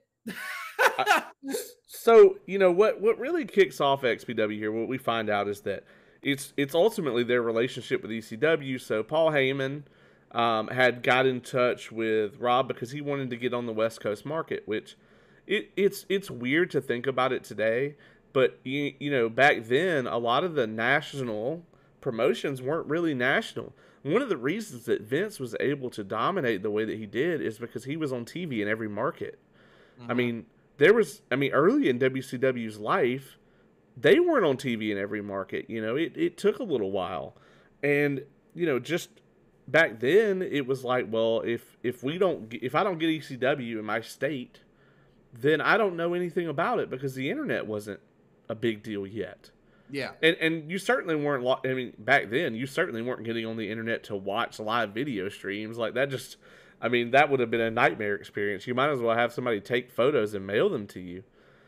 So 1.88 2.38
you 2.46 2.60
know 2.60 2.72
what 2.72 3.00
what 3.00 3.18
really 3.18 3.46
kicks 3.46 3.80
off 3.80 4.02
XPW 4.02 4.58
here. 4.58 4.72
What 4.72 4.90
we 4.90 4.98
find 4.98 5.30
out 5.30 5.48
is 5.48 5.62
that 5.62 5.86
it's 6.26 6.54
it's 6.58 6.74
ultimately 6.74 7.24
their 7.24 7.42
relationship 7.42 8.02
with 8.02 8.10
ECW. 8.10 8.82
So 8.82 9.04
Paul 9.04 9.32
Heyman 9.32 9.84
um, 10.32 10.68
had 10.68 11.04
got 11.04 11.28
in 11.28 11.40
touch 11.40 11.92
with 11.92 12.38
Rob 12.40 12.68
because 12.68 12.92
he 12.92 13.00
wanted 13.00 13.30
to 13.30 13.38
get 13.38 13.54
on 13.54 13.68
the 13.68 13.72
West 13.72 14.02
Coast 14.02 14.26
market, 14.26 14.64
which 14.66 14.98
it, 15.46 15.70
it's 15.78 16.06
it's 16.10 16.32
weird 16.32 16.72
to 16.72 16.82
think 16.82 17.06
about 17.06 17.32
it 17.32 17.44
today, 17.44 17.96
but 18.34 18.60
you 18.64 18.96
you 19.00 19.12
know 19.12 19.30
back 19.30 19.66
then 19.66 20.08
a 20.08 20.18
lot 20.18 20.44
of 20.44 20.56
the 20.56 20.66
national 20.66 21.64
promotions 22.02 22.60
weren't 22.60 22.88
really 22.88 23.14
national. 23.14 23.74
One 24.02 24.22
of 24.22 24.30
the 24.30 24.38
reasons 24.38 24.86
that 24.86 25.02
Vince 25.02 25.40
was 25.40 25.56
able 25.60 25.90
to 25.92 26.04
dominate 26.04 26.64
the 26.64 26.72
way 26.72 26.86
that 26.86 26.98
he 26.98 27.06
did 27.06 27.42
is 27.42 27.58
because 27.58 27.86
he 27.86 27.98
was 27.98 28.12
on 28.12 28.26
TV 28.26 28.62
in 28.62 28.68
every 28.68 28.88
market. 28.88 29.40
I 30.08 30.14
mean, 30.14 30.46
there 30.78 30.94
was, 30.94 31.24
I 31.32 31.36
mean, 31.38 31.54
early 31.54 31.90
in 31.90 31.98
WCW's 31.98 32.78
life, 32.78 33.38
they 33.98 34.20
weren't 34.20 34.46
on 34.46 34.58
TV 34.58 34.92
in 34.92 34.98
every 34.98 35.22
market. 35.22 35.70
You 35.70 35.82
know, 35.82 35.96
it, 35.96 36.14
it 36.16 36.38
took 36.38 36.60
a 36.60 36.64
little 36.64 36.92
while. 36.92 37.36
And, 37.84 38.24
you 38.54 38.66
know, 38.66 38.80
just 38.80 39.10
back 39.68 40.00
then, 40.00 40.42
it 40.42 40.68
was 40.68 40.84
like, 40.84 41.08
well, 41.10 41.42
if, 41.42 41.78
if 41.84 42.04
we 42.04 42.18
don't, 42.18 42.54
if 42.54 42.76
I 42.76 42.84
don't 42.84 42.98
get 42.98 43.10
ECW 43.10 43.80
in 43.80 43.86
my 43.86 44.02
state, 44.02 44.60
then 45.34 45.62
I 45.62 45.78
don't 45.78 45.96
know 45.96 46.14
anything 46.14 46.48
about 46.48 46.80
it 46.80 46.90
because 46.90 47.16
the 47.16 47.30
internet 47.30 47.68
wasn't 47.68 48.00
a 48.50 48.56
big 48.56 48.84
deal 48.84 49.06
yet. 49.08 49.50
yeah, 49.90 50.12
And, 50.22 50.36
and 50.38 50.72
you 50.72 50.78
certainly 50.78 51.16
weren't, 51.16 51.44
lo- 51.44 51.60
I 51.64 51.74
mean, 51.74 51.94
back 51.98 52.30
then, 52.30 52.56
you 52.56 52.66
certainly 52.68 53.02
weren't 53.02 53.24
getting 53.24 53.46
on 53.46 53.58
the 53.58 53.70
internet 53.70 54.04
to 54.06 54.16
watch 54.16 54.60
live 54.60 54.92
video 54.92 55.30
streams. 55.30 55.78
Like 55.78 55.94
that 55.96 56.10
just, 56.10 56.38
I 56.82 56.90
mean, 56.90 57.12
that 57.12 57.30
would 57.30 57.40
have 57.40 57.52
been 57.52 57.62
a 57.62 57.72
nightmare 57.72 58.16
experience. 58.16 58.68
You 58.68 58.76
might 58.76 58.90
as 58.90 59.00
well 59.00 59.16
have 59.16 59.34
somebody 59.34 59.62
take 59.62 59.90
photos 59.90 60.34
and 60.34 60.46
mail 60.46 60.70
them 60.70 60.88
to 60.88 61.00
you. 61.00 61.24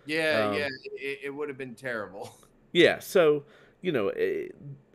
Yeah, 0.07 0.47
Um, 0.49 0.53
yeah. 0.55 0.67
It, 0.95 1.19
it 1.25 1.29
would 1.29 1.49
have 1.49 1.57
been 1.57 1.75
terrible. 1.75 2.33
Yeah, 2.73 2.99
so, 2.99 3.45
you 3.81 3.93
know, 3.93 4.09
eh, 4.09 4.49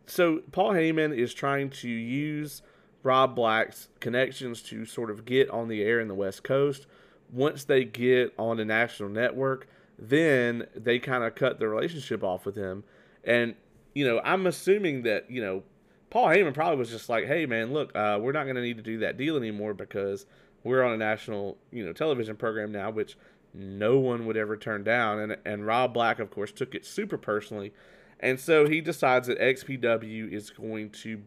so 0.07 0.43
Paul 0.53 0.73
Heyman 0.75 1.17
is 1.17 1.33
trying 1.33 1.71
to 1.71 1.89
use 1.89 2.63
Rob 3.03 3.35
Black's 3.35 3.89
connections 3.99 4.61
to 4.65 4.85
sort 4.85 5.11
of 5.11 5.25
get 5.25 5.49
on 5.51 5.69
the 5.69 5.83
air 5.83 5.99
in 5.99 6.07
the 6.07 6.15
West 6.15 6.45
Coast. 6.45 6.87
Once 7.33 7.65
they 7.65 7.85
get 7.85 8.35
on 8.39 8.61
a 8.61 8.65
national 8.65 9.09
network, 9.09 9.67
then 9.99 10.67
they 10.77 10.99
kind 10.99 11.25
of 11.25 11.35
cut 11.35 11.59
the 11.59 11.67
relationship 11.67 12.23
off 12.23 12.45
with 12.45 12.57
him. 12.57 12.85
And, 13.25 13.55
you 13.95 14.07
know, 14.07 14.21
I'm 14.23 14.47
assuming 14.47 15.03
that, 15.05 15.31
you 15.31 15.41
know, 15.41 15.63
Paul 16.11 16.27
Heyman 16.29 16.53
probably 16.53 16.77
was 16.77 16.91
just 16.91 17.09
like, 17.09 17.25
"Hey, 17.27 17.47
man, 17.47 17.73
look, 17.73 17.97
uh, 17.97 18.19
we're 18.21 18.33
not 18.33 18.45
going 18.45 18.57
to 18.57 18.63
need 18.63 18.77
to 18.77 18.83
do 18.83 18.99
that 18.99 19.17
deal 19.17 19.37
anymore 19.37 19.73
because 19.73 20.27
we're 20.63 20.83
on 20.85 20.93
a 20.93 20.97
national, 20.99 21.57
you 21.73 21.85
know, 21.85 21.93
television 21.95 22.37
program 22.37 22.71
now, 22.71 22.91
which 22.91 23.17
no 23.55 23.99
one 23.99 24.27
would 24.27 24.37
ever 24.37 24.57
turn 24.57 24.85
down." 24.85 25.19
And 25.19 25.37
and 25.45 25.67
Rob 25.67 25.95
Black, 25.95 26.19
of 26.19 26.31
course, 26.31 26.53
took 26.53 26.75
it 26.75 26.85
super 26.85 27.19
personally, 27.19 27.73
and 28.21 28.39
so 28.39 28.69
he 28.69 28.81
decides 28.81 29.29
that 29.29 29.39
XPW 29.39 30.33
is 30.33 30.51
going 30.51 30.91
to 30.91 31.23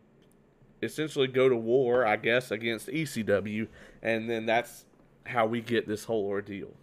essentially 0.82 1.28
go 1.28 1.50
to 1.50 1.56
war, 1.56 2.06
I 2.06 2.16
guess, 2.16 2.52
against 2.52 2.88
ECW, 2.88 3.68
and 4.02 4.30
then 4.30 4.46
that's 4.46 4.86
how 5.26 5.46
we 5.46 5.62
get 5.62 5.88
this 5.88 6.06
whole 6.06 6.26
ordeal. 6.26 6.74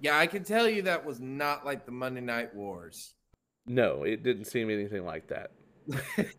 Yeah, 0.00 0.18
I 0.18 0.26
can 0.26 0.44
tell 0.44 0.68
you 0.68 0.82
that 0.82 1.04
was 1.04 1.20
not 1.20 1.66
like 1.66 1.84
the 1.84 1.92
Monday 1.92 2.20
Night 2.20 2.54
Wars. 2.54 3.14
No, 3.66 4.04
it 4.04 4.22
didn't 4.22 4.46
seem 4.46 4.70
anything 4.70 5.04
like 5.04 5.26
that. 5.28 5.50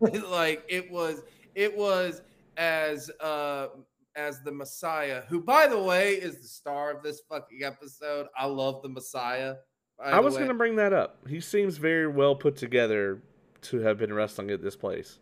like 0.00 0.64
it 0.68 0.90
was 0.90 1.22
it 1.54 1.76
was 1.76 2.22
as 2.56 3.10
uh 3.20 3.68
as 4.16 4.40
the 4.42 4.52
Messiah, 4.52 5.22
who 5.28 5.40
by 5.40 5.66
the 5.66 5.80
way 5.80 6.14
is 6.14 6.38
the 6.38 6.48
star 6.48 6.90
of 6.90 7.02
this 7.02 7.22
fucking 7.28 7.60
episode. 7.64 8.26
I 8.36 8.46
love 8.46 8.82
the 8.82 8.88
Messiah. 8.88 9.56
I 10.02 10.20
was 10.20 10.36
going 10.36 10.48
to 10.48 10.54
bring 10.54 10.76
that 10.76 10.92
up. 10.92 11.28
He 11.28 11.40
seems 11.40 11.76
very 11.76 12.08
well 12.08 12.34
put 12.34 12.56
together 12.56 13.22
to 13.62 13.80
have 13.80 13.98
been 13.98 14.12
wrestling 14.12 14.50
at 14.50 14.62
this 14.62 14.74
place. 14.74 15.18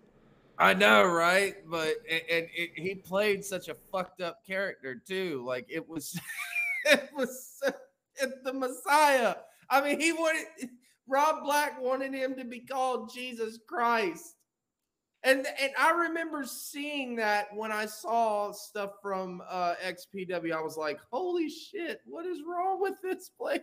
I 0.59 0.75
know, 0.75 1.05
right? 1.05 1.57
But 1.67 1.97
and, 2.11 2.23
and 2.31 2.49
it, 2.55 2.71
he 2.75 2.95
played 2.95 3.45
such 3.45 3.69
a 3.69 3.77
fucked 3.91 4.21
up 4.21 4.39
character 4.47 5.03
too. 5.07 5.43
Like 5.47 5.67
it 5.69 5.87
was, 5.89 6.19
it 6.85 7.11
was 7.15 7.61
it, 8.21 8.45
the 8.45 8.53
Messiah. 8.53 9.37
I 9.69 9.81
mean, 9.83 10.01
he 10.01 10.13
wanted 10.13 10.47
Rob 11.09 11.45
Black 11.45 11.81
wanted 11.81 12.15
him 12.15 12.37
to 12.37 12.45
be 12.45 12.61
called 12.61 13.13
Jesus 13.13 13.59
Christ. 13.67 14.37
And 15.23 15.47
and 15.61 15.73
I 15.79 15.91
remember 15.91 16.45
seeing 16.45 17.17
that 17.17 17.49
when 17.55 17.71
I 17.71 17.85
saw 17.87 18.53
stuff 18.53 18.93
from 19.03 19.43
uh, 19.49 19.75
XPW, 19.85 20.53
I 20.53 20.63
was 20.63 20.77
like, 20.79 20.99
"Holy 21.13 21.51
shit! 21.51 22.01
What 22.07 22.25
is 22.25 22.39
wrong 22.47 22.81
with 22.81 22.95
this 23.03 23.29
place?" 23.29 23.61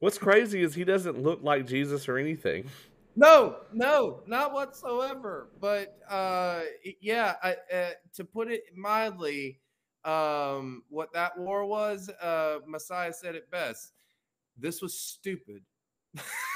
What's 0.00 0.18
crazy 0.18 0.62
is 0.62 0.74
he 0.74 0.84
doesn't 0.84 1.22
look 1.22 1.40
like 1.42 1.66
Jesus 1.66 2.08
or 2.08 2.18
anything. 2.18 2.66
No, 3.16 3.56
no, 3.72 4.22
not 4.26 4.52
whatsoever. 4.52 5.50
But 5.60 5.98
uh, 6.08 6.60
yeah, 7.00 7.34
I, 7.42 7.56
uh, 7.72 7.90
to 8.14 8.24
put 8.24 8.50
it 8.50 8.62
mildly, 8.76 9.60
um, 10.04 10.82
what 10.88 11.12
that 11.12 11.38
war 11.38 11.64
was, 11.66 12.08
uh, 12.22 12.58
Messiah 12.66 13.12
said 13.12 13.34
it 13.34 13.50
best. 13.50 13.92
This 14.56 14.80
was 14.80 14.98
stupid. 14.98 15.62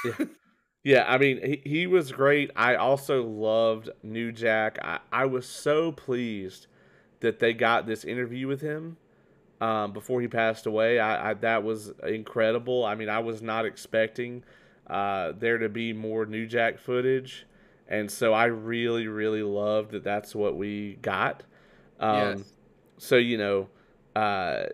yeah. 0.05 0.25
yeah, 0.85 1.03
I 1.07 1.17
mean, 1.17 1.41
he, 1.43 1.61
he 1.67 1.87
was 1.87 2.11
great. 2.11 2.51
I 2.55 2.75
also 2.75 3.23
loved 3.23 3.89
New 4.03 4.31
Jack. 4.31 4.77
I, 4.83 4.99
I 5.11 5.25
was 5.25 5.47
so 5.47 5.91
pleased 5.91 6.67
that 7.21 7.39
they 7.39 7.53
got 7.53 7.87
this 7.87 8.05
interview 8.05 8.47
with 8.47 8.61
him 8.61 8.97
um, 9.59 9.93
before 9.93 10.21
he 10.21 10.27
passed 10.27 10.67
away. 10.67 10.99
I, 10.99 11.31
I, 11.31 11.33
that 11.33 11.63
was 11.63 11.91
incredible. 12.07 12.85
I 12.85 12.93
mean, 12.93 13.09
I 13.09 13.17
was 13.17 13.41
not 13.41 13.65
expecting 13.65 14.43
uh, 14.85 15.31
there 15.35 15.57
to 15.57 15.69
be 15.69 15.91
more 15.91 16.27
New 16.27 16.45
Jack 16.45 16.77
footage, 16.77 17.47
and 17.87 18.11
so 18.11 18.31
I 18.33 18.45
really, 18.45 19.07
really 19.07 19.41
loved 19.41 19.89
that. 19.89 20.03
That's 20.03 20.35
what 20.35 20.55
we 20.55 20.99
got. 21.01 21.41
Um, 21.99 22.37
yes. 22.37 22.43
So 22.99 23.15
you 23.15 23.39
know, 23.39 23.69
uh, 24.15 24.65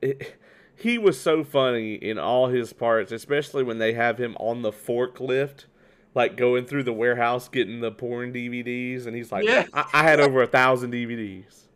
it, 0.00 0.36
he 0.80 0.96
was 0.96 1.20
so 1.20 1.44
funny 1.44 1.94
in 1.94 2.18
all 2.18 2.48
his 2.48 2.72
parts, 2.72 3.12
especially 3.12 3.62
when 3.62 3.78
they 3.78 3.92
have 3.92 4.18
him 4.18 4.34
on 4.40 4.62
the 4.62 4.72
forklift, 4.72 5.66
like 6.14 6.36
going 6.36 6.64
through 6.64 6.84
the 6.84 6.92
warehouse 6.92 7.48
getting 7.48 7.80
the 7.80 7.92
porn 7.92 8.32
DVDs, 8.32 9.06
and 9.06 9.14
he's 9.14 9.30
like, 9.30 9.44
yeah. 9.44 9.66
I, 9.74 9.84
I 9.92 10.02
had 10.02 10.20
over 10.20 10.42
a 10.42 10.46
thousand 10.46 10.92
DVDs. 10.92 11.66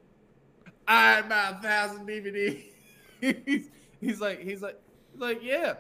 I 0.89 1.13
had 1.13 1.27
about 1.27 1.59
a 1.59 1.63
thousand 1.63 2.09
DVDs. 2.09 2.63
he's, 3.21 3.69
he's 4.01 4.21
like, 4.21 4.41
he's 4.41 4.63
like, 4.63 4.81
he's 5.13 5.21
like, 5.21 5.41
yeah, 5.43 5.75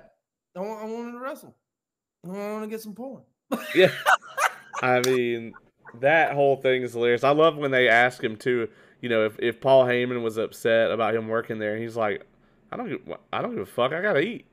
I 0.56 0.60
want, 0.60 0.82
I 0.82 0.84
wanted 0.86 1.12
to 1.12 1.18
wrestle. 1.18 1.54
I 2.24 2.28
want 2.28 2.64
to 2.64 2.68
get 2.68 2.80
some 2.80 2.94
porn. 2.94 3.22
yeah, 3.74 3.92
I 4.82 5.00
mean, 5.00 5.54
that 6.00 6.32
whole 6.32 6.56
thing 6.56 6.82
is 6.82 6.92
hilarious. 6.92 7.24
I 7.24 7.30
love 7.30 7.56
when 7.56 7.70
they 7.70 7.88
ask 7.88 8.22
him 8.22 8.36
too. 8.36 8.68
You 9.00 9.08
know, 9.08 9.24
if, 9.26 9.38
if 9.38 9.60
Paul 9.60 9.84
Heyman 9.84 10.22
was 10.22 10.38
upset 10.38 10.90
about 10.90 11.14
him 11.14 11.28
working 11.28 11.58
there, 11.58 11.76
he's 11.76 11.96
like, 11.96 12.26
I 12.74 12.76
don't 12.76 12.88
give, 12.88 13.16
I 13.32 13.40
don't 13.40 13.52
give 13.52 13.60
a 13.60 13.66
fuck. 13.66 13.92
I 13.92 14.02
gotta 14.02 14.18
eat. 14.18 14.46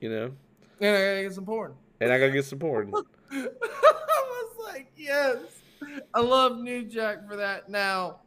You 0.00 0.08
know. 0.08 0.32
And 0.80 0.96
I 0.96 1.00
gotta 1.00 1.22
get 1.22 1.34
some 1.34 1.44
porn. 1.44 1.74
And 2.00 2.10
I 2.10 2.18
gotta 2.18 2.32
get 2.32 2.46
some 2.46 2.58
porn. 2.58 2.92
I 3.30 3.46
was 3.60 4.56
like, 4.64 4.90
yes. 4.96 5.36
I 6.14 6.20
love 6.20 6.56
New 6.56 6.84
Jack 6.84 7.28
for 7.28 7.36
that. 7.36 7.68
Now, 7.68 8.20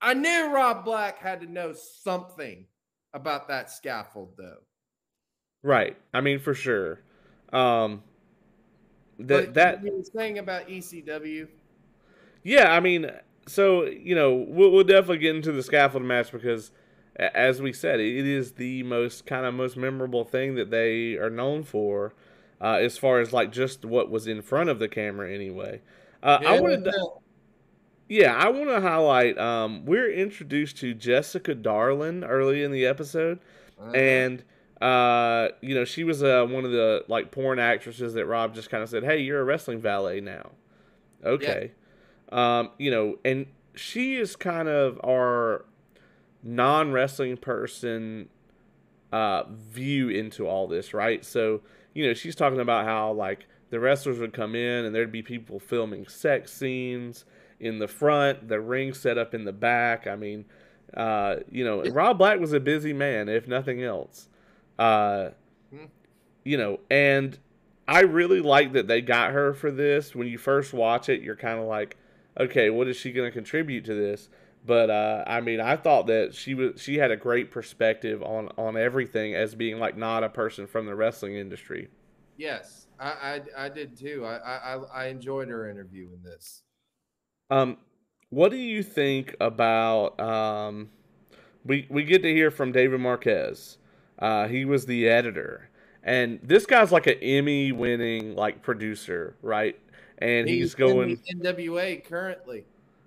I 0.00 0.14
knew 0.14 0.50
Rob 0.50 0.82
Black 0.82 1.18
had 1.18 1.42
to 1.42 1.46
know 1.46 1.74
something 1.74 2.64
about 3.12 3.48
that 3.48 3.70
scaffold, 3.70 4.30
though. 4.38 4.62
Right. 5.62 5.98
I 6.14 6.22
mean, 6.22 6.38
for 6.38 6.54
sure. 6.54 7.00
Um, 7.52 8.02
that 9.18 9.52
that 9.54 9.82
saying 10.14 10.38
about 10.38 10.68
ECW. 10.68 11.48
Yeah, 12.44 12.72
I 12.72 12.80
mean, 12.80 13.10
so 13.46 13.84
you 13.84 14.14
know, 14.14 14.34
we'll, 14.48 14.70
we'll 14.70 14.84
definitely 14.84 15.18
get 15.18 15.36
into 15.36 15.52
the 15.52 15.62
scaffold 15.62 16.04
match 16.04 16.32
because, 16.32 16.70
as 17.18 17.62
we 17.62 17.72
said, 17.72 18.00
it 18.00 18.26
is 18.26 18.52
the 18.52 18.82
most 18.82 19.26
kind 19.26 19.46
of 19.46 19.54
most 19.54 19.76
memorable 19.76 20.24
thing 20.24 20.54
that 20.56 20.70
they 20.70 21.14
are 21.14 21.30
known 21.30 21.62
for, 21.62 22.12
uh, 22.60 22.74
as 22.74 22.98
far 22.98 23.20
as 23.20 23.32
like 23.32 23.52
just 23.52 23.84
what 23.84 24.10
was 24.10 24.26
in 24.26 24.42
front 24.42 24.70
of 24.70 24.78
the 24.78 24.88
camera 24.88 25.32
anyway. 25.32 25.80
Uh, 26.22 26.38
yeah, 26.42 26.48
I 26.48 26.60
wanted 26.60 26.84
to. 26.84 27.08
Yeah, 28.08 28.34
I 28.34 28.48
want 28.50 28.68
to 28.68 28.80
highlight. 28.80 29.36
Um, 29.36 29.84
we're 29.84 30.12
introduced 30.12 30.76
to 30.78 30.94
Jessica 30.94 31.54
Darlin 31.54 32.22
early 32.22 32.62
in 32.62 32.70
the 32.70 32.86
episode, 32.86 33.40
uh-huh. 33.80 33.92
and 33.92 34.44
uh, 34.80 35.48
you 35.60 35.74
know, 35.74 35.84
she 35.84 36.04
was 36.04 36.22
uh, 36.22 36.46
one 36.48 36.64
of 36.64 36.70
the 36.70 37.04
like 37.08 37.30
porn 37.30 37.58
actresses 37.58 38.14
that 38.14 38.26
Rob 38.26 38.54
just 38.54 38.70
kind 38.70 38.82
of 38.82 38.88
said, 38.88 39.04
"Hey, 39.04 39.20
you're 39.20 39.40
a 39.40 39.44
wrestling 39.44 39.80
valet 39.80 40.20
now." 40.20 40.50
Okay. 41.24 41.72
Yeah. 42.30 42.58
Um, 42.58 42.70
you 42.78 42.90
know, 42.90 43.18
and 43.24 43.46
she 43.74 44.16
is 44.16 44.36
kind 44.36 44.68
of 44.68 45.00
our 45.04 45.64
non-wrestling 46.46 47.36
person 47.36 48.28
uh 49.12 49.44
view 49.50 50.08
into 50.08 50.46
all 50.46 50.66
this, 50.66 50.94
right? 50.94 51.24
So, 51.24 51.60
you 51.94 52.06
know, 52.06 52.14
she's 52.14 52.34
talking 52.34 52.60
about 52.60 52.84
how 52.84 53.12
like 53.12 53.46
the 53.70 53.80
wrestlers 53.80 54.18
would 54.18 54.32
come 54.32 54.54
in 54.54 54.84
and 54.84 54.94
there'd 54.94 55.12
be 55.12 55.22
people 55.22 55.58
filming 55.58 56.06
sex 56.06 56.52
scenes 56.52 57.24
in 57.58 57.78
the 57.78 57.88
front, 57.88 58.48
the 58.48 58.60
ring 58.60 58.92
set 58.92 59.18
up 59.18 59.34
in 59.34 59.44
the 59.44 59.52
back. 59.52 60.06
I 60.06 60.16
mean, 60.16 60.44
uh, 60.94 61.36
you 61.50 61.64
know, 61.64 61.82
Rob 61.82 62.18
Black 62.18 62.38
was 62.38 62.52
a 62.52 62.60
busy 62.60 62.92
man, 62.92 63.28
if 63.28 63.48
nothing 63.48 63.82
else. 63.82 64.28
Uh, 64.78 65.30
hmm. 65.70 65.86
You 66.44 66.58
know, 66.58 66.80
and 66.90 67.38
I 67.88 68.00
really 68.00 68.40
like 68.40 68.72
that 68.72 68.86
they 68.86 69.00
got 69.00 69.32
her 69.32 69.54
for 69.54 69.70
this. 69.70 70.14
When 70.14 70.26
you 70.28 70.38
first 70.38 70.72
watch 70.72 71.08
it, 71.08 71.22
you're 71.22 71.36
kind 71.36 71.58
of 71.58 71.66
like, 71.66 71.96
okay, 72.38 72.70
what 72.70 72.88
is 72.88 72.96
she 72.96 73.12
going 73.12 73.28
to 73.28 73.32
contribute 73.32 73.84
to 73.86 73.94
this? 73.94 74.28
But 74.66 74.90
uh, 74.90 75.24
I 75.26 75.40
mean, 75.40 75.60
I 75.60 75.76
thought 75.76 76.08
that 76.08 76.34
she 76.34 76.54
was 76.54 76.80
she 76.80 76.98
had 76.98 77.10
a 77.12 77.16
great 77.16 77.50
perspective 77.50 78.22
on 78.22 78.48
on 78.58 78.76
everything 78.76 79.34
as 79.34 79.54
being 79.54 79.78
like 79.78 79.96
not 79.96 80.24
a 80.24 80.28
person 80.28 80.66
from 80.66 80.86
the 80.86 80.94
wrestling 80.94 81.36
industry. 81.36 81.88
Yes, 82.36 82.88
I 82.98 83.40
I, 83.56 83.66
I 83.66 83.68
did 83.68 83.96
too. 83.96 84.24
I, 84.26 84.36
I 84.36 84.74
I 84.92 85.06
enjoyed 85.06 85.48
her 85.48 85.70
interview 85.70 86.08
in 86.12 86.22
this. 86.22 86.62
Um, 87.48 87.78
what 88.30 88.50
do 88.50 88.56
you 88.56 88.82
think 88.82 89.36
about 89.40 90.18
um? 90.18 90.90
We 91.64 91.86
we 91.88 92.02
get 92.02 92.22
to 92.22 92.32
hear 92.32 92.50
from 92.50 92.72
David 92.72 93.00
Marquez. 93.00 93.78
Uh, 94.18 94.48
he 94.48 94.64
was 94.64 94.86
the 94.86 95.08
editor, 95.08 95.68
and 96.02 96.40
this 96.42 96.66
guy's 96.66 96.90
like 96.90 97.06
an 97.06 97.18
Emmy-winning 97.20 98.34
like 98.34 98.62
producer, 98.62 99.36
right? 99.42 99.78
And 100.18 100.48
he's, 100.48 100.58
he's 100.58 100.74
going 100.74 101.18
NWA 101.40 102.02
currently. 102.04 102.64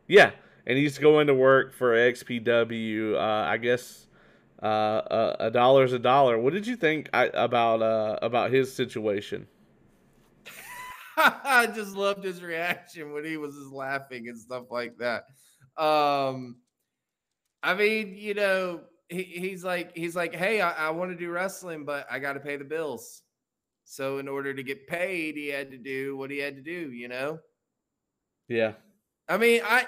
Yeah, 0.07 0.31
and 0.65 0.77
he's 0.77 0.97
going 0.97 1.27
to 1.27 1.33
work 1.33 1.73
for 1.73 1.93
XPW. 1.93 3.15
Uh, 3.15 3.19
I 3.19 3.57
guess 3.57 4.07
uh, 4.61 4.67
a, 4.67 5.35
a 5.39 5.51
dollar's 5.51 5.93
a 5.93 5.99
dollar. 5.99 6.37
What 6.37 6.53
did 6.53 6.67
you 6.67 6.75
think 6.75 7.09
I, 7.13 7.29
about 7.33 7.81
uh, 7.81 8.19
about 8.21 8.51
his 8.51 8.73
situation? 8.73 9.47
I 11.17 11.67
just 11.67 11.95
loved 11.95 12.23
his 12.23 12.41
reaction 12.41 13.13
when 13.13 13.25
he 13.25 13.37
was 13.37 13.55
just 13.55 13.71
laughing 13.71 14.27
and 14.29 14.37
stuff 14.37 14.65
like 14.71 14.97
that. 14.99 15.23
Um, 15.81 16.57
I 17.61 17.73
mean, 17.73 18.15
you 18.15 18.33
know, 18.33 18.81
he, 19.09 19.23
he's 19.23 19.63
like 19.63 19.95
he's 19.95 20.15
like 20.15 20.35
hey 20.35 20.61
i, 20.61 20.87
I 20.87 20.89
want 20.91 21.11
to 21.11 21.17
do 21.17 21.29
wrestling 21.31 21.83
but 21.83 22.07
i 22.09 22.19
got 22.19 22.33
to 22.33 22.39
pay 22.39 22.57
the 22.57 22.63
bills 22.63 23.23
so 23.83 24.19
in 24.19 24.27
order 24.27 24.53
to 24.53 24.63
get 24.63 24.87
paid 24.87 25.35
he 25.35 25.47
had 25.47 25.71
to 25.71 25.77
do 25.77 26.15
what 26.15 26.31
he 26.31 26.37
had 26.37 26.55
to 26.55 26.61
do 26.61 26.91
you 26.91 27.07
know 27.07 27.39
yeah 28.47 28.73
i 29.27 29.37
mean 29.37 29.61
i 29.65 29.85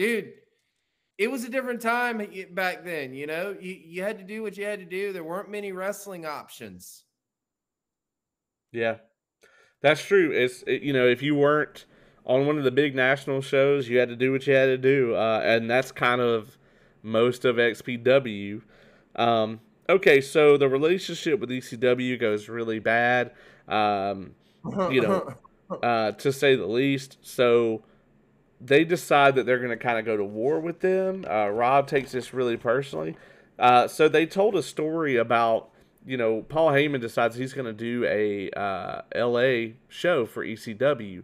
dude 0.00 0.32
it 1.18 1.30
was 1.30 1.44
a 1.44 1.50
different 1.50 1.80
time 1.80 2.26
back 2.52 2.84
then 2.84 3.12
you 3.12 3.26
know 3.26 3.54
you, 3.60 3.76
you 3.84 4.02
had 4.02 4.18
to 4.18 4.24
do 4.24 4.42
what 4.42 4.56
you 4.56 4.64
had 4.64 4.78
to 4.78 4.86
do 4.86 5.12
there 5.12 5.24
weren't 5.24 5.50
many 5.50 5.72
wrestling 5.72 6.24
options 6.24 7.04
yeah 8.72 8.96
That's 9.82 10.02
true. 10.02 10.30
It's 10.32 10.62
it, 10.66 10.82
you 10.82 10.92
know 10.92 11.06
if 11.06 11.22
you 11.22 11.34
weren't 11.34 11.86
on 12.24 12.46
one 12.46 12.58
of 12.58 12.64
the 12.64 12.70
big 12.70 12.94
national 12.94 13.40
shows, 13.40 13.88
you 13.88 13.98
had 13.98 14.08
to 14.08 14.16
do 14.16 14.30
what 14.32 14.46
you 14.46 14.54
had 14.54 14.66
to 14.66 14.78
do, 14.78 15.14
uh, 15.14 15.40
and 15.42 15.70
that's 15.70 15.90
kind 15.90 16.20
of 16.20 16.58
most 17.02 17.44
of 17.44 17.56
XPW. 17.56 18.62
Um, 19.16 19.60
okay, 19.88 20.20
so 20.20 20.56
the 20.56 20.68
relationship 20.68 21.40
with 21.40 21.50
ECW 21.50 22.20
goes 22.20 22.48
really 22.48 22.78
bad, 22.78 23.32
um, 23.68 24.34
you 24.90 25.00
know, 25.00 25.34
uh, 25.82 26.12
to 26.12 26.32
say 26.32 26.56
the 26.56 26.66
least. 26.66 27.18
So 27.22 27.82
they 28.60 28.84
decide 28.84 29.34
that 29.36 29.46
they're 29.46 29.58
going 29.58 29.70
to 29.70 29.76
kind 29.76 29.98
of 29.98 30.04
go 30.04 30.16
to 30.16 30.24
war 30.24 30.60
with 30.60 30.80
them. 30.80 31.24
Uh, 31.28 31.48
Rob 31.48 31.86
takes 31.86 32.12
this 32.12 32.34
really 32.34 32.56
personally. 32.56 33.16
Uh, 33.58 33.88
so 33.88 34.08
they 34.08 34.26
told 34.26 34.54
a 34.54 34.62
story 34.62 35.16
about, 35.16 35.70
you 36.06 36.16
know, 36.16 36.42
Paul 36.42 36.70
Heyman 36.70 37.00
decides 37.00 37.36
he's 37.36 37.52
going 37.52 37.66
to 37.66 37.72
do 37.72 38.04
a 38.04 38.50
uh, 38.50 39.02
LA 39.14 39.74
show 39.88 40.26
for 40.26 40.44
ECW. 40.44 41.22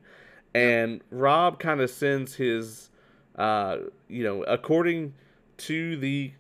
And 0.55 1.03
Rob 1.11 1.59
kind 1.59 1.81
of 1.81 1.91
sends 1.91 2.35
his, 2.37 2.91
uh, 3.37 3.79
you 4.09 4.25
know, 4.25 4.43
according 4.45 5.15
to 5.59 5.97
the 5.97 6.33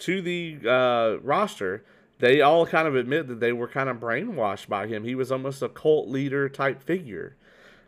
to 0.00 0.22
the 0.22 0.58
uh, 0.66 1.20
roster, 1.22 1.84
they 2.18 2.40
all 2.40 2.66
kind 2.66 2.88
of 2.88 2.96
admit 2.96 3.28
that 3.28 3.38
they 3.38 3.52
were 3.52 3.68
kind 3.68 3.88
of 3.88 3.98
brainwashed 3.98 4.68
by 4.68 4.86
him. 4.86 5.04
He 5.04 5.14
was 5.14 5.30
almost 5.30 5.62
a 5.62 5.68
cult 5.68 6.08
leader 6.08 6.48
type 6.48 6.82
figure. 6.82 7.36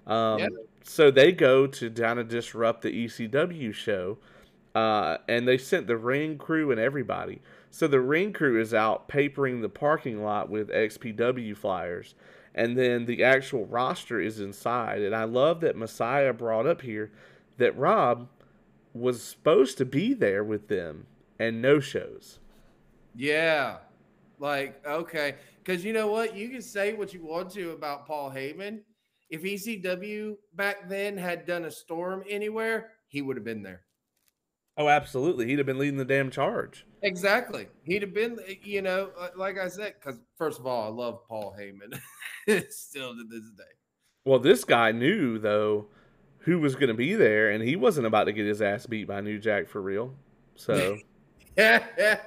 Um, 0.07 0.39
yeah. 0.41 0.49
So 0.85 1.11
they 1.11 1.33
go 1.33 1.67
to 1.67 1.91
down 1.91 2.17
to 2.17 2.25
disrupt 2.25 2.83
the 2.83 3.07
ECW 3.07 3.73
show, 3.73 4.19
uh, 4.75 5.19
and 5.29 5.47
they 5.47 5.59
sent 5.59 5.87
the 5.87 5.97
ring 5.97 6.39
crew 6.39 6.71
and 6.71 6.81
everybody. 6.81 7.41
So 7.71 7.87
the 7.87 8.01
ring 8.01 8.33
crew 8.33 8.61
is 8.61 8.75
out 8.75 9.09
papering 9.09 9.61
the 9.61 9.69
parking 9.69 10.23
lot 10.23 10.51
with 10.51 10.71
XPW 10.71 11.57
flyers, 11.57 12.15
and 12.55 12.77
then 12.77 13.07
the 13.07 13.25
actual 13.25 13.65
roster 13.65 14.21
is 14.21 14.41
inside. 14.41 15.03
And 15.03 15.15
I 15.15 15.25
love 15.25 15.61
that 15.61 15.77
Messiah 15.77 16.33
brought 16.33 16.67
up 16.67 16.83
here 16.83 17.13
that 17.59 17.77
Rob 17.77 18.29
was 18.93 19.23
supposed 19.23 19.79
to 19.79 19.85
be 19.85 20.13
there 20.13 20.45
with 20.45 20.69
them 20.69 21.07
and 21.39 21.63
no 21.63 21.81
shows. 21.81 22.41
Yeah. 23.15 23.77
Like, 24.39 24.85
okay. 24.87 25.37
Because 25.65 25.85
you 25.85 25.93
know 25.93 26.09
what? 26.09 26.37
You 26.37 26.49
can 26.49 26.63
say 26.63 26.93
what 26.93 27.15
you 27.15 27.25
want 27.25 27.51
to 27.53 27.71
about 27.71 28.07
Paul 28.07 28.31
Heyman 28.31 28.81
if 29.33 29.43
ECW 29.43 30.37
back 30.55 30.91
then 30.91 31.17
had 31.17 31.47
done 31.47 31.65
a 31.65 31.71
storm 31.71 32.23
anywhere, 32.29 32.91
he 33.09 33.23
would 33.23 33.37
have 33.37 33.45
been 33.45 33.63
there. 33.63 33.81
Oh, 34.77 34.89
absolutely. 34.89 35.47
He'd 35.47 35.59
have 35.59 35.67
been 35.67 35.79
leading 35.79 35.97
the 35.97 36.05
damn 36.05 36.31
charge. 36.31 36.87
Exactly. 37.01 37.69
He'd 37.85 38.03
have 38.03 38.13
been, 38.13 38.39
you 38.63 38.83
know, 38.83 39.11
uh, 39.19 39.29
like 39.35 39.59
I 39.59 39.69
said, 39.69 39.95
because 39.99 40.21
first 40.37 40.61
of 40.61 40.67
all, 40.67 40.85
I 40.85 40.89
love 40.89 41.27
Paul 41.27 41.57
Heyman 41.59 41.99
still 42.71 43.15
to 43.15 43.25
this 43.25 43.51
day. 43.57 43.65
Well, 44.27 44.39
this 44.39 44.65
guy 44.65 44.93
knew, 44.93 45.39
though, 45.39 45.87
who 46.41 46.61
was 46.61 46.75
going 46.75 46.89
to 46.89 46.95
be 46.95 47.15
there, 47.15 47.53
and 47.53 47.65
he 47.65 47.75
wasn't 47.75 48.07
about 48.07 48.25
to 48.25 48.33
get 48.33 48.45
his 48.45 48.61
ass 48.61 48.85
beat 48.85 49.09
by 49.09 49.23
New 49.23 49.39
Jack 49.39 49.67
for 49.67 49.81
real. 49.81 50.15
So, 50.57 50.99
yeah, 51.57 51.85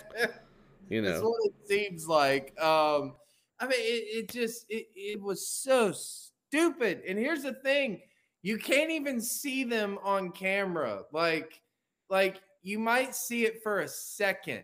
you 0.89 1.03
know, 1.03 1.11
that's 1.11 1.23
what 1.23 1.39
it 1.43 1.67
seems 1.67 2.07
like. 2.07 2.59
Um, 2.59 3.13
I 3.59 3.67
mean, 3.67 3.79
it, 3.79 4.17
it 4.17 4.29
just, 4.29 4.65
it, 4.69 4.87
it 4.95 5.21
was 5.21 5.47
so 5.47 5.93
stupid. 6.55 7.01
And 7.07 7.17
here's 7.17 7.43
the 7.43 7.53
thing 7.53 8.01
you 8.41 8.57
can't 8.57 8.91
even 8.91 9.19
see 9.19 9.63
them 9.63 9.97
on 10.03 10.31
camera. 10.31 11.03
Like, 11.11 11.61
like 12.09 12.41
you 12.61 12.79
might 12.79 13.15
see 13.15 13.45
it 13.45 13.61
for 13.63 13.79
a 13.79 13.87
second 13.87 14.63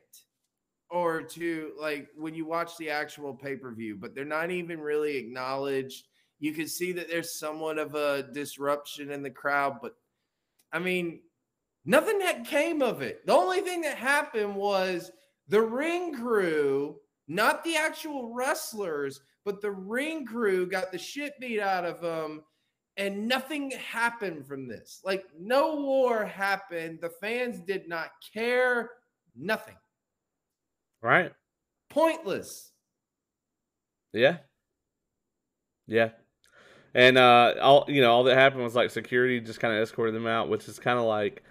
or 0.90 1.22
two, 1.22 1.72
like 1.80 2.08
when 2.16 2.36
you 2.36 2.46
watch 2.46 2.78
the 2.78 2.90
actual 2.90 3.34
pay 3.34 3.56
per 3.56 3.74
view, 3.74 3.98
but 4.00 4.14
they're 4.14 4.26
not 4.26 4.52
even 4.52 4.80
really 4.80 5.18
acknowledged. 5.18 6.08
You 6.40 6.54
can 6.54 6.68
see 6.68 6.92
that 6.94 7.10
there's 7.10 7.34
somewhat 7.34 7.78
of 7.78 7.96
a 7.96 8.24
disruption 8.34 9.12
in 9.12 9.22
the 9.24 9.30
crowd, 9.30 9.78
but 9.82 9.94
I 10.72 10.80
mean, 10.80 11.22
nothing 11.86 12.20
that 12.20 12.46
came 12.46 12.82
of 12.82 13.02
it. 13.02 13.26
The 13.26 13.34
only 13.34 13.62
thing 13.62 13.82
that 13.82 13.98
happened 13.98 14.56
was 14.56 15.12
the 15.48 15.62
ring 15.62 16.14
crew, 16.14 16.98
not 17.28 17.64
the 17.64 17.76
actual 17.76 18.34
wrestlers, 18.34 19.22
but 19.46 19.62
the 19.62 19.72
ring 19.72 20.26
crew 20.26 20.68
got 20.68 20.92
the 20.92 20.98
shit 20.98 21.34
beat 21.40 21.60
out 21.60 21.86
of 21.86 22.02
them 22.02 22.42
and 22.98 23.28
nothing 23.28 23.72
happened 23.72 24.46
from 24.46 24.68
this. 24.68 25.02
Like 25.04 25.26
no 25.40 25.76
war 25.76 26.26
happened. 26.26 27.00
The 27.02 27.10
fans 27.22 27.62
did 27.62 27.88
not 27.88 28.10
care. 28.34 28.92
Nothing. 29.36 29.76
Right. 31.02 31.32
Pointless. 31.90 32.72
Yeah. 34.14 34.38
Yeah. 35.88 36.10
And 36.94 37.18
uh 37.18 37.56
all 37.62 37.86
you 37.88 38.02
know, 38.02 38.12
all 38.12 38.24
that 38.26 38.38
happened 38.38 38.64
was 38.64 38.76
like 38.76 38.92
security 38.92 39.40
just 39.40 39.60
kind 39.60 39.74
of 39.74 39.82
escorted 39.82 40.14
them 40.14 40.28
out, 40.28 40.50
which 40.50 40.68
is 40.68 40.78
kind 40.80 41.00
of 41.00 41.06
like 41.06 41.44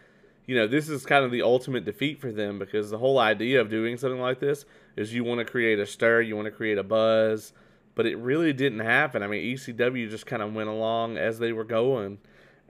you 0.46 0.56
know, 0.56 0.66
this 0.66 0.88
is 0.88 1.06
kind 1.06 1.24
of 1.24 1.30
the 1.30 1.42
ultimate 1.42 1.84
defeat 1.84 2.20
for 2.20 2.32
them 2.32 2.58
because 2.58 2.90
the 2.90 2.98
whole 2.98 3.18
idea 3.18 3.60
of 3.60 3.70
doing 3.70 3.96
something 3.96 4.20
like 4.20 4.40
this 4.40 4.64
is 4.96 5.14
you 5.14 5.22
want 5.22 5.38
to 5.38 5.44
create 5.44 5.78
a 5.78 5.86
stir, 5.86 6.22
you 6.22 6.34
want 6.34 6.46
to 6.46 6.50
create 6.50 6.76
a 6.76 6.82
buzz, 6.82 7.52
but 8.00 8.06
it 8.06 8.16
really 8.16 8.54
didn't 8.54 8.78
happen. 8.78 9.22
I 9.22 9.26
mean, 9.26 9.44
ECW 9.54 10.08
just 10.08 10.24
kind 10.24 10.40
of 10.40 10.54
went 10.54 10.70
along 10.70 11.18
as 11.18 11.38
they 11.38 11.52
were 11.52 11.64
going, 11.64 12.16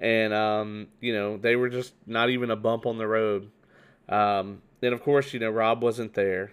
and 0.01 0.35
um, 0.35 0.89
you 1.01 1.14
know 1.14 1.37
they 1.37 1.55
were 1.55 1.68
just 1.68 1.95
not 2.05 2.31
even 2.31 2.51
a 2.51 2.57
bump 2.57 2.85
on 2.85 2.99
the 2.99 3.07
road. 3.07 3.49
Um, 4.09 4.61
and 4.83 4.93
of 4.93 5.05
course, 5.05 5.33
you 5.33 5.39
know 5.39 5.51
Rob 5.51 5.85
wasn't 5.85 6.14
there, 6.14 6.51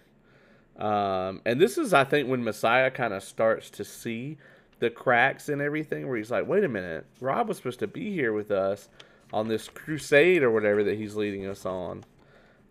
um, 0.77 1.41
and 1.43 1.59
this 1.59 1.79
is 1.79 1.91
I 1.91 2.03
think 2.03 2.29
when 2.29 2.43
Messiah 2.43 2.91
kind 2.91 3.15
of 3.15 3.23
starts 3.23 3.71
to 3.71 3.83
see 3.83 4.37
the 4.77 4.91
cracks 4.91 5.49
and 5.49 5.59
everything, 5.59 6.07
where 6.07 6.17
he's 6.17 6.29
like, 6.29 6.47
"Wait 6.47 6.63
a 6.63 6.69
minute, 6.69 7.07
Rob 7.19 7.47
was 7.47 7.57
supposed 7.57 7.79
to 7.79 7.87
be 7.87 8.11
here 8.13 8.31
with 8.31 8.51
us 8.51 8.89
on 9.33 9.47
this 9.47 9.69
crusade 9.69 10.43
or 10.43 10.51
whatever 10.51 10.83
that 10.83 10.99
he's 10.99 11.15
leading 11.15 11.47
us 11.47 11.65
on." 11.65 12.03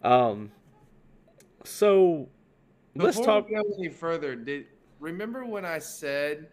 Um, 0.05 0.53
so 1.65 2.29
Before 2.95 3.07
let's 3.07 3.19
talk. 3.19 3.49
We 3.49 3.57
go 3.57 3.65
any 3.77 3.89
further? 3.89 4.37
Did 4.37 4.67
remember 5.07 5.47
when 5.47 5.65
I 5.65 5.79
said 5.79 6.49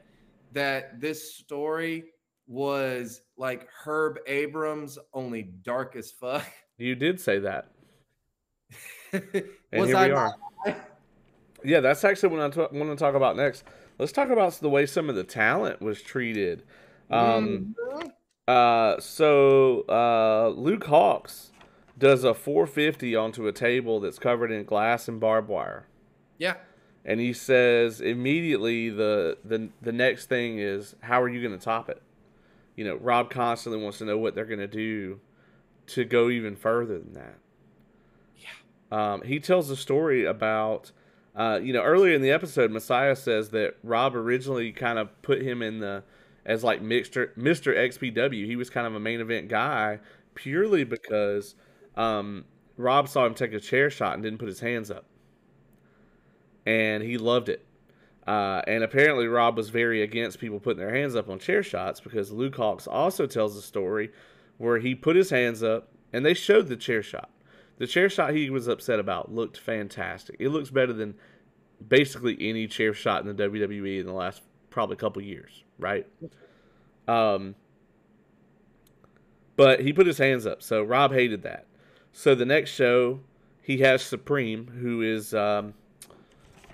that 0.51 1.01
this 1.01 1.33
story 1.33 2.05
was 2.47 3.21
like 3.35 3.67
Herb 3.83 4.19
Abrams, 4.27 4.99
only 5.13 5.43
dark 5.63 5.95
as 5.95 6.11
fuck? 6.11 6.45
You 6.79 6.95
did 6.95 7.19
say 7.21 7.37
that. 7.37 7.69
and 9.13 9.23
here 9.71 9.95
I 9.95 10.07
we 10.07 10.11
are. 10.11 10.35
yeah, 11.63 11.81
that's 11.81 12.03
actually 12.03 12.35
what 12.35 12.57
I 12.57 12.67
want 12.75 12.89
to 12.89 12.95
talk 12.95 13.13
about 13.13 13.37
next. 13.37 13.63
Let's 13.99 14.11
talk 14.11 14.31
about 14.31 14.53
the 14.53 14.71
way 14.71 14.87
some 14.87 15.07
of 15.07 15.15
the 15.15 15.23
talent 15.23 15.83
was 15.83 16.01
treated. 16.01 16.63
Um, 17.11 17.75
mm-hmm. 17.79 18.07
uh, 18.47 18.99
so 18.99 19.81
uh, 19.87 20.49
Luke 20.59 20.85
Hawx 20.85 21.51
does 21.99 22.23
a 22.23 22.33
450 22.33 23.15
onto 23.15 23.47
a 23.47 23.51
table 23.51 23.99
that's 23.99 24.17
covered 24.17 24.51
in 24.51 24.65
glass 24.65 25.07
and 25.07 25.19
barbed 25.19 25.49
wire. 25.49 25.85
Yeah 26.39 26.55
and 27.05 27.19
he 27.19 27.33
says 27.33 28.01
immediately 28.01 28.89
the 28.89 29.37
the 29.43 29.69
the 29.81 29.91
next 29.91 30.27
thing 30.27 30.59
is 30.59 30.95
how 31.01 31.21
are 31.21 31.29
you 31.29 31.41
going 31.45 31.57
to 31.57 31.63
top 31.63 31.89
it? 31.89 32.01
You 32.75 32.85
know, 32.85 32.95
Rob 32.95 33.29
constantly 33.29 33.81
wants 33.81 33.99
to 33.99 34.05
know 34.05 34.17
what 34.17 34.35
they're 34.35 34.45
going 34.45 34.59
to 34.59 34.67
do 34.67 35.19
to 35.87 36.05
go 36.05 36.29
even 36.29 36.55
further 36.55 36.97
than 36.97 37.13
that. 37.13 37.37
Yeah. 38.37 39.13
Um, 39.13 39.21
he 39.21 39.39
tells 39.39 39.69
a 39.69 39.75
story 39.75 40.25
about, 40.25 40.91
uh, 41.35 41.59
you 41.61 41.73
know, 41.73 41.83
earlier 41.83 42.15
in 42.15 42.21
the 42.21 42.31
episode, 42.31 42.71
Messiah 42.71 43.15
says 43.15 43.49
that 43.49 43.75
Rob 43.83 44.15
originally 44.15 44.71
kind 44.71 44.97
of 44.97 45.21
put 45.21 45.41
him 45.41 45.61
in 45.61 45.79
the 45.79 46.03
as 46.45 46.63
like 46.63 46.81
Mister 46.81 47.33
Mister 47.35 47.73
XPW. 47.73 48.45
He 48.45 48.55
was 48.55 48.69
kind 48.69 48.87
of 48.87 48.95
a 48.95 48.99
main 48.99 49.19
event 49.19 49.49
guy 49.49 49.99
purely 50.35 50.83
because 50.83 51.55
um, 51.95 52.45
Rob 52.77 53.07
saw 53.07 53.25
him 53.25 53.35
take 53.35 53.53
a 53.53 53.59
chair 53.59 53.89
shot 53.89 54.13
and 54.13 54.23
didn't 54.23 54.39
put 54.39 54.47
his 54.47 54.61
hands 54.61 54.89
up 54.89 55.05
and 56.65 57.03
he 57.03 57.17
loved 57.17 57.49
it. 57.49 57.65
Uh, 58.25 58.61
and 58.67 58.83
apparently, 58.83 59.27
Rob 59.27 59.57
was 59.57 59.69
very 59.69 60.01
against 60.01 60.39
people 60.39 60.59
putting 60.59 60.79
their 60.79 60.95
hands 60.95 61.15
up 61.15 61.29
on 61.29 61.39
chair 61.39 61.61
shots 61.61 61.99
because 61.99 62.31
Luke 62.31 62.55
Hawx 62.55 62.87
also 62.87 63.25
tells 63.25 63.57
a 63.57 63.61
story 63.61 64.11
where 64.57 64.79
he 64.79 64.95
put 64.95 65.15
his 65.15 65.29
hands 65.29 65.61
up 65.61 65.89
and 66.13 66.25
they 66.25 66.33
showed 66.33 66.67
the 66.67 66.77
chair 66.77 67.03
shot. 67.03 67.29
The 67.79 67.87
chair 67.87 68.07
shot 68.09 68.33
he 68.33 68.49
was 68.49 68.67
upset 68.67 68.99
about 68.99 69.33
looked 69.33 69.57
fantastic. 69.57 70.37
It 70.39 70.49
looks 70.49 70.69
better 70.69 70.93
than 70.93 71.15
basically 71.85 72.37
any 72.39 72.67
chair 72.67 72.93
shot 72.93 73.25
in 73.25 73.35
the 73.35 73.49
WWE 73.49 73.99
in 73.99 74.05
the 74.05 74.13
last 74.13 74.41
probably 74.69 74.95
couple 74.95 75.21
years, 75.21 75.63
right? 75.77 76.07
Um, 77.07 77.55
but 79.55 79.81
he 79.81 79.91
put 79.91 80.07
his 80.07 80.17
hands 80.17 80.45
up, 80.45 80.61
so 80.61 80.81
Rob 80.81 81.11
hated 81.11 81.43
that. 81.43 81.65
So 82.11 82.35
the 82.35 82.45
next 82.45 82.69
show, 82.71 83.21
he 83.61 83.79
has 83.79 84.01
Supreme, 84.01 84.67
who 84.67 85.01
is 85.01 85.33
um, 85.33 85.73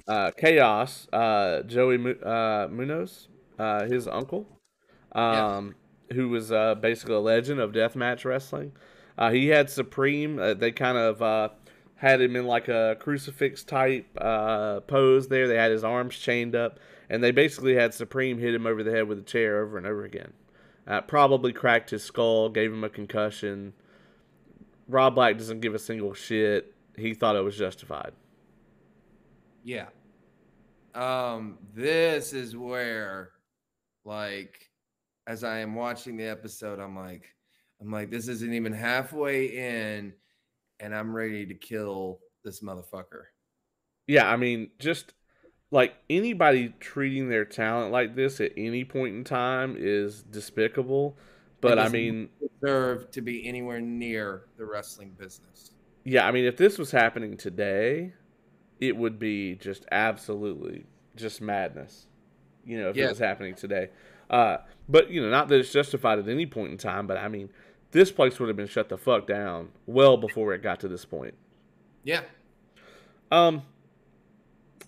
uh, 0.10 0.32
Chaos, 0.32 1.07
uh, 1.14 1.62
Joey 1.64 2.16
uh, 2.24 2.68
Munoz, 2.70 3.28
uh, 3.60 3.86
his 3.86 4.07
uncle, 4.07 4.47
um, 5.12 5.76
yeah. 6.10 6.16
who 6.16 6.30
was 6.30 6.51
uh, 6.51 6.76
basically 6.76 7.16
a 7.16 7.20
legend 7.20 7.60
of 7.60 7.72
deathmatch 7.72 8.26
wrestling. 8.26 8.72
Uh, 9.18 9.30
he 9.30 9.47
had 9.49 9.70
Supreme. 9.70 10.39
Uh, 10.39 10.55
they 10.55 10.72
kind 10.72 10.97
of 10.97 11.22
uh, 11.22 11.49
had 11.95 12.22
him 12.22 12.36
in 12.36 12.47
like 12.47 12.68
a 12.70 12.97
crucifix 12.99 13.64
type 13.64 14.07
uh, 14.20 14.80
pose 14.82 15.28
there. 15.28 15.47
They 15.47 15.57
had 15.57 15.72
his 15.72 15.84
arms 15.84 16.18
chained 16.18 16.55
up, 16.55 16.80
and 17.07 17.24
they 17.24 17.32
basically 17.32 17.76
had 17.76 17.93
Supreme 17.93 18.39
hit 18.39 18.55
him 18.55 18.66
over 18.66 18.84
the 18.84 18.91
head 18.91 19.07
with 19.07 19.20
a 19.20 19.24
chair 19.24 19.62
over 19.62 19.78
and 19.78 19.86
over 19.86 20.05
again. 20.05 20.34
Uh, 20.88 21.01
probably 21.01 21.53
cracked 21.53 21.91
his 21.91 22.03
skull, 22.03 22.49
gave 22.49 22.74
him 22.74 22.84
a 22.84 22.89
concussion. 22.89 23.74
Rob 24.88 25.14
Black 25.14 25.38
doesn't 25.38 25.60
give 25.60 25.76
a 25.76 25.80
single 25.80 26.16
shit. 26.16 26.74
He 26.97 27.14
thought 27.14 27.36
it 27.36 27.43
was 27.43 27.55
justified. 27.55 28.14
Yeah. 29.64 29.89
Um, 31.00 31.60
this 31.74 32.34
is 32.34 32.58
where, 32.58 33.32
like, 34.04 34.70
as 35.28 35.45
I 35.45 35.60
am 35.60 35.74
watching 35.74 36.18
the 36.18 36.26
episode, 36.26 36.80
I'm 36.80 36.95
like, 36.95 37.24
I'm 37.80 37.89
like, 37.89 38.12
this 38.12 38.28
isn't 38.28 38.54
even 38.54 38.74
halfway 38.74 39.45
in, 39.45 40.14
and 40.82 40.93
I'm 40.93 41.16
ready 41.16 41.45
to 41.45 41.54
kill 41.54 42.20
this 42.43 42.62
motherfucker. 42.62 43.24
Yeah, 44.08 44.30
I 44.30 44.36
mean, 44.36 44.72
just 44.78 45.14
like 45.72 45.93
anybody 46.10 46.74
treating 46.82 47.30
their 47.30 47.45
talent 47.45 47.93
like 47.93 48.16
this 48.16 48.41
at 48.41 48.52
any 48.58 48.84
point 48.84 49.16
in 49.16 49.24
time 49.24 49.76
is 49.80 50.24
despicable. 50.24 51.18
But 51.62 51.80
I 51.80 51.88
mean, 51.88 52.30
deserve 52.62 53.12
to 53.12 53.22
be 53.22 53.47
anywhere 53.47 53.80
near 53.80 54.43
the 54.58 54.66
wrestling 54.66 55.16
business. 55.18 55.72
Yeah, 56.04 56.28
I 56.28 56.32
mean, 56.32 56.45
if 56.45 56.58
this 56.58 56.78
was 56.78 56.91
happening 56.91 57.38
today, 57.38 58.14
it 58.80 58.96
would 58.96 59.20
be 59.20 59.56
just 59.56 59.86
absolutely 59.92 60.86
just 61.16 61.42
madness. 61.42 62.08
You 62.66 62.82
know, 62.82 62.90
if 62.90 62.96
yeah. 62.96 63.06
it 63.06 63.10
was 63.10 63.20
happening 63.20 63.56
today. 63.56 63.90
Uh, 64.30 64.58
but 64.88 65.10
you 65.10 65.22
know, 65.22 65.30
not 65.30 65.48
that 65.50 65.60
it's 65.60 65.72
justified 65.72 66.20
at 66.20 66.28
any 66.28 66.46
point 66.46 66.72
in 66.72 66.78
time, 66.78 67.08
but 67.08 67.18
I 67.18 67.28
mean, 67.28 67.50
this 67.92 68.12
place 68.12 68.40
would 68.40 68.48
have 68.48 68.58
been 68.58 68.68
shut 68.68 68.90
the 68.90 68.98
fuck 68.98 69.28
down 69.28 69.70
well 69.86 70.18
before 70.18 70.54
it 70.54 70.62
got 70.62 70.80
to 70.82 70.88
this 70.88 71.06
point. 71.06 71.34
Yeah. 72.04 72.22
Um. 73.32 73.64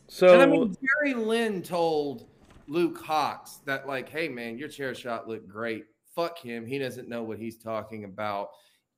So 0.07 0.33
and 0.33 0.41
I 0.41 0.45
mean, 0.45 0.75
Jerry 0.81 1.13
Lynn 1.13 1.61
told 1.61 2.25
Luke 2.67 3.01
Hawx 3.03 3.63
that, 3.65 3.87
like, 3.87 4.09
hey 4.09 4.27
man, 4.27 4.57
your 4.57 4.67
chair 4.67 4.93
shot 4.93 5.27
looked 5.27 5.47
great. 5.47 5.85
Fuck 6.15 6.37
him. 6.37 6.65
He 6.65 6.77
doesn't 6.77 7.07
know 7.07 7.23
what 7.23 7.39
he's 7.39 7.57
talking 7.57 8.03
about. 8.03 8.49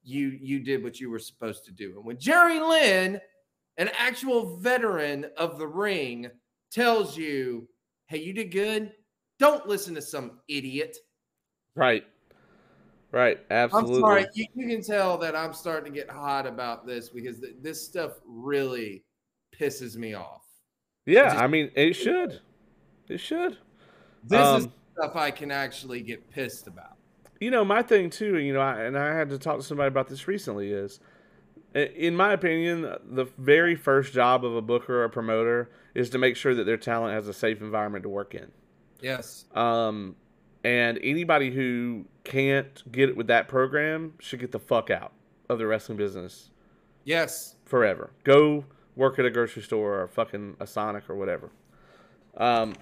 You 0.04 0.38
you 0.42 0.60
did 0.60 0.84
what 0.84 1.00
you 1.00 1.10
were 1.10 1.20
supposed 1.20 1.66
to 1.66 1.72
do. 1.72 1.94
And 1.96 2.06
when 2.06 2.18
Jerry 2.18 2.60
Lynn, 2.60 3.22
an 3.78 3.90
actual 3.98 4.58
veteran 4.58 5.28
of 5.38 5.58
the 5.58 5.68
ring, 5.68 6.30
tells 6.72 7.18
you, 7.18 7.68
hey, 8.08 8.20
you 8.20 8.34
did 8.34 8.52
good, 8.52 8.92
don't 9.40 9.68
listen 9.68 9.96
to 9.96 10.02
some 10.02 10.40
idiot. 10.48 10.98
Right. 11.76 12.06
Right. 13.12 13.40
Absolutely. 13.52 13.96
I'm 13.96 14.02
sorry. 14.02 14.26
You, 14.34 14.46
you, 14.56 14.68
can 14.68 14.84
tell 14.84 15.18
that 15.20 15.36
I'm 15.36 15.54
starting 15.54 15.94
to 15.94 16.00
get 16.00 16.10
hot 16.10 16.48
about 16.48 16.88
this 16.88 17.10
because 17.10 17.40
th- 17.40 17.56
this 17.62 17.86
stuff 17.86 18.14
really 18.26 19.04
pisses 19.56 19.96
me 19.96 20.16
off. 20.16 20.42
Yeah. 21.06 21.26
Just, 21.26 21.38
I 21.38 21.48
mean, 21.48 21.70
it 21.76 21.94
should. 21.94 22.40
It 23.08 23.20
should. 23.20 23.58
This 24.24 24.40
um, 24.40 24.62
is 24.62 24.68
stuff 24.98 25.16
I 25.16 25.30
can 25.30 25.52
actually 25.52 26.02
get 26.02 26.30
pissed 26.32 26.68
about. 26.68 26.98
You 27.40 27.52
know, 27.52 27.64
my 27.66 27.84
thing 27.84 28.10
too, 28.10 28.40
you 28.40 28.54
know, 28.54 28.62
I, 28.62 28.84
and 28.84 28.98
I 28.98 29.14
had 29.14 29.30
to 29.30 29.38
talk 29.38 29.58
to 29.58 29.64
somebody 29.64 29.90
about 29.90 30.08
this 30.08 30.28
recently 30.28 30.72
is, 30.72 31.00
in 31.74 32.16
my 32.16 32.34
opinion, 32.34 32.96
the 33.04 33.26
very 33.38 33.76
first 33.76 34.14
job 34.14 34.46
of 34.46 34.56
a 34.56 34.62
booker 34.62 35.02
or 35.02 35.06
a 35.06 35.10
promoter 35.10 35.70
is 35.96 36.10
to 36.12 36.18
make 36.18 36.36
sure 36.36 36.54
that 36.56 36.66
their 36.66 36.78
talent 36.78 37.14
has 37.14 37.28
a 37.28 37.34
safe 37.34 37.62
environment 37.62 38.04
to 38.04 38.10
work 38.10 38.36
in. 38.36 38.52
Yes. 39.02 39.46
Um, 39.54 40.16
and 40.64 41.00
anybody 41.04 41.52
who 41.52 42.06
can't 42.24 42.92
get 42.92 43.10
it 43.10 43.18
with 43.18 43.28
that 43.28 43.48
program 43.48 44.14
should 44.20 44.40
get 44.40 44.52
the 44.52 44.60
fuck 44.60 44.90
out 44.90 45.12
of 45.50 45.58
the 45.58 45.68
wrestling 45.68 45.98
business. 45.98 46.50
Yes. 47.04 47.56
Forever. 47.66 48.12
Go 48.24 48.66
work 48.96 49.20
at 49.20 49.26
a 49.26 49.32
grocery 49.32 49.62
store 49.62 50.02
or 50.02 50.08
fucking 50.08 50.56
a 50.60 50.68
Sonic 50.68 51.10
or 51.10 51.16
whatever. 51.16 51.52
Um, 52.38 52.76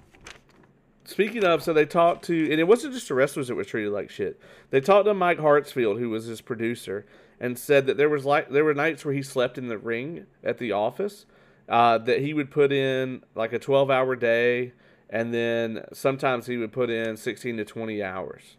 speaking 1.06 1.44
of, 1.44 1.64
so 1.64 1.74
they 1.74 1.86
talked 1.86 2.26
to, 2.26 2.52
and 2.52 2.60
it 2.60 2.68
wasn't 2.68 2.94
just 2.94 3.08
the 3.08 3.16
wrestlers 3.16 3.48
that 3.48 3.56
were 3.56 3.64
treated 3.64 3.92
like 3.92 4.10
shit. 4.10 4.40
They 4.70 4.82
talked 4.82 5.06
to 5.06 5.14
Mike 5.14 5.40
Hartsfield, 5.40 5.98
who 6.00 6.10
was 6.10 6.26
his 6.26 6.42
producer, 6.42 7.06
and 7.42 7.60
said 7.60 7.88
that 7.88 7.98
there 7.98 8.08
was 8.08 8.24
like 8.24 8.50
there 8.50 8.64
were 8.64 8.74
nights 8.74 9.04
where 9.04 9.14
he 9.14 9.22
slept 9.22 9.58
in 9.58 9.68
the 9.68 9.78
ring 9.78 10.28
at 10.42 10.60
the 10.60 10.72
office. 10.72 11.26
Uh, 11.68 11.98
that 11.98 12.20
he 12.20 12.34
would 12.34 12.52
put 12.52 12.72
in 12.72 13.24
like 13.36 13.52
a 13.52 13.60
twelve 13.60 13.92
hour 13.92 14.16
day 14.16 14.72
and 15.12 15.34
then 15.34 15.84
sometimes 15.92 16.48
he 16.48 16.56
would 16.56 16.72
put 16.72 16.90
in 16.90 17.18
16 17.18 17.58
to 17.58 17.66
20 17.66 18.02
hours. 18.02 18.56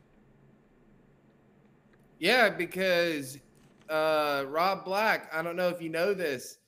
Yeah, 2.18 2.50
because 2.50 3.38
uh, 3.88 4.44
Rob 4.46 4.84
Black, 4.84 5.30
I 5.32 5.42
don't 5.42 5.56
know 5.56 5.70
if 5.70 5.80
you 5.80 5.88
know 5.88 6.12
this, 6.12 6.58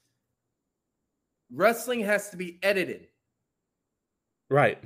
wrestling 1.53 2.01
has 2.01 2.31
to 2.31 2.37
be 2.39 2.59
edited. 2.63 3.09
Right. 4.49 4.83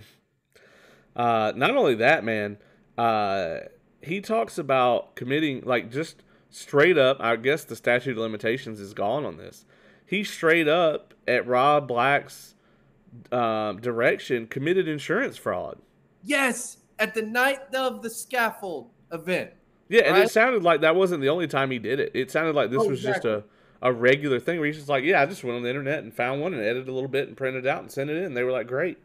Uh, 1.14 1.52
not 1.54 1.76
only 1.76 1.94
that, 1.96 2.24
man, 2.24 2.58
uh, 2.98 3.58
he 4.02 4.20
talks 4.20 4.58
about 4.58 5.14
committing, 5.14 5.62
like, 5.64 5.92
just 5.92 6.24
straight 6.50 6.98
up. 6.98 7.18
I 7.20 7.36
guess 7.36 7.64
the 7.64 7.76
statute 7.76 8.12
of 8.12 8.18
limitations 8.18 8.80
is 8.80 8.94
gone 8.94 9.24
on 9.24 9.36
this. 9.36 9.64
He 10.04 10.24
straight 10.24 10.68
up 10.68 11.14
at 11.26 11.46
Rob 11.46 11.88
Black's 11.88 12.54
um, 13.32 13.80
direction 13.80 14.46
committed 14.46 14.88
insurance 14.88 15.36
fraud. 15.36 15.78
Yes, 16.22 16.78
at 16.98 17.14
the 17.14 17.22
night 17.22 17.74
of 17.74 18.02
the 18.02 18.10
scaffold 18.10 18.90
event. 19.12 19.52
Yeah, 19.88 20.02
and 20.02 20.16
right? 20.16 20.24
it 20.24 20.30
sounded 20.30 20.62
like 20.62 20.82
that 20.82 20.96
wasn't 20.96 21.22
the 21.22 21.28
only 21.28 21.46
time 21.46 21.70
he 21.70 21.78
did 21.78 22.00
it. 22.00 22.10
It 22.14 22.30
sounded 22.30 22.54
like 22.54 22.70
this 22.70 22.82
oh, 22.82 22.88
was 22.88 23.00
exactly. 23.00 23.30
just 23.30 23.44
a, 23.82 23.88
a 23.88 23.92
regular 23.92 24.38
thing 24.38 24.58
where 24.58 24.66
he's 24.66 24.76
just 24.76 24.88
like, 24.88 25.04
yeah, 25.04 25.22
I 25.22 25.26
just 25.26 25.44
went 25.44 25.56
on 25.56 25.62
the 25.62 25.68
internet 25.68 26.02
and 26.02 26.12
found 26.12 26.40
one 26.40 26.52
and 26.52 26.62
edited 26.62 26.88
a 26.88 26.92
little 26.92 27.08
bit 27.08 27.28
and 27.28 27.36
printed 27.36 27.64
it 27.64 27.68
out 27.68 27.80
and 27.80 27.90
sent 27.90 28.10
it 28.10 28.22
in. 28.22 28.34
They 28.34 28.42
were 28.42 28.52
like, 28.52 28.66
great. 28.66 28.98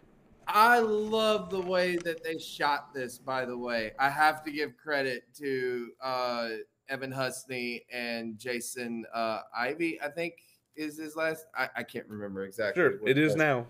I 0.48 0.80
love 0.80 1.50
the 1.50 1.62
way 1.62 1.96
that 2.04 2.22
they 2.24 2.38
shot 2.38 2.94
this, 2.94 3.18
by 3.18 3.46
the 3.46 3.58
way. 3.58 3.92
I 3.98 4.10
have 4.10 4.44
to 4.44 4.52
give 4.52 4.76
credit 4.76 5.24
to 5.36 5.92
uh, 6.02 6.50
Evan 6.90 7.12
Husney 7.12 7.82
and 7.92 8.38
Jason 8.38 9.06
uh, 9.14 9.42
Ivy, 9.56 10.00
I 10.02 10.10
think 10.10 10.36
is 10.76 10.98
his 10.98 11.16
last. 11.16 11.46
I, 11.56 11.70
I 11.78 11.84
can't 11.84 12.08
remember 12.08 12.46
exactly. 12.46 12.82
Sure, 12.82 13.08
it 13.08 13.18
is 13.18 13.36
now. 13.36 13.68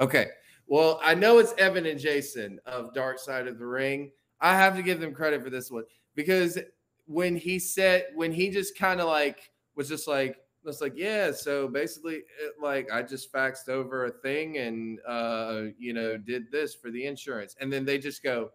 Okay. 0.00 0.28
Well, 0.66 1.00
I 1.02 1.14
know 1.14 1.38
it's 1.38 1.54
Evan 1.58 1.86
and 1.86 2.00
Jason 2.00 2.58
of 2.66 2.94
Dark 2.94 3.18
Side 3.18 3.46
of 3.46 3.58
the 3.58 3.66
Ring. 3.66 4.10
I 4.40 4.56
have 4.56 4.76
to 4.76 4.82
give 4.82 5.00
them 5.00 5.14
credit 5.14 5.42
for 5.42 5.50
this 5.50 5.70
one 5.70 5.84
because 6.14 6.58
when 7.06 7.36
he 7.36 7.58
said, 7.58 8.06
when 8.14 8.32
he 8.32 8.50
just 8.50 8.76
kind 8.76 9.00
of 9.00 9.06
like 9.06 9.50
was 9.76 9.88
just 9.88 10.08
like, 10.08 10.38
was 10.64 10.80
like, 10.80 10.94
yeah, 10.96 11.30
so 11.30 11.68
basically, 11.68 12.14
it, 12.14 12.54
like 12.60 12.90
I 12.90 13.02
just 13.02 13.30
faxed 13.32 13.68
over 13.68 14.06
a 14.06 14.10
thing 14.10 14.56
and, 14.58 14.98
uh, 15.06 15.64
you 15.78 15.92
know, 15.92 16.16
did 16.16 16.50
this 16.50 16.74
for 16.74 16.90
the 16.90 17.04
insurance. 17.04 17.54
And 17.60 17.70
then 17.70 17.84
they 17.84 17.98
just 17.98 18.22
go, 18.22 18.50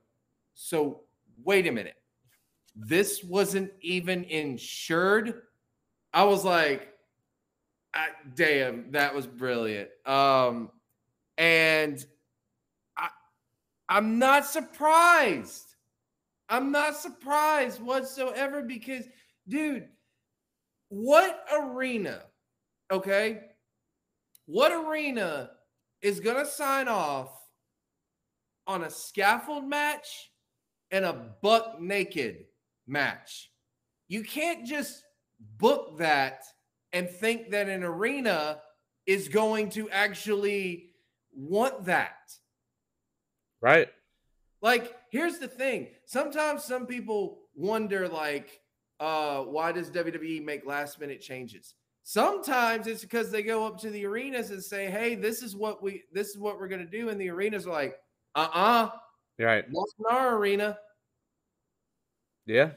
so 0.56 1.02
wait 1.44 1.68
a 1.68 1.72
minute. 1.72 1.96
This 2.82 3.22
wasn't 3.26 3.72
even 3.82 4.24
insured. 4.24 5.42
I 6.14 6.24
was 6.24 6.46
like, 6.46 6.94
I, 7.94 8.08
damn, 8.36 8.92
that 8.92 9.14
was 9.14 9.28
brilliant. 9.28 9.90
Um, 10.06 10.72
and 11.38 12.04
I, 12.96 13.10
I'm 13.90 14.18
not 14.18 14.46
surprised. 14.46 15.76
I'm 16.48 16.72
not 16.72 16.96
surprised 16.96 17.82
whatsoever 17.82 18.62
because, 18.62 19.04
dude, 19.48 19.90
what 20.88 21.46
arena, 21.52 22.22
okay? 22.90 23.42
What 24.46 24.72
arena 24.72 25.52
is 26.02 26.22
going 26.22 26.38
to 26.38 26.50
sign 26.50 26.88
off 26.88 27.30
on 28.66 28.86
a 28.86 28.90
scaffold 28.90 29.66
match 29.66 30.32
and 30.92 31.04
a 31.04 31.32
buck 31.42 31.82
naked 31.82 32.46
match? 32.90 33.52
You 34.08 34.24
can't 34.24 34.66
just 34.66 35.04
book 35.58 36.00
that 36.00 36.44
and 36.92 37.10
think 37.10 37.52
that 37.52 37.70
an 37.70 37.84
arena 37.84 38.62
is 39.06 39.28
going 39.28 39.70
to 39.72 39.90
actually 39.90 40.90
want 41.34 41.86
that. 41.86 42.32
Right. 43.62 43.90
Like, 44.62 44.96
here's 45.12 45.38
the 45.38 45.48
thing. 45.48 45.88
Sometimes 46.06 46.64
some 46.64 46.86
people 46.86 47.40
wonder, 47.56 48.08
like, 48.08 48.60
uh, 49.00 49.42
why 49.44 49.72
does 49.72 49.90
WWE 49.90 50.44
make 50.44 50.66
last 50.66 51.00
minute 51.00 51.22
changes? 51.22 51.76
Sometimes 52.04 52.88
it's 52.88 53.02
because 53.02 53.32
they 53.32 53.44
go 53.44 53.66
up 53.66 53.80
to 53.82 53.90
the 53.90 54.06
arenas 54.06 54.52
and 54.52 54.64
say, 54.64 54.90
"Hey, 54.90 55.16
this 55.16 55.44
is 55.44 55.56
what 55.56 55.84
we 55.84 56.04
this 56.12 56.30
is 56.30 56.38
what 56.38 56.60
we're 56.60 56.68
gonna 56.68 56.86
do," 56.86 57.10
and 57.10 57.22
the 57.22 57.30
arenas 57.30 57.68
are 57.68 57.72
like, 57.72 58.00
"Uh-uh, 58.36 58.90
right, 59.38 59.66
not 59.70 59.88
in 60.00 60.06
our 60.10 60.38
arena." 60.38 60.80
Yeah, 62.50 62.72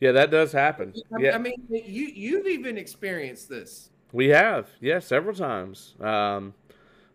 yeah, 0.00 0.12
that 0.12 0.30
does 0.30 0.52
happen. 0.52 0.96
I, 1.12 1.16
yeah, 1.16 1.32
I 1.32 1.38
mean, 1.38 1.54
you 1.68 2.06
you've 2.06 2.46
even 2.46 2.78
experienced 2.78 3.48
this. 3.48 3.90
We 4.12 4.28
have, 4.30 4.68
yeah, 4.80 4.98
several 4.98 5.34
times. 5.36 5.94
Um, 6.00 6.54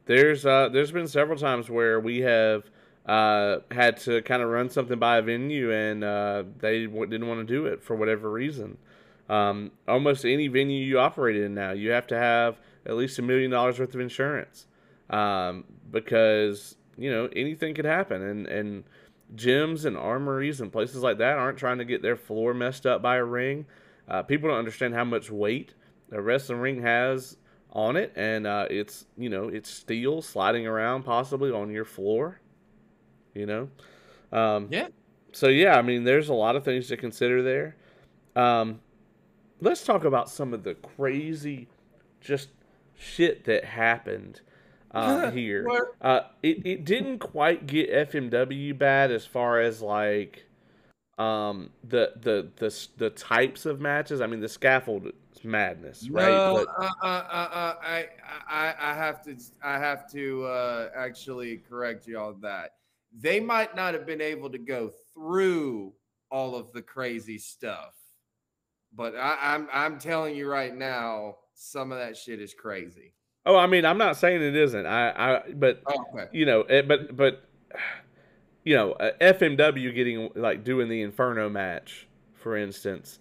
there's 0.05 0.45
uh, 0.45 0.69
there's 0.69 0.91
been 0.91 1.07
several 1.07 1.37
times 1.37 1.69
where 1.69 1.99
we 1.99 2.21
have 2.21 2.69
uh, 3.05 3.59
had 3.71 3.97
to 4.01 4.21
kind 4.23 4.41
of 4.43 4.49
run 4.49 4.69
something 4.69 4.99
by 4.99 5.17
a 5.17 5.21
venue 5.21 5.71
and 5.73 6.03
uh, 6.03 6.43
they 6.59 6.85
w- 6.85 7.07
didn't 7.07 7.27
want 7.27 7.41
to 7.47 7.53
do 7.53 7.65
it 7.67 7.83
for 7.83 7.95
whatever 7.95 8.31
reason. 8.31 8.77
Um, 9.29 9.71
almost 9.87 10.25
any 10.25 10.47
venue 10.49 10.83
you 10.85 10.99
operate 10.99 11.37
in 11.37 11.53
now, 11.55 11.71
you 11.71 11.91
have 11.91 12.07
to 12.07 12.17
have 12.17 12.57
at 12.85 12.95
least 12.95 13.19
a 13.19 13.23
million 13.23 13.51
dollars 13.51 13.79
worth 13.79 13.95
of 13.95 14.01
insurance. 14.01 14.67
um, 15.09 15.65
because 15.91 16.75
you 16.97 17.11
know 17.11 17.29
anything 17.35 17.73
could 17.75 17.85
happen, 17.85 18.21
and 18.23 18.47
and 18.47 18.83
gyms 19.33 19.85
and 19.85 19.97
armories 19.97 20.61
and 20.61 20.71
places 20.71 21.01
like 21.01 21.17
that 21.17 21.37
aren't 21.37 21.57
trying 21.57 21.77
to 21.79 21.85
get 21.85 22.01
their 22.01 22.15
floor 22.15 22.53
messed 22.53 22.85
up 22.85 23.01
by 23.01 23.17
a 23.17 23.23
ring. 23.23 23.65
Uh, 24.07 24.21
people 24.21 24.49
don't 24.49 24.59
understand 24.59 24.93
how 24.93 25.03
much 25.03 25.31
weight 25.31 25.73
a 26.11 26.21
wrestling 26.21 26.59
ring 26.59 26.81
has 26.81 27.37
on 27.71 27.95
it, 27.95 28.13
and 28.15 28.45
uh, 28.45 28.67
it's 28.69 29.05
you 29.17 29.29
know 29.29 29.47
it's 29.49 29.69
steel 29.69 30.21
sliding 30.21 30.67
around 30.67 31.03
possibly 31.03 31.51
on 31.51 31.71
your 31.71 31.85
floor. 31.85 32.39
You 33.33 33.45
know, 33.45 33.69
um, 34.31 34.67
Yeah. 34.69 34.87
So 35.31 35.47
yeah, 35.47 35.77
I 35.77 35.81
mean, 35.81 36.05
there's 36.05 36.29
a 36.29 36.33
lot 36.33 36.55
of 36.55 36.63
things 36.63 36.87
to 36.87 36.97
consider 36.97 37.43
there. 37.43 37.75
Um, 38.35 38.79
let's 39.59 39.83
talk 39.83 40.05
about 40.05 40.29
some 40.29 40.53
of 40.53 40.63
the 40.63 40.75
crazy, 40.75 41.67
just 42.21 42.49
shit 42.97 43.43
that 43.45 43.65
happened 43.65 44.41
uh, 44.95 45.31
here. 45.31 45.67
Uh, 46.01 46.21
it 46.41 46.65
it 46.65 46.85
didn't 46.85 47.19
quite 47.19 47.67
get 47.67 47.91
FMW 47.91 48.77
bad 48.77 49.11
as 49.11 49.25
far 49.25 49.59
as 49.59 49.81
like 49.81 50.45
um 51.17 51.69
the 51.83 52.13
the 52.21 52.49
the 52.57 52.87
the 52.97 53.09
types 53.11 53.65
of 53.65 53.79
matches. 53.79 54.21
I 54.21 54.27
mean, 54.27 54.39
the 54.39 54.49
scaffold 54.49 55.07
is 55.07 55.43
madness, 55.43 56.09
right? 56.09 56.29
No, 56.29 56.65
But 56.65 56.83
uh, 56.83 56.89
uh, 57.03 57.07
uh, 57.07 57.49
uh, 57.51 57.75
I, 57.81 58.07
I, 58.47 58.75
I 58.79 58.93
have 58.93 59.23
to, 59.23 59.35
I 59.63 59.77
have 59.79 60.11
to 60.11 60.45
uh, 60.45 60.89
actually 60.95 61.57
correct 61.57 62.07
you 62.07 62.17
on 62.19 62.41
that. 62.41 62.71
They 63.17 63.39
might 63.39 63.75
not 63.75 63.93
have 63.93 64.05
been 64.05 64.21
able 64.21 64.49
to 64.49 64.57
go 64.57 64.91
through 65.13 65.93
all 66.29 66.55
of 66.55 66.73
the 66.73 66.81
crazy 66.81 67.37
stuff, 67.37 67.93
but 68.93 69.15
I, 69.15 69.37
I'm, 69.41 69.69
I'm 69.71 69.99
telling 69.99 70.35
you 70.35 70.49
right 70.49 70.75
now, 70.75 71.37
some 71.53 71.91
of 71.91 71.99
that 71.99 72.17
shit 72.17 72.41
is 72.41 72.53
crazy. 72.53 73.14
Oh, 73.45 73.55
I 73.57 73.67
mean, 73.67 73.85
I'm 73.85 73.97
not 73.97 74.17
saying 74.17 74.41
it 74.41 74.55
isn't. 74.55 74.85
I 74.85 75.09
I 75.37 75.41
but 75.53 75.81
Oh, 75.87 76.05
okay. 76.13 76.27
you 76.31 76.45
know, 76.45 76.61
it, 76.61 76.87
but 76.87 77.15
but 77.15 77.43
you 78.63 78.75
know, 78.75 78.93
uh, 78.93 79.11
FMW 79.21 79.93
getting 79.93 80.31
like 80.35 80.63
doing 80.63 80.89
the 80.89 81.01
Inferno 81.01 81.49
match, 81.49 82.07
for 82.33 82.57
instance. 82.57 83.19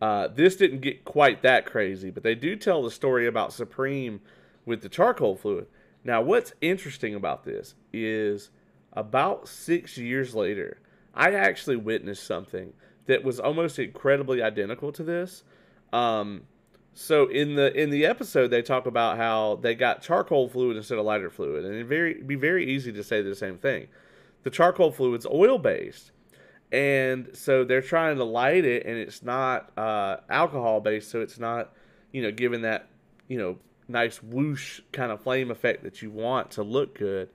Uh, 0.00 0.28
this 0.28 0.56
didn't 0.56 0.80
get 0.80 1.04
quite 1.04 1.42
that 1.42 1.66
crazy, 1.66 2.10
but 2.10 2.22
they 2.22 2.34
do 2.34 2.56
tell 2.56 2.82
the 2.82 2.90
story 2.90 3.26
about 3.26 3.52
Supreme 3.52 4.20
with 4.64 4.80
the 4.80 4.88
charcoal 4.88 5.36
fluid. 5.36 5.66
Now, 6.04 6.22
what's 6.22 6.54
interesting 6.62 7.14
about 7.14 7.44
this 7.44 7.74
is 7.92 8.48
about 8.94 9.46
six 9.46 9.98
years 9.98 10.34
later, 10.34 10.78
I 11.14 11.34
actually 11.34 11.76
witnessed 11.76 12.24
something 12.24 12.72
that 13.06 13.22
was 13.22 13.38
almost 13.38 13.78
incredibly 13.78 14.42
identical 14.42 14.90
to 14.92 15.02
this. 15.02 15.44
Um, 15.92 16.42
so 16.94 17.28
in 17.28 17.54
the 17.54 17.72
in 17.80 17.90
the 17.90 18.04
episode, 18.04 18.48
they 18.48 18.62
talk 18.62 18.86
about 18.86 19.16
how 19.16 19.58
they 19.62 19.74
got 19.74 20.02
charcoal 20.02 20.48
fluid 20.48 20.76
instead 20.76 20.98
of 20.98 21.04
lighter 21.04 21.30
fluid, 21.30 21.64
and 21.64 21.74
it 21.74 21.86
very 21.86 22.14
be 22.22 22.34
very 22.34 22.66
easy 22.66 22.92
to 22.92 23.02
say 23.02 23.22
the 23.22 23.34
same 23.34 23.58
thing. 23.58 23.88
The 24.42 24.50
charcoal 24.50 24.90
fluid's 24.90 25.26
oil 25.26 25.58
based, 25.58 26.12
and 26.72 27.30
so 27.32 27.64
they're 27.64 27.82
trying 27.82 28.16
to 28.16 28.24
light 28.24 28.64
it, 28.64 28.86
and 28.86 28.96
it's 28.96 29.22
not 29.22 29.70
uh, 29.78 30.18
alcohol 30.28 30.80
based, 30.80 31.10
so 31.10 31.20
it's 31.20 31.38
not 31.38 31.72
you 32.12 32.22
know 32.22 32.32
giving 32.32 32.62
that 32.62 32.88
you 33.28 33.38
know 33.38 33.58
nice 33.90 34.22
whoosh 34.22 34.80
kind 34.92 35.12
of 35.12 35.20
flame 35.20 35.50
effect 35.50 35.82
that 35.82 36.02
you 36.02 36.10
want 36.10 36.50
to 36.52 36.62
look 36.62 36.98
good. 36.98 37.28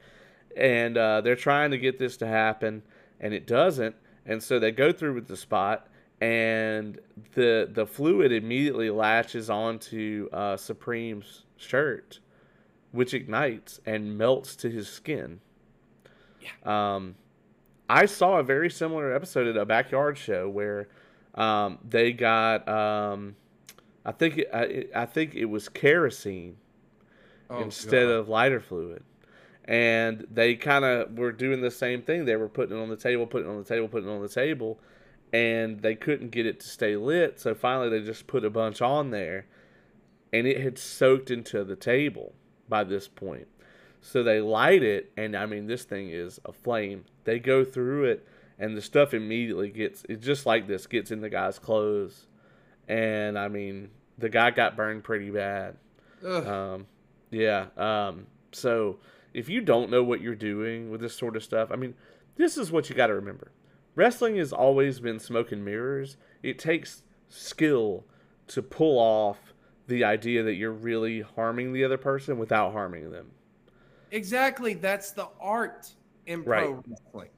And 0.57 0.97
uh, 0.97 1.21
they're 1.21 1.35
trying 1.35 1.71
to 1.71 1.77
get 1.77 1.99
this 1.99 2.17
to 2.17 2.27
happen, 2.27 2.83
and 3.19 3.33
it 3.33 3.45
doesn't. 3.45 3.95
And 4.25 4.41
so 4.41 4.57
they 4.57 4.71
go 4.71 4.91
through 4.91 5.13
with 5.13 5.27
the 5.27 5.37
spot, 5.37 5.87
and 6.21 6.99
the 7.33 7.69
the 7.71 7.85
fluid 7.85 8.31
immediately 8.31 8.89
latches 8.89 9.49
onto 9.49 10.29
uh, 10.31 10.55
Supreme's 10.57 11.43
shirt, 11.57 12.19
which 12.91 13.13
ignites 13.13 13.79
and 13.85 14.17
melts 14.17 14.55
to 14.57 14.69
his 14.69 14.87
skin. 14.87 15.41
Yeah. 16.41 16.95
Um, 16.95 17.15
I 17.89 18.05
saw 18.05 18.37
a 18.39 18.43
very 18.43 18.69
similar 18.69 19.13
episode 19.13 19.47
at 19.47 19.57
a 19.57 19.65
backyard 19.65 20.17
show 20.17 20.49
where 20.49 20.87
um, 21.35 21.79
they 21.87 22.13
got 22.13 22.67
um, 22.67 23.35
I 24.05 24.11
think 24.11 24.37
it, 24.39 24.49
I, 24.53 24.85
I 25.01 25.05
think 25.05 25.35
it 25.35 25.45
was 25.45 25.69
kerosene 25.69 26.57
Oh, 27.49 27.61
instead 27.61 28.07
God. 28.07 28.13
of 28.13 28.29
lighter 28.29 28.59
fluid. 28.59 29.03
And 29.65 30.25
they 30.31 30.55
kind 30.55 30.85
of 30.85 31.17
were 31.17 31.31
doing 31.31 31.61
the 31.61 31.71
same 31.71 32.01
thing. 32.01 32.25
They 32.25 32.35
were 32.35 32.49
putting 32.49 32.77
it 32.77 32.81
on 32.81 32.89
the 32.89 32.95
table, 32.95 33.25
putting 33.27 33.47
it 33.47 33.51
on 33.51 33.57
the 33.59 33.63
table, 33.67 33.87
putting 33.87 34.09
it 34.09 34.11
on 34.11 34.21
the 34.21 34.29
table, 34.29 34.79
and 35.33 35.81
they 35.81 35.95
couldn't 35.95 36.31
get 36.31 36.45
it 36.45 36.59
to 36.61 36.67
stay 36.67 36.95
lit. 36.95 37.39
So 37.39 37.53
finally, 37.53 37.89
they 37.89 38.05
just 38.05 38.27
put 38.27 38.45
a 38.45 38.49
bunch 38.49 38.81
on 38.81 39.11
there, 39.11 39.47
and 40.31 40.47
it 40.47 40.61
had 40.61 40.77
soaked 40.77 41.31
into 41.31 41.63
the 41.63 41.75
table 41.75 42.33
by 42.67 42.83
this 42.83 43.07
point. 43.07 43.47
So 44.01 44.21
they 44.21 44.39
light 44.39 44.83
it, 44.83 45.11
and 45.17 45.35
I 45.35 45.45
mean, 45.45 45.67
this 45.67 45.83
thing 45.83 46.09
is 46.09 46.39
a 46.45 46.53
flame. 46.53 47.05
They 47.23 47.39
go 47.39 47.63
through 47.65 48.05
it, 48.05 48.27
and 48.59 48.77
the 48.77 48.81
stuff 48.81 49.13
immediately 49.13 49.69
gets 49.69 50.03
it's 50.07 50.25
just 50.25 50.45
like 50.45 50.67
this 50.67 50.87
gets 50.87 51.11
in 51.11 51.21
the 51.21 51.29
guy's 51.29 51.59
clothes, 51.59 52.27
and 52.87 53.37
I 53.37 53.47
mean, 53.47 53.89
the 54.17 54.29
guy 54.29 54.51
got 54.51 54.75
burned 54.75 55.03
pretty 55.03 55.31
bad. 55.31 55.77
Um, 56.23 56.87
yeah. 57.31 57.67
Um, 57.77 58.27
so 58.51 58.99
if 59.33 59.49
you 59.49 59.61
don't 59.61 59.89
know 59.89 60.03
what 60.03 60.21
you're 60.21 60.35
doing 60.35 60.89
with 60.89 61.01
this 61.01 61.15
sort 61.15 61.35
of 61.35 61.43
stuff, 61.43 61.69
I 61.71 61.75
mean, 61.75 61.95
this 62.37 62.57
is 62.57 62.71
what 62.71 62.89
you 62.89 62.95
got 62.95 63.07
to 63.07 63.15
remember. 63.15 63.51
Wrestling 63.95 64.35
has 64.37 64.51
always 64.53 64.99
been 64.99 65.19
smoke 65.19 65.51
and 65.51 65.63
mirrors. 65.63 66.17
It 66.43 66.59
takes 66.59 67.03
skill 67.29 68.05
to 68.47 68.61
pull 68.61 68.99
off 68.99 69.53
the 69.87 70.03
idea 70.03 70.43
that 70.43 70.55
you're 70.55 70.71
really 70.71 71.21
harming 71.21 71.73
the 71.73 71.83
other 71.83 71.97
person 71.97 72.37
without 72.37 72.71
harming 72.73 73.11
them. 73.11 73.31
exactly. 74.11 74.73
That's 74.75 75.11
the 75.11 75.27
art 75.41 75.93
in 76.25 76.43
pro 76.43 76.73
Right. 76.73 76.85
wrestling. 76.87 77.29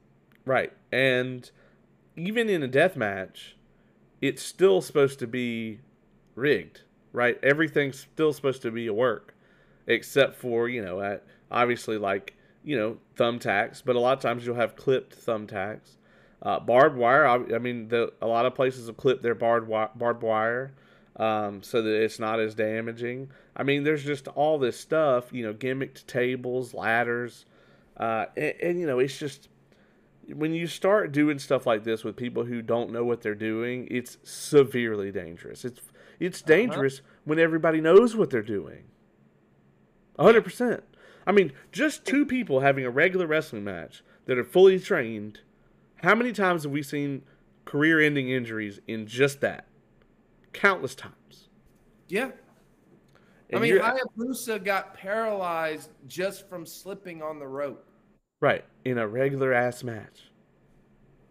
Right. 0.44 0.72
And 0.92 1.50
even 2.16 2.48
in 2.48 2.62
a 2.62 2.68
death 2.68 2.96
match, 2.96 3.56
it's 4.20 4.42
still 4.42 4.80
supposed 4.80 5.18
to 5.20 5.26
be 5.26 5.80
rigged, 6.34 6.82
right? 7.12 7.38
Everything's 7.42 7.98
still 8.00 8.32
supposed 8.32 8.62
to 8.62 8.70
be 8.70 8.86
a 8.86 8.94
work, 8.94 9.34
except 9.86 10.36
for, 10.36 10.68
you 10.68 10.82
know, 10.84 11.00
at 11.00 11.24
obviously 11.50 11.98
like, 11.98 12.34
you 12.64 12.76
know, 12.78 12.98
thumbtacks, 13.16 13.82
but 13.84 13.96
a 13.96 14.00
lot 14.00 14.16
of 14.16 14.22
times 14.22 14.46
you'll 14.46 14.54
have 14.56 14.76
clipped 14.76 15.16
thumbtacks. 15.16 15.96
Uh, 16.40 16.60
barbed 16.60 16.96
wire, 16.96 17.26
I, 17.26 17.34
I 17.54 17.58
mean, 17.58 17.88
the, 17.88 18.12
a 18.22 18.26
lot 18.26 18.46
of 18.46 18.54
places 18.54 18.86
will 18.86 18.94
clip 18.94 19.22
their 19.22 19.34
barbed, 19.34 19.66
wi- 19.66 19.90
barbed 19.96 20.22
wire 20.22 20.72
um, 21.16 21.62
so 21.62 21.82
that 21.82 22.02
it's 22.02 22.18
not 22.18 22.38
as 22.38 22.54
damaging. 22.54 23.30
I 23.56 23.64
mean, 23.64 23.82
there's 23.82 24.04
just 24.04 24.28
all 24.28 24.58
this 24.58 24.78
stuff, 24.78 25.32
you 25.32 25.44
know, 25.44 25.52
gimmicked 25.52 26.06
tables, 26.06 26.74
ladders, 26.74 27.44
uh, 27.96 28.26
and, 28.36 28.54
and, 28.62 28.80
you 28.80 28.86
know, 28.86 29.00
it's 29.00 29.18
just 29.18 29.48
when 30.34 30.52
you 30.52 30.66
start 30.66 31.12
doing 31.12 31.38
stuff 31.38 31.66
like 31.66 31.84
this 31.84 32.04
with 32.04 32.16
people 32.16 32.44
who 32.44 32.62
don't 32.62 32.92
know 32.92 33.04
what 33.04 33.22
they're 33.22 33.34
doing, 33.34 33.88
it's 33.90 34.18
severely 34.22 35.10
dangerous. 35.10 35.64
It's 35.64 35.80
it's 36.20 36.42
dangerous 36.42 37.00
when 37.24 37.38
everybody 37.38 37.80
knows 37.80 38.16
what 38.16 38.30
they're 38.30 38.42
doing. 38.42 38.84
100%. 40.18 40.82
I 41.26 41.32
mean, 41.32 41.52
just 41.70 42.04
two 42.04 42.26
people 42.26 42.60
having 42.60 42.84
a 42.84 42.90
regular 42.90 43.26
wrestling 43.26 43.62
match 43.62 44.02
that 44.26 44.36
are 44.36 44.44
fully 44.44 44.80
trained. 44.80 45.40
How 46.02 46.14
many 46.14 46.32
times 46.32 46.62
have 46.62 46.72
we 46.72 46.82
seen 46.82 47.22
career-ending 47.64 48.30
injuries 48.30 48.80
in 48.86 49.06
just 49.06 49.40
that? 49.40 49.66
Countless 50.52 50.94
times. 50.94 51.48
Yeah. 52.08 52.30
I 53.52 53.58
mean, 53.58 53.78
Hayabusa 53.78 54.62
got 54.62 54.94
paralyzed 54.94 55.90
just 56.06 56.48
from 56.48 56.66
slipping 56.66 57.22
on 57.22 57.38
the 57.38 57.46
rope. 57.46 57.84
right, 58.40 58.64
in 58.84 58.98
a 58.98 59.08
regular 59.08 59.52
ass 59.52 59.82
match. 59.82 60.30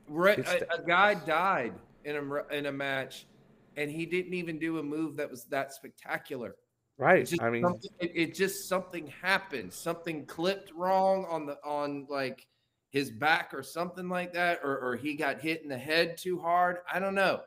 Right, 0.07 0.39
a, 0.39 0.81
a 0.81 0.85
guy 0.85 1.13
died 1.13 1.73
in 2.05 2.15
a 2.15 2.55
in 2.55 2.65
a 2.67 2.71
match, 2.71 3.27
and 3.75 3.91
he 3.91 4.05
didn't 4.05 4.33
even 4.33 4.57
do 4.57 4.79
a 4.79 4.83
move 4.83 5.17
that 5.17 5.29
was 5.29 5.45
that 5.45 5.73
spectacular. 5.73 6.55
Right. 6.97 7.31
I 7.39 7.49
mean, 7.51 7.63
it, 7.99 8.11
it 8.15 8.33
just 8.33 8.67
something 8.67 9.13
happened. 9.21 9.71
Something 9.71 10.25
clipped 10.25 10.71
wrong 10.73 11.25
on 11.29 11.45
the 11.45 11.57
on 11.63 12.07
like 12.09 12.47
his 12.89 13.11
back 13.11 13.53
or 13.53 13.63
something 13.63 14.09
like 14.09 14.33
that, 14.33 14.59
or 14.63 14.79
or 14.79 14.95
he 14.95 15.15
got 15.15 15.41
hit 15.41 15.63
in 15.63 15.69
the 15.69 15.77
head 15.77 16.17
too 16.17 16.39
hard. 16.39 16.77
I 16.91 16.99
don't 16.99 17.15
know. 17.15 17.41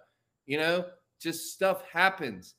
You 0.47 0.59
know, 0.59 0.85
just 1.21 1.53
stuff 1.53 1.83
happens. 1.91 2.55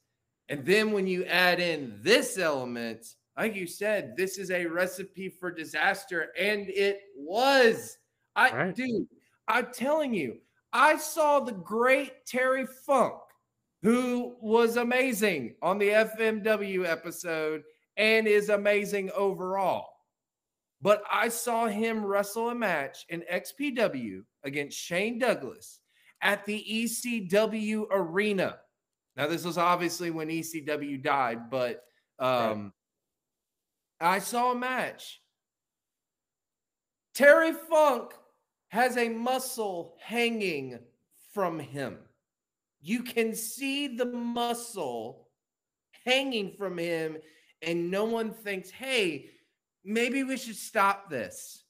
And 0.50 0.66
then 0.66 0.92
when 0.92 1.08
you 1.08 1.24
add 1.26 1.60
in 1.60 2.00
this 2.02 2.38
element, 2.38 3.16
like 3.38 3.56
you 3.56 3.68
said, 3.68 4.16
this 4.18 4.38
is 4.38 4.52
a 4.52 4.66
recipe 4.66 5.30
for 5.30 5.52
disaster, 5.52 6.30
and 6.38 6.68
it 6.70 7.02
was. 7.16 7.98
I 8.36 8.56
Right. 8.56 8.76
dude, 8.76 9.08
I'm 9.48 9.74
telling 9.74 10.14
you, 10.14 10.38
I 10.74 10.98
saw 10.98 11.40
the 11.42 11.52
great 11.52 12.26
Terry 12.26 12.66
Funk, 12.86 13.16
who 13.82 14.36
was 14.42 14.78
amazing 14.78 15.56
on 15.62 15.78
the 15.78 15.90
FMW 15.90 16.86
episode 16.86 17.64
and 17.98 18.28
is 18.28 18.50
amazing 18.50 19.12
overall. 19.12 19.91
But 20.82 21.04
I 21.12 21.30
saw 21.30 21.68
him 21.68 22.04
wrestle 22.04 22.50
a 22.50 22.56
match 22.56 23.06
in 23.10 23.24
XPW 23.32 24.24
against 24.44 24.78
Shane 24.78 25.20
Douglas 25.20 25.80
at 26.22 26.46
the 26.46 26.66
ECW 26.70 27.86
arena. 27.92 28.58
Now, 29.16 29.28
this 29.28 29.46
was 29.46 29.58
obviously 29.58 30.10
when 30.10 30.30
ECW 30.30 31.02
died, 31.04 31.50
but 31.50 31.84
um, 32.18 32.74
I 34.00 34.20
saw 34.20 34.52
a 34.52 34.56
match. 34.56 35.22
Terry 37.14 37.54
Funk 37.70 38.14
has 38.70 38.98
a 38.98 39.10
muscle 39.10 39.96
hanging 40.00 40.80
from 41.34 41.60
him. 41.60 41.98
You 42.82 43.04
can 43.04 43.36
see 43.36 43.96
the 43.96 44.06
muscle 44.06 45.28
hanging 46.06 46.54
from 46.58 46.78
him, 46.78 47.18
and 47.62 47.92
no 47.92 48.06
one 48.06 48.32
thinks, 48.32 48.72
hey, 48.72 49.30
maybe 49.84 50.24
we 50.24 50.38
should 50.38 50.56
stop 50.56 51.10
this. 51.10 51.64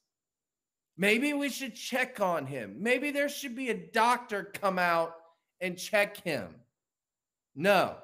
Maybe 0.97 1.33
we 1.33 1.49
should 1.49 1.75
check 1.75 2.19
on 2.19 2.45
him. 2.45 2.77
Maybe 2.79 3.11
there 3.11 3.29
should 3.29 3.55
be 3.55 3.69
a 3.69 3.73
doctor 3.73 4.43
come 4.43 4.77
out 4.77 5.15
and 5.59 5.77
check 5.77 6.17
him. 6.23 6.55
No. 7.55 7.95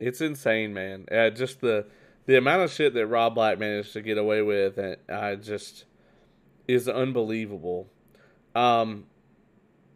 It's 0.00 0.20
insane, 0.20 0.74
man. 0.74 1.06
Uh, 1.10 1.30
just 1.30 1.60
the 1.60 1.86
the 2.26 2.36
amount 2.36 2.62
of 2.62 2.70
shit 2.70 2.94
that 2.94 3.06
Rob 3.06 3.34
Black 3.34 3.58
managed 3.58 3.92
to 3.94 4.02
get 4.02 4.18
away 4.18 4.42
with, 4.42 4.78
and 4.78 4.96
I 5.08 5.36
just 5.36 5.84
is 6.68 6.88
unbelievable. 6.88 7.88
Um, 8.54 9.06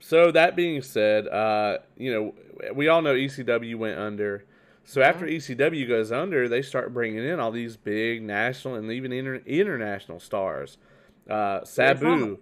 so 0.00 0.30
that 0.30 0.56
being 0.56 0.82
said, 0.82 1.28
uh, 1.28 1.78
you 1.96 2.12
know, 2.12 2.34
we 2.74 2.88
all 2.88 3.02
know 3.02 3.14
ECW 3.14 3.76
went 3.76 3.98
under. 3.98 4.44
So 4.88 5.00
Mm-hmm. 5.00 5.10
after 5.10 5.26
ECW 5.26 5.86
goes 5.88 6.12
under, 6.12 6.48
they 6.48 6.62
start 6.62 6.94
bringing 6.94 7.24
in 7.24 7.38
all 7.40 7.50
these 7.50 7.76
big 7.76 8.22
national 8.22 8.76
and 8.76 8.90
even 8.90 9.12
inter- 9.12 9.42
international 9.44 10.20
stars. 10.20 10.78
Uh, 11.28 11.64
Sabu, 11.64 12.38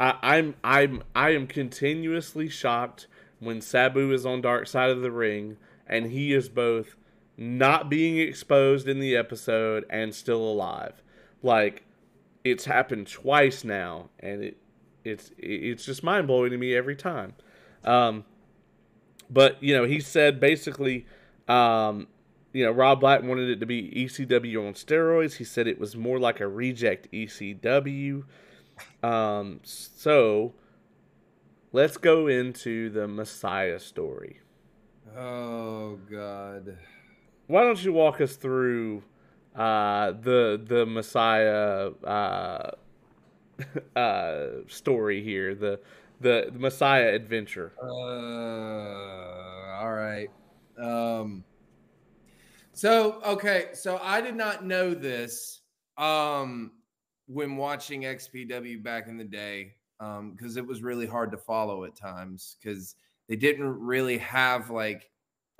I, 0.00 0.16
I'm 0.22 0.54
I'm 0.64 1.02
I 1.14 1.30
am 1.30 1.46
continuously 1.46 2.48
shocked 2.48 3.06
when 3.38 3.60
Sabu 3.60 4.12
is 4.12 4.24
on 4.24 4.40
Dark 4.40 4.66
Side 4.66 4.90
of 4.90 5.02
the 5.02 5.10
Ring 5.12 5.58
and 5.86 6.06
he 6.10 6.32
is 6.32 6.48
both 6.48 6.96
not 7.36 7.90
being 7.90 8.16
exposed 8.18 8.88
in 8.88 8.98
the 8.98 9.14
episode 9.14 9.84
and 9.90 10.14
still 10.14 10.42
alive. 10.42 11.02
Like 11.42 11.84
it's 12.44 12.64
happened 12.64 13.08
twice 13.08 13.62
now, 13.62 14.08
and 14.20 14.42
it 14.42 14.56
it's 15.04 15.32
it's 15.36 15.84
just 15.84 16.02
mind 16.02 16.26
blowing 16.26 16.50
to 16.52 16.56
me 16.56 16.74
every 16.74 16.96
time. 16.96 17.34
Um, 17.84 18.24
but 19.28 19.62
you 19.62 19.76
know, 19.76 19.84
he 19.84 20.00
said 20.00 20.40
basically, 20.40 21.04
um, 21.48 22.08
you 22.52 22.64
know, 22.64 22.70
Rob 22.70 23.00
Black 23.00 23.22
wanted 23.22 23.50
it 23.50 23.60
to 23.60 23.66
be 23.66 23.90
ECW 23.90 24.66
on 24.66 24.74
steroids. 24.74 25.34
He 25.34 25.44
said 25.44 25.66
it 25.66 25.78
was 25.78 25.96
more 25.96 26.18
like 26.18 26.40
a 26.40 26.46
reject 26.46 27.10
ECW. 27.12 28.22
Um, 29.02 29.60
so 29.64 30.54
let's 31.72 31.96
go 31.96 32.28
into 32.28 32.90
the 32.90 33.08
Messiah 33.08 33.80
story. 33.80 34.40
Oh, 35.16 35.98
God. 36.10 36.78
Why 37.48 37.62
don't 37.62 37.82
you 37.84 37.92
walk 37.92 38.20
us 38.20 38.36
through 38.36 39.02
uh, 39.54 40.12
the 40.12 40.60
the 40.64 40.86
Messiah 40.86 41.90
uh, 42.04 42.70
uh, 43.96 44.46
story 44.68 45.22
here, 45.22 45.54
the, 45.54 45.80
the 46.20 46.50
Messiah 46.54 47.12
adventure? 47.14 47.72
Uh, 47.82 47.86
all 49.80 49.92
right. 49.92 50.30
Um, 50.78 51.44
so 52.72 53.20
okay, 53.24 53.68
so 53.72 53.98
I 54.02 54.20
did 54.20 54.34
not 54.34 54.64
know 54.64 54.94
this 54.94 55.60
um 55.96 56.72
when 57.26 57.56
watching 57.56 58.02
XPW 58.02 58.82
back 58.82 59.06
in 59.06 59.16
the 59.16 59.24
day 59.24 59.74
um 60.00 60.32
because 60.32 60.56
it 60.56 60.66
was 60.66 60.82
really 60.82 61.06
hard 61.06 61.30
to 61.30 61.38
follow 61.38 61.84
at 61.84 61.94
times 61.94 62.56
because 62.60 62.96
they 63.28 63.36
didn't 63.36 63.78
really 63.78 64.18
have 64.18 64.70
like 64.70 65.08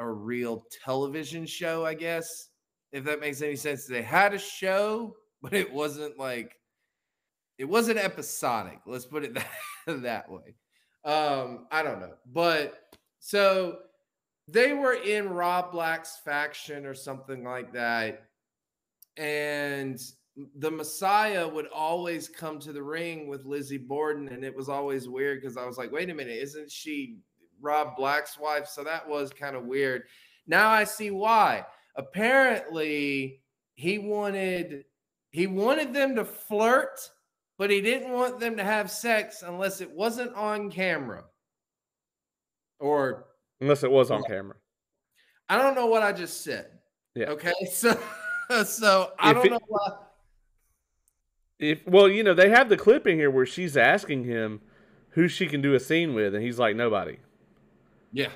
a 0.00 0.08
real 0.10 0.66
television 0.84 1.46
show, 1.46 1.84
I 1.84 1.94
guess, 1.94 2.48
if 2.92 3.04
that 3.04 3.20
makes 3.20 3.42
any 3.42 3.56
sense. 3.56 3.86
They 3.86 4.02
had 4.02 4.34
a 4.34 4.38
show, 4.38 5.16
but 5.42 5.52
it 5.52 5.72
wasn't 5.72 6.18
like 6.18 6.56
it 7.58 7.64
wasn't 7.64 7.98
episodic. 7.98 8.80
Let's 8.86 9.06
put 9.06 9.24
it 9.24 9.34
that, 9.34 9.48
that 9.86 10.30
way. 10.30 10.56
Um, 11.04 11.66
I 11.70 11.82
don't 11.82 12.00
know. 12.00 12.14
But 12.32 12.96
so 13.20 13.78
they 14.48 14.72
were 14.72 14.94
in 14.94 15.30
Rob 15.30 15.72
Black's 15.72 16.18
faction 16.24 16.84
or 16.86 16.94
something 16.94 17.44
like 17.44 17.72
that. 17.72 18.24
And 19.16 20.00
the 20.56 20.70
Messiah 20.70 21.48
would 21.48 21.68
always 21.68 22.28
come 22.28 22.58
to 22.60 22.72
the 22.72 22.82
ring 22.82 23.28
with 23.28 23.46
Lizzie 23.46 23.78
Borden. 23.78 24.28
And 24.28 24.44
it 24.44 24.54
was 24.54 24.68
always 24.68 25.08
weird 25.08 25.40
because 25.40 25.56
I 25.56 25.64
was 25.64 25.78
like, 25.78 25.92
wait 25.92 26.10
a 26.10 26.14
minute, 26.14 26.36
isn't 26.36 26.70
she 26.70 27.18
Rob 27.60 27.96
Black's 27.96 28.38
wife? 28.38 28.66
So 28.66 28.84
that 28.84 29.08
was 29.08 29.30
kind 29.30 29.56
of 29.56 29.64
weird. 29.64 30.02
Now 30.46 30.68
I 30.68 30.84
see 30.84 31.10
why. 31.10 31.64
Apparently, 31.96 33.40
he 33.74 33.98
wanted 33.98 34.84
he 35.30 35.46
wanted 35.46 35.92
them 35.92 36.14
to 36.16 36.24
flirt, 36.24 37.00
but 37.58 37.70
he 37.70 37.80
didn't 37.80 38.12
want 38.12 38.38
them 38.38 38.56
to 38.56 38.64
have 38.64 38.90
sex 38.90 39.42
unless 39.44 39.80
it 39.80 39.90
wasn't 39.90 40.34
on 40.34 40.70
camera. 40.70 41.24
Or 42.78 43.26
Unless 43.60 43.82
it 43.84 43.90
was 43.90 44.10
on 44.10 44.22
camera. 44.24 44.56
I 45.48 45.56
don't 45.60 45.74
know 45.74 45.86
what 45.86 46.02
I 46.02 46.12
just 46.12 46.42
said. 46.42 46.66
Yeah. 47.14 47.26
Okay. 47.30 47.52
So 48.48 48.62
so 48.64 49.12
I 49.18 49.30
If 49.30 49.36
don't 49.36 49.46
it- 49.46 49.52
know 49.52 49.60
why. 49.68 49.90
If 51.58 51.86
well, 51.86 52.08
you 52.10 52.22
know, 52.22 52.34
they 52.34 52.50
have 52.50 52.68
the 52.68 52.76
clip 52.76 53.06
in 53.06 53.16
here 53.16 53.30
where 53.30 53.46
she's 53.46 53.76
asking 53.76 54.24
him 54.24 54.60
who 55.10 55.28
she 55.28 55.46
can 55.46 55.62
do 55.62 55.74
a 55.74 55.80
scene 55.80 56.12
with, 56.14 56.34
and 56.34 56.44
he's 56.44 56.58
like 56.58 56.76
nobody. 56.76 57.16
Yeah. 58.12 58.28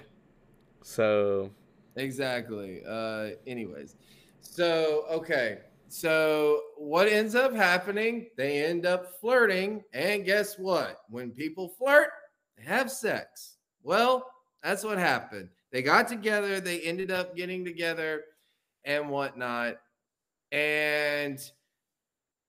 So 0.83 1.51
Exactly. 1.97 2.83
Uh 2.89 3.31
anyways. 3.47 3.97
So 4.41 5.05
okay. 5.11 5.59
So 5.89 6.61
what 6.77 7.09
ends 7.09 7.35
up 7.35 7.53
happening? 7.53 8.29
They 8.37 8.65
end 8.65 8.87
up 8.87 9.21
flirting 9.21 9.83
and 9.93 10.25
guess 10.25 10.59
what? 10.59 11.01
When 11.11 11.31
people 11.33 11.69
flirt, 11.79 12.09
they 12.57 12.65
have 12.65 12.91
sex. 12.91 13.57
Well, 13.83 14.25
that's 14.63 14.85
what 14.85 14.99
happened. 14.99 15.49
They 15.71 15.83
got 15.83 16.09
together, 16.09 16.61
they 16.61 16.81
ended 16.81 17.11
up 17.11 17.37
getting 17.37 17.65
together 17.65 18.25
and 18.85 19.09
whatnot. 19.09 19.77
And 20.51 21.39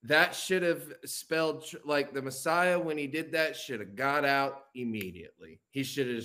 that 0.02 0.34
should 0.34 0.62
have 0.62 0.82
spelled 1.04 1.64
like 1.84 2.12
the 2.14 2.22
Messiah 2.22 2.78
when 2.78 2.96
he 2.96 3.06
did 3.06 3.32
that 3.32 3.54
should 3.56 3.80
have 3.80 3.94
got 3.94 4.24
out 4.24 4.64
immediately. 4.74 5.60
He 5.70 5.82
should 5.82 6.08
have 6.08 6.24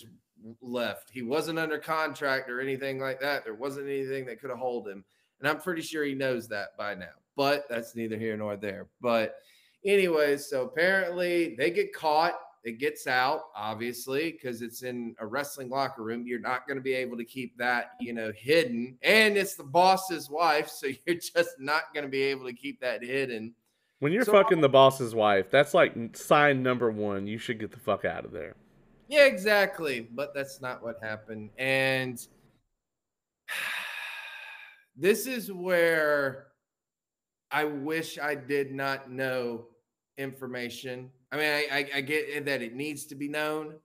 left. 0.62 1.10
He 1.10 1.22
wasn't 1.22 1.60
under 1.60 1.78
contract 1.78 2.50
or 2.50 2.62
anything 2.62 3.00
like 3.00 3.20
that. 3.20 3.44
There 3.44 3.54
wasn't 3.54 3.88
anything 3.88 4.26
that 4.28 4.40
could 4.40 4.50
have 4.50 4.60
hold 4.60 4.88
him. 4.88 5.04
And 5.40 5.50
I'm 5.50 5.60
pretty 5.60 5.82
sure 5.82 6.06
he 6.06 6.14
knows 6.14 6.48
that 6.48 6.78
by 6.78 6.96
now. 6.96 7.08
But 7.36 7.66
that's 7.70 7.96
neither 7.96 8.18
here 8.18 8.38
nor 8.38 8.56
there. 8.56 8.88
But 9.02 9.36
anyway, 9.86 10.38
so 10.38 10.64
apparently 10.64 11.56
they 11.58 11.72
get 11.72 11.94
caught. 11.94 12.36
It 12.66 12.80
gets 12.80 13.06
out, 13.06 13.42
obviously, 13.56 14.32
because 14.32 14.64
it's 14.64 14.82
in 14.82 15.16
a 15.20 15.26
wrestling 15.28 15.70
locker 15.70 16.02
room. 16.04 16.26
You're 16.26 16.40
not 16.40 16.68
going 16.68 16.78
to 16.78 16.84
be 16.84 16.94
able 16.94 17.16
to 17.18 17.24
keep 17.24 17.56
that, 17.60 17.92
you 18.02 18.12
know, 18.12 18.32
hidden. 18.36 18.98
And 19.04 19.38
it's 19.38 19.56
the 19.56 19.64
boss's 19.64 20.30
wife, 20.32 20.68
so 20.68 20.88
you're 21.06 21.16
just 21.18 21.60
not 21.60 21.84
going 21.94 22.04
to 22.06 22.10
be 22.10 22.24
able 22.24 22.46
to 22.48 22.54
keep 22.54 22.82
that 22.82 23.04
hidden. 23.04 23.54
when 24.00 24.12
you're 24.12 24.26
So- 24.26 24.32
fucking 24.32 24.62
the 24.62 24.70
boss's 24.70 25.14
wife, 25.14 25.52
that's 25.52 25.74
like 25.76 25.94
sign 26.18 26.64
number 26.64 26.90
one. 26.92 27.28
You 27.28 27.38
should 27.38 27.60
get 27.60 27.72
the 27.72 27.80
fuck 27.80 28.04
out 28.04 28.26
of 28.26 28.32
there. 28.32 28.56
Yeah, 29.08 29.26
exactly. 29.26 30.00
But 30.12 30.34
that's 30.34 30.60
not 30.60 30.82
what 30.82 30.96
happened. 31.04 31.52
And 31.60 32.20
this 34.98 35.28
is 35.28 35.52
where 35.52 36.48
I 37.52 37.66
wish 37.66 38.18
I 38.18 38.34
did 38.34 38.72
not 38.74 39.12
know 39.12 39.68
information. 40.18 41.12
I 41.36 41.38
mean, 41.38 41.52
I, 41.52 41.78
I, 41.80 41.98
I 41.98 42.02
get 42.02 42.46
that 42.46 42.62
it 42.62 42.76
needs 42.76 43.06
to 43.08 43.16
be 43.16 43.28
known, 43.28 43.76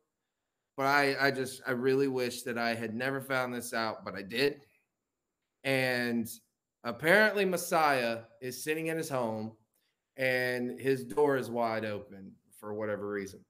but 0.76 0.86
I, 0.86 1.16
I 1.18 1.30
just, 1.32 1.60
I 1.66 1.72
really 1.72 2.06
wish 2.06 2.42
that 2.42 2.56
I 2.58 2.74
had 2.74 2.94
never 2.94 3.20
found 3.20 3.52
this 3.52 3.74
out, 3.74 4.04
but 4.04 4.14
I 4.14 4.22
did. 4.22 4.60
And 5.64 6.28
apparently, 6.84 7.44
Messiah 7.44 8.20
is 8.40 8.62
sitting 8.62 8.86
in 8.86 8.96
his 8.96 9.08
home 9.08 9.52
and 10.16 10.78
his 10.78 11.04
door 11.04 11.36
is 11.36 11.50
wide 11.50 11.84
open 11.84 12.30
for 12.56 12.72
whatever 12.72 13.10
reason. 13.10 13.40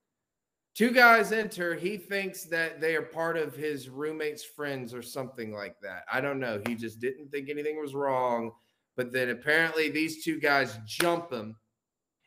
Two 0.75 0.93
guys 0.93 1.31
enter. 1.31 1.75
He 1.75 1.99
thinks 1.99 2.45
that 2.45 2.81
they 2.81 2.97
are 2.97 3.03
part 3.03 3.37
of 3.37 3.55
his 3.55 3.91
roommate's 3.91 4.45
friends 4.45 4.95
or 4.95 5.03
something 5.03 5.53
like 5.53 5.79
that. 5.83 6.05
I 6.11 6.23
don't 6.23 6.41
know. 6.41 6.63
He 6.67 6.75
just 6.75 7.01
didn't 7.01 7.31
think 7.31 7.51
anything 7.51 7.79
was 7.79 7.95
wrong. 7.95 8.53
But 8.97 9.13
then 9.13 9.29
apparently 9.29 9.91
these 9.91 10.25
two 10.25 10.41
guys 10.41 10.79
jump 10.87 11.31
him. 11.31 11.57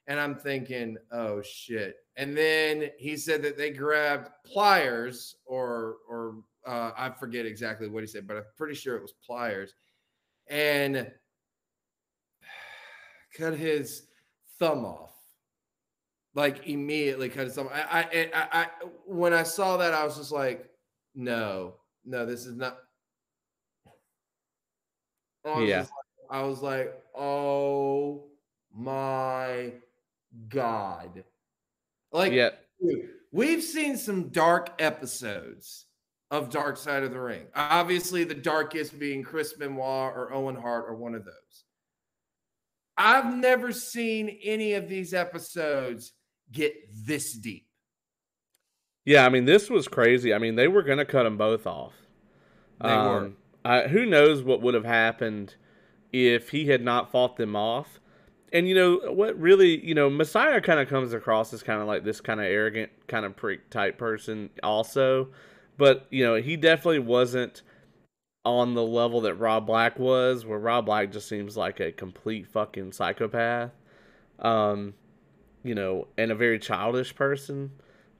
And 0.07 0.19
I'm 0.19 0.35
thinking, 0.35 0.97
oh 1.11 1.41
shit. 1.41 1.95
And 2.17 2.37
then 2.37 2.89
he 2.97 3.15
said 3.17 3.41
that 3.43 3.57
they 3.57 3.71
grabbed 3.71 4.29
pliers 4.45 5.35
or 5.45 5.95
or 6.07 6.43
uh, 6.65 6.91
I 6.97 7.09
forget 7.09 7.45
exactly 7.45 7.87
what 7.87 8.03
he 8.03 8.07
said, 8.07 8.27
but 8.27 8.37
I'm 8.37 8.43
pretty 8.57 8.75
sure 8.75 8.95
it 8.95 9.01
was 9.01 9.13
pliers. 9.25 9.73
And 10.47 11.11
cut 13.37 13.55
his 13.57 14.03
thumb 14.59 14.85
off 14.85 15.11
like 16.35 16.67
immediately 16.67 17.29
cut 17.29 17.45
his 17.45 17.55
thumb. 17.55 17.69
I, 17.71 17.81
I, 17.81 18.29
I, 18.33 18.47
I, 18.63 18.67
when 19.05 19.33
I 19.33 19.43
saw 19.43 19.77
that, 19.77 19.93
I 19.93 20.03
was 20.03 20.17
just 20.17 20.31
like, 20.31 20.67
no, 21.13 21.75
no, 22.05 22.25
this 22.25 22.45
is 22.45 22.55
not. 22.55 22.77
I 25.45 25.61
Yeah. 25.61 25.79
like- 25.81 25.89
I 26.29 26.41
was 26.41 26.61
like, 26.63 26.91
oh 27.15 28.29
my 28.73 29.73
god. 30.49 31.23
Like 32.11 32.33
Yeah. 32.33 32.51
dude, 32.81 33.09
we've 33.31 33.63
seen 33.63 33.97
some 33.97 34.29
dark 34.29 34.69
episodes 34.79 35.85
of 36.31 36.49
Dark 36.49 36.77
Side 36.77 37.03
of 37.03 37.11
the 37.11 37.19
Ring. 37.19 37.45
Obviously, 37.55 38.23
the 38.23 38.33
darkest 38.33 38.97
being 38.97 39.23
Chris 39.23 39.53
Benoit 39.53 40.13
or 40.15 40.33
Owen 40.33 40.55
Hart 40.55 40.85
or 40.87 40.95
one 40.95 41.13
of 41.13 41.25
those. 41.25 41.65
I've 42.97 43.35
never 43.35 43.71
seen 43.71 44.39
any 44.43 44.73
of 44.73 44.87
these 44.87 45.13
episodes 45.13 46.13
get 46.51 46.73
this 47.05 47.33
deep. 47.33 47.67
Yeah, 49.05 49.25
I 49.25 49.29
mean, 49.29 49.45
this 49.45 49.69
was 49.69 49.87
crazy. 49.87 50.33
I 50.33 50.37
mean, 50.37 50.55
they 50.55 50.67
were 50.67 50.83
going 50.83 50.97
to 50.99 51.05
cut 51.05 51.23
them 51.23 51.37
both 51.37 51.67
off. 51.67 51.93
They 52.81 52.87
were. 52.87 53.25
Um, 53.25 53.37
I, 53.65 53.87
who 53.87 54.05
knows 54.05 54.43
what 54.43 54.61
would 54.61 54.73
have 54.73 54.85
happened 54.85 55.55
if 56.11 56.49
he 56.49 56.67
had 56.67 56.81
not 56.83 57.11
fought 57.11 57.35
them 57.35 57.55
off? 57.55 57.99
And 58.53 58.69
you 58.69 58.75
know 58.75 59.11
what? 59.11 59.37
Really, 59.39 59.83
you 59.83 59.95
know, 59.95 60.09
Messiah 60.09 60.61
kind 60.61 60.79
of 60.79 60.87
comes 60.87 61.11
across 61.11 61.51
as 61.53 61.63
kind 61.63 61.81
of 61.81 61.87
like 61.87 62.03
this 62.03 62.21
kind 62.21 62.39
of 62.39 62.45
arrogant, 62.45 62.91
kind 63.07 63.25
of 63.25 63.35
prick 63.35 63.69
type 63.71 63.97
person, 63.97 64.51
also. 64.61 65.29
But 65.77 66.05
you 66.11 66.23
know, 66.23 66.35
he 66.35 66.55
definitely 66.55 66.99
wasn't 66.99 67.63
on 68.45 68.75
the 68.75 68.83
level 68.83 69.21
that 69.21 69.35
Rob 69.35 69.65
Black 69.65 69.97
was, 69.97 70.45
where 70.45 70.59
Rob 70.59 70.85
Black 70.85 71.11
just 71.11 71.27
seems 71.27 71.57
like 71.57 71.79
a 71.79 71.91
complete 71.91 72.47
fucking 72.47 72.91
psychopath. 72.91 73.71
Um, 74.37 74.93
you 75.63 75.73
know, 75.73 76.07
and 76.17 76.31
a 76.31 76.35
very 76.35 76.59
childish 76.59 77.15
person. 77.15 77.71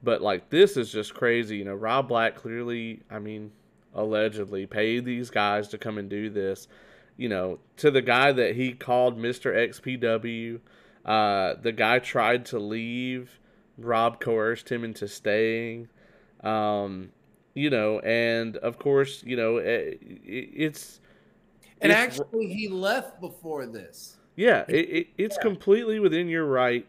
But 0.02 0.20
like 0.20 0.50
this 0.50 0.76
is 0.76 0.90
just 0.90 1.14
crazy. 1.14 1.58
You 1.58 1.64
know, 1.64 1.74
Rob 1.74 2.08
Black 2.08 2.34
clearly, 2.34 3.02
I 3.08 3.20
mean, 3.20 3.52
allegedly 3.94 4.66
paid 4.66 5.04
these 5.04 5.30
guys 5.30 5.68
to 5.68 5.78
come 5.78 5.96
and 5.96 6.10
do 6.10 6.28
this. 6.28 6.66
You 7.16 7.28
know, 7.28 7.58
to 7.78 7.90
the 7.90 8.02
guy 8.02 8.32
that 8.32 8.56
he 8.56 8.72
called 8.72 9.18
Mr. 9.18 9.54
XPW, 9.54 10.60
uh, 11.04 11.54
the 11.60 11.72
guy 11.72 11.98
tried 12.00 12.46
to 12.46 12.58
leave. 12.58 13.38
Rob 13.78 14.20
coerced 14.20 14.70
him 14.70 14.84
into 14.84 15.06
staying. 15.08 15.88
Um, 16.42 17.10
you 17.54 17.70
know, 17.70 18.00
and 18.00 18.56
of 18.58 18.78
course, 18.78 19.22
you 19.24 19.36
know, 19.36 19.58
it, 19.58 20.00
it's 20.24 21.00
And 21.80 21.92
it's- 21.92 22.18
actually, 22.20 22.52
he 22.52 22.68
left 22.68 23.20
before 23.20 23.66
this. 23.66 24.16
yeah, 24.36 24.64
it, 24.68 24.88
it, 24.90 25.06
it's 25.18 25.38
completely 25.38 26.00
within 26.00 26.28
your 26.28 26.46
right 26.46 26.86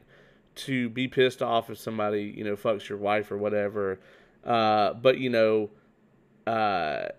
to 0.56 0.90
be 0.90 1.08
pissed 1.08 1.42
off 1.44 1.70
if 1.70 1.78
somebody, 1.78 2.24
you 2.36 2.44
know, 2.44 2.56
fucks 2.56 2.88
your 2.90 2.98
wife 2.98 3.32
or 3.32 3.38
whatever. 3.38 4.00
Uh, 4.44 4.94
but, 4.94 5.18
you 5.20 5.30
know, 5.30 5.70
uh, 6.48 7.10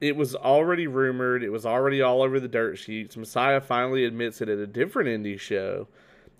it 0.00 0.16
was 0.16 0.34
already 0.34 0.86
rumored. 0.86 1.42
It 1.42 1.50
was 1.50 1.66
already 1.66 2.02
all 2.02 2.22
over 2.22 2.38
the 2.40 2.48
dirt 2.48 2.76
sheets. 2.78 3.16
Messiah 3.16 3.60
finally 3.60 4.04
admits 4.04 4.40
it 4.40 4.48
at 4.48 4.58
a 4.58 4.66
different 4.66 5.08
indie 5.08 5.38
show. 5.40 5.88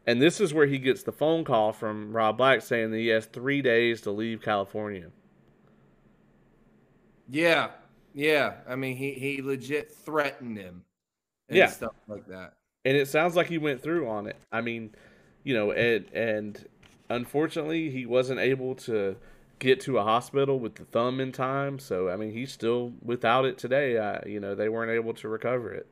And 0.07 0.23
this 0.23 0.41
is 0.41 0.55
where 0.55 0.67
he 0.67 0.79
gets 0.79 1.03
the 1.03 1.13
phone 1.13 1.45
call 1.45 1.73
from 1.73 2.13
Rob 2.15 2.39
Black 2.39 2.63
saying 2.63 2.91
that 2.93 2.99
he 2.99 3.09
has 3.09 3.27
three 3.27 3.63
days 3.63 4.01
to 4.03 4.11
leave 4.13 4.43
California. 4.43 5.11
Yeah, 7.29 7.71
yeah. 8.15 8.55
I 8.69 8.77
mean, 8.77 8.97
he 8.97 9.13
he 9.13 9.43
legit 9.43 9.93
threatened 9.93 10.59
him. 10.59 10.85
And 11.49 11.59
Yeah. 11.59 11.67
stuff 11.67 11.95
like 12.09 12.27
that. 12.29 12.55
and 12.85 12.97
it 12.97 13.09
sounds 13.09 13.37
like 13.37 13.49
he 13.49 13.59
went 13.59 13.83
through 13.83 14.09
on 14.09 14.27
it. 14.29 14.37
I 14.53 14.61
mean, 14.61 14.95
you 15.45 15.55
know, 15.55 15.73
and 15.73 16.07
and 16.13 16.67
unfortunately, 17.11 17.91
he 17.91 18.07
wasn't 18.07 18.41
able 18.41 18.75
to 18.77 19.17
get 19.59 19.81
to 19.83 19.99
a 19.99 20.03
hospital 20.03 20.59
with 20.59 20.75
the 20.75 20.85
thumb 20.85 21.21
in 21.21 21.33
time. 21.33 21.79
So 21.79 22.09
I 22.09 22.17
mean, 22.17 22.33
he's 22.33 22.53
still 22.53 22.93
without 23.03 23.45
it 23.45 23.59
today. 23.59 23.93
You 24.27 24.41
know, 24.41 24.55
they 24.55 24.69
weren't 24.69 24.91
able 24.91 25.15
to 25.15 25.29
recover 25.29 25.73
it. 25.73 25.87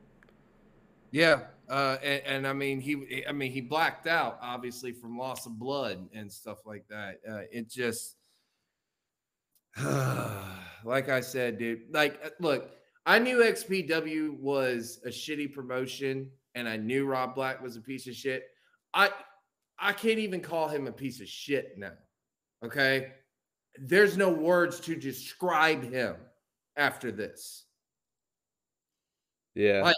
Yeah, 1.11 1.41
uh, 1.69 1.97
and, 2.03 2.21
and 2.25 2.47
I 2.47 2.53
mean 2.53 2.81
he, 2.81 3.23
I 3.27 3.31
mean 3.31 3.51
he 3.51 3.61
blacked 3.61 4.07
out 4.07 4.37
obviously 4.41 4.91
from 4.91 5.17
loss 5.17 5.45
of 5.45 5.57
blood 5.57 6.07
and 6.13 6.31
stuff 6.31 6.65
like 6.65 6.85
that. 6.89 7.19
Uh, 7.29 7.41
it 7.51 7.69
just, 7.69 8.17
like 10.83 11.09
I 11.09 11.21
said, 11.21 11.57
dude. 11.57 11.83
Like, 11.91 12.19
uh, 12.23 12.29
look, 12.39 12.69
I 13.05 13.19
knew 13.19 13.37
XPW 13.37 14.39
was 14.39 14.99
a 15.05 15.09
shitty 15.09 15.53
promotion, 15.53 16.29
and 16.55 16.67
I 16.67 16.77
knew 16.77 17.05
Rob 17.05 17.35
Black 17.35 17.61
was 17.61 17.77
a 17.77 17.81
piece 17.81 18.07
of 18.07 18.15
shit. 18.15 18.43
I, 18.93 19.09
I 19.77 19.91
can't 19.93 20.19
even 20.19 20.41
call 20.41 20.67
him 20.67 20.87
a 20.87 20.91
piece 20.91 21.21
of 21.21 21.27
shit 21.27 21.77
now. 21.77 21.91
Okay, 22.63 23.11
there's 23.79 24.17
no 24.17 24.29
words 24.29 24.79
to 24.81 24.95
describe 24.95 25.83
him 25.83 26.15
after 26.75 27.11
this. 27.11 27.65
Yeah, 29.53 29.81
Like- 29.83 29.95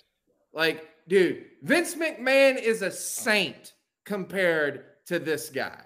Like, 0.53 0.89
dude, 1.07 1.45
Vince 1.61 1.95
McMahon 1.95 2.57
is 2.61 2.82
a 2.82 2.91
saint 2.91 3.73
compared 4.05 4.86
to 5.05 5.19
this 5.19 5.49
guy. 5.49 5.84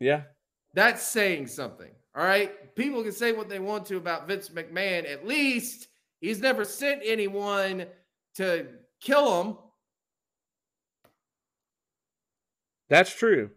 yeah, 0.00 0.24
That's 0.74 1.02
saying 1.02 1.46
something. 1.48 1.90
All 2.14 2.24
right. 2.24 2.74
People 2.76 3.02
can 3.02 3.12
say 3.12 3.32
what 3.32 3.48
they 3.48 3.58
want 3.58 3.86
to 3.86 3.96
about 3.96 4.26
Vince 4.28 4.48
McMahon. 4.50 5.08
At 5.10 5.26
least 5.26 5.88
he's 6.20 6.40
never 6.40 6.64
sent 6.64 7.02
anyone 7.04 7.86
to 8.36 8.68
kill 9.00 9.42
him. 9.42 9.58
that's 12.88 13.14
true. 13.14 13.50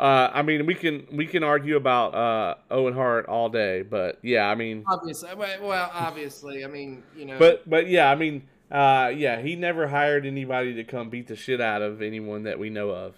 Uh, 0.00 0.30
I 0.32 0.40
mean, 0.40 0.64
we 0.64 0.74
can 0.74 1.06
we 1.12 1.26
can 1.26 1.44
argue 1.44 1.76
about 1.76 2.14
uh, 2.14 2.54
Owen 2.70 2.94
Hart 2.94 3.26
all 3.26 3.50
day, 3.50 3.82
but 3.82 4.18
yeah, 4.22 4.48
I 4.48 4.54
mean, 4.54 4.82
Obviously. 4.88 5.28
Well, 5.36 5.90
obviously. 5.92 6.64
I 6.64 6.68
mean, 6.68 7.02
you 7.14 7.26
know. 7.26 7.38
but 7.38 7.68
but 7.68 7.86
yeah, 7.86 8.10
I 8.10 8.14
mean, 8.14 8.48
uh, 8.70 9.12
yeah, 9.14 9.42
he 9.42 9.56
never 9.56 9.88
hired 9.88 10.24
anybody 10.24 10.72
to 10.74 10.84
come 10.84 11.10
beat 11.10 11.26
the 11.26 11.36
shit 11.36 11.60
out 11.60 11.82
of 11.82 12.00
anyone 12.00 12.44
that 12.44 12.58
we 12.58 12.70
know 12.70 12.88
of. 12.88 13.14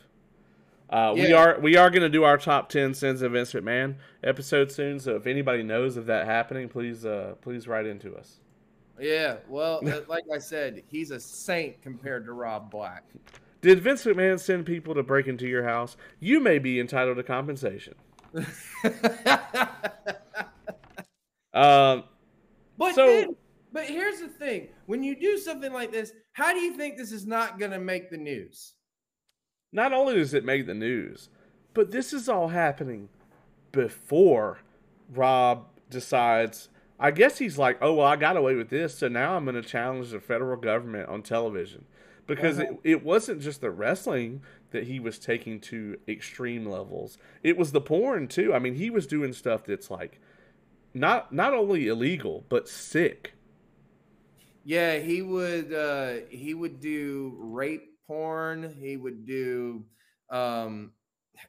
Uh, 0.90 1.12
We 1.14 1.32
are 1.32 1.60
we 1.60 1.76
are 1.76 1.88
gonna 1.88 2.08
do 2.08 2.24
our 2.24 2.36
top 2.36 2.68
ten 2.68 2.94
sins 2.94 3.22
of 3.22 3.30
Vince 3.30 3.52
McMahon 3.52 3.94
episode 4.24 4.72
soon. 4.72 4.98
So 4.98 5.14
if 5.14 5.28
anybody 5.28 5.62
knows 5.62 5.96
of 5.96 6.06
that 6.06 6.26
happening, 6.26 6.68
please 6.68 7.06
uh 7.06 7.36
please 7.42 7.68
write 7.68 7.86
into 7.86 8.16
us. 8.16 8.40
yeah. 9.00 9.36
Well, 9.48 9.80
uh, 9.88 10.00
like 10.08 10.24
I 10.34 10.38
said, 10.38 10.82
he's 10.88 11.12
a 11.12 11.20
saint 11.20 11.80
compared 11.80 12.24
to 12.26 12.32
Rob 12.32 12.72
Black. 12.72 13.04
Did 13.62 13.80
Vince 13.80 14.04
McMahon 14.04 14.38
send 14.38 14.66
people 14.66 14.94
to 14.94 15.02
break 15.02 15.26
into 15.28 15.46
your 15.46 15.62
house? 15.64 15.96
You 16.20 16.40
may 16.40 16.58
be 16.58 16.78
entitled 16.78 17.16
to 17.16 17.22
compensation. 17.22 17.94
Um, 21.54 22.04
But 22.78 22.94
So- 22.94 23.06
then, 23.06 23.36
but 23.72 23.84
here's 23.84 24.20
the 24.20 24.28
thing: 24.28 24.68
when 24.86 25.02
you 25.02 25.14
do 25.18 25.36
something 25.36 25.70
like 25.72 25.92
this, 25.92 26.12
how 26.32 26.52
do 26.54 26.60
you 26.60 26.74
think 26.76 26.96
this 26.96 27.12
is 27.12 27.26
not 27.26 27.58
going 27.58 27.72
to 27.72 27.78
make 27.78 28.10
the 28.10 28.16
news? 28.16 28.74
not 29.74 29.92
only 29.92 30.14
does 30.14 30.34
it 30.34 30.44
make 30.44 30.66
the 30.66 30.74
news, 30.74 31.30
but 31.72 31.90
this 31.90 32.12
is 32.12 32.28
all 32.28 32.48
happening 32.48 33.08
before 33.72 34.58
Rob 35.14 35.66
decides. 35.88 36.68
I 37.00 37.10
guess 37.10 37.38
he's 37.38 37.56
like, 37.58 37.78
oh, 37.80 37.94
well, 37.94 38.06
I 38.06 38.16
got 38.16 38.36
away 38.36 38.54
with 38.54 38.68
this, 38.68 38.96
so 38.98 39.08
now 39.08 39.34
I'm 39.34 39.44
going 39.44 39.54
to 39.54 39.62
challenge 39.66 40.10
the 40.10 40.20
federal 40.20 40.56
government 40.58 41.08
on 41.08 41.22
television. 41.22 41.86
Because 42.26 42.58
Uh-huh. 42.58 42.60
it, 42.60 42.80
it 42.84 43.04
wasn't 43.04 43.42
just 43.42 43.60
the 43.60 43.70
wrestling 43.70 44.42
that 44.70 44.84
he 44.84 45.00
was 45.00 45.18
taking 45.18 45.60
to 45.60 45.98
extreme 46.08 46.66
levels, 46.66 47.18
it 47.42 47.56
was 47.58 47.72
the 47.72 47.80
porn, 47.80 48.28
too. 48.28 48.54
I 48.54 48.58
mean, 48.58 48.74
he 48.76 48.90
was 48.90 49.06
doing 49.06 49.32
stuff 49.32 49.64
that's 49.64 49.90
like 49.90 50.20
not 50.94 51.32
not 51.32 51.54
only 51.54 51.88
illegal, 51.88 52.46
but 52.48 52.68
sick. 52.68 53.34
Yeah, 54.64 54.98
he 54.98 55.22
would. 55.22 55.72
uh 55.72 56.26
He 56.30 56.54
would 56.54 56.80
do 56.80 57.34
rape 57.38 57.88
porn. 58.06 58.74
He 58.78 58.96
would 58.96 59.24
do 59.26 59.84
um 60.30 60.92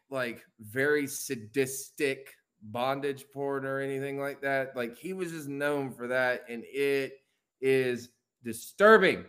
like 0.09 0.43
very 0.59 1.07
sadistic 1.07 2.33
bondage 2.61 3.25
porn 3.33 3.65
or 3.65 3.79
anything 3.79 4.19
like 4.19 4.41
that. 4.41 4.75
Like 4.75 4.97
he 4.97 5.13
was 5.13 5.31
just 5.31 5.47
known 5.49 5.91
for 5.93 6.07
that, 6.09 6.45
and 6.49 6.63
it 6.65 7.13
is 7.61 8.09
disturbing. 8.43 9.25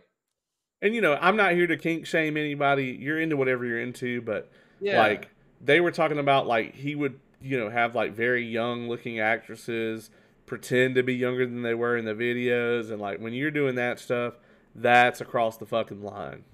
And, 0.83 0.95
you 0.95 1.01
know, 1.01 1.17
I'm 1.21 1.37
not 1.37 1.53
here 1.53 1.67
to 1.67 1.77
kink 1.77 2.07
shame 2.07 2.37
anybody. 2.37 2.97
You're 3.01 3.21
into 3.21 3.37
whatever 3.37 3.65
you're 3.65 3.81
into, 3.81 4.21
but 4.23 4.51
Yeah, 4.81 4.99
Like 4.99 5.31
they 5.61 5.81
were 5.81 5.93
talking 5.93 6.19
about 6.19 6.47
like 6.47 6.75
he 6.75 6.95
would, 6.95 7.19
you 7.41 7.59
know, 7.59 7.71
have 7.71 7.95
like 7.95 8.13
very 8.15 8.45
young 8.47 8.89
looking 8.89 9.19
actresses 9.21 10.11
pretend 10.47 10.95
to 10.97 11.03
be 11.03 11.15
younger 11.15 11.47
than 11.47 11.63
they 11.63 11.75
were 11.75 11.97
in 11.97 12.05
the 12.05 12.15
videos 12.15 12.91
and 12.91 13.01
like 13.01 13.19
when 13.21 13.33
you're 13.33 13.51
doing 13.51 13.77
that 13.77 13.99
stuff, 13.99 14.35
that's 14.75 15.21
across 15.21 15.57
the 15.57 15.67
fucking 15.67 16.03
line. 16.03 16.45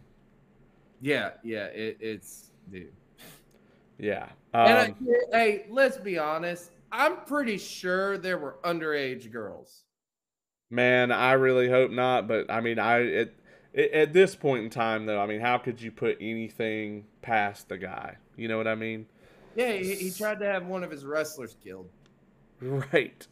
yeah, 1.00 1.32
yeah. 1.42 1.66
It, 1.66 1.98
it's 2.00 2.50
dude. 2.70 2.92
Yeah. 3.98 4.30
And 4.64 4.78
Um, 4.78 4.96
I, 5.32 5.36
hey, 5.36 5.66
let's 5.70 5.98
be 5.98 6.18
honest. 6.18 6.72
I'm 6.92 7.24
pretty 7.24 7.58
sure 7.58 8.18
there 8.18 8.38
were 8.38 8.58
underage 8.64 9.30
girls. 9.30 9.84
man, 10.70 11.10
I 11.12 11.32
really 11.32 11.68
hope 11.68 11.90
not, 11.90 12.28
but 12.28 12.50
I 12.50 12.60
mean, 12.60 12.78
I 12.78 13.12
at, 13.14 13.34
at 13.74 13.90
at 13.90 14.12
this 14.12 14.34
point 14.34 14.64
in 14.64 14.70
time 14.70 15.06
though, 15.06 15.20
I 15.20 15.26
mean, 15.26 15.40
how 15.40 15.58
could 15.58 15.80
you 15.80 15.90
put 15.90 16.16
anything 16.20 17.06
past 17.22 17.68
the 17.68 17.78
guy? 17.78 18.16
You 18.36 18.48
know 18.48 18.56
what 18.56 18.66
I 18.66 18.74
mean? 18.74 19.06
Yeah, 19.54 19.72
he, 19.72 19.94
he 19.94 20.10
tried 20.10 20.38
to 20.40 20.46
have 20.46 20.66
one 20.66 20.84
of 20.84 20.90
his 20.90 21.04
wrestlers 21.04 21.56
killed. 21.62 21.88
Right. 22.60 23.26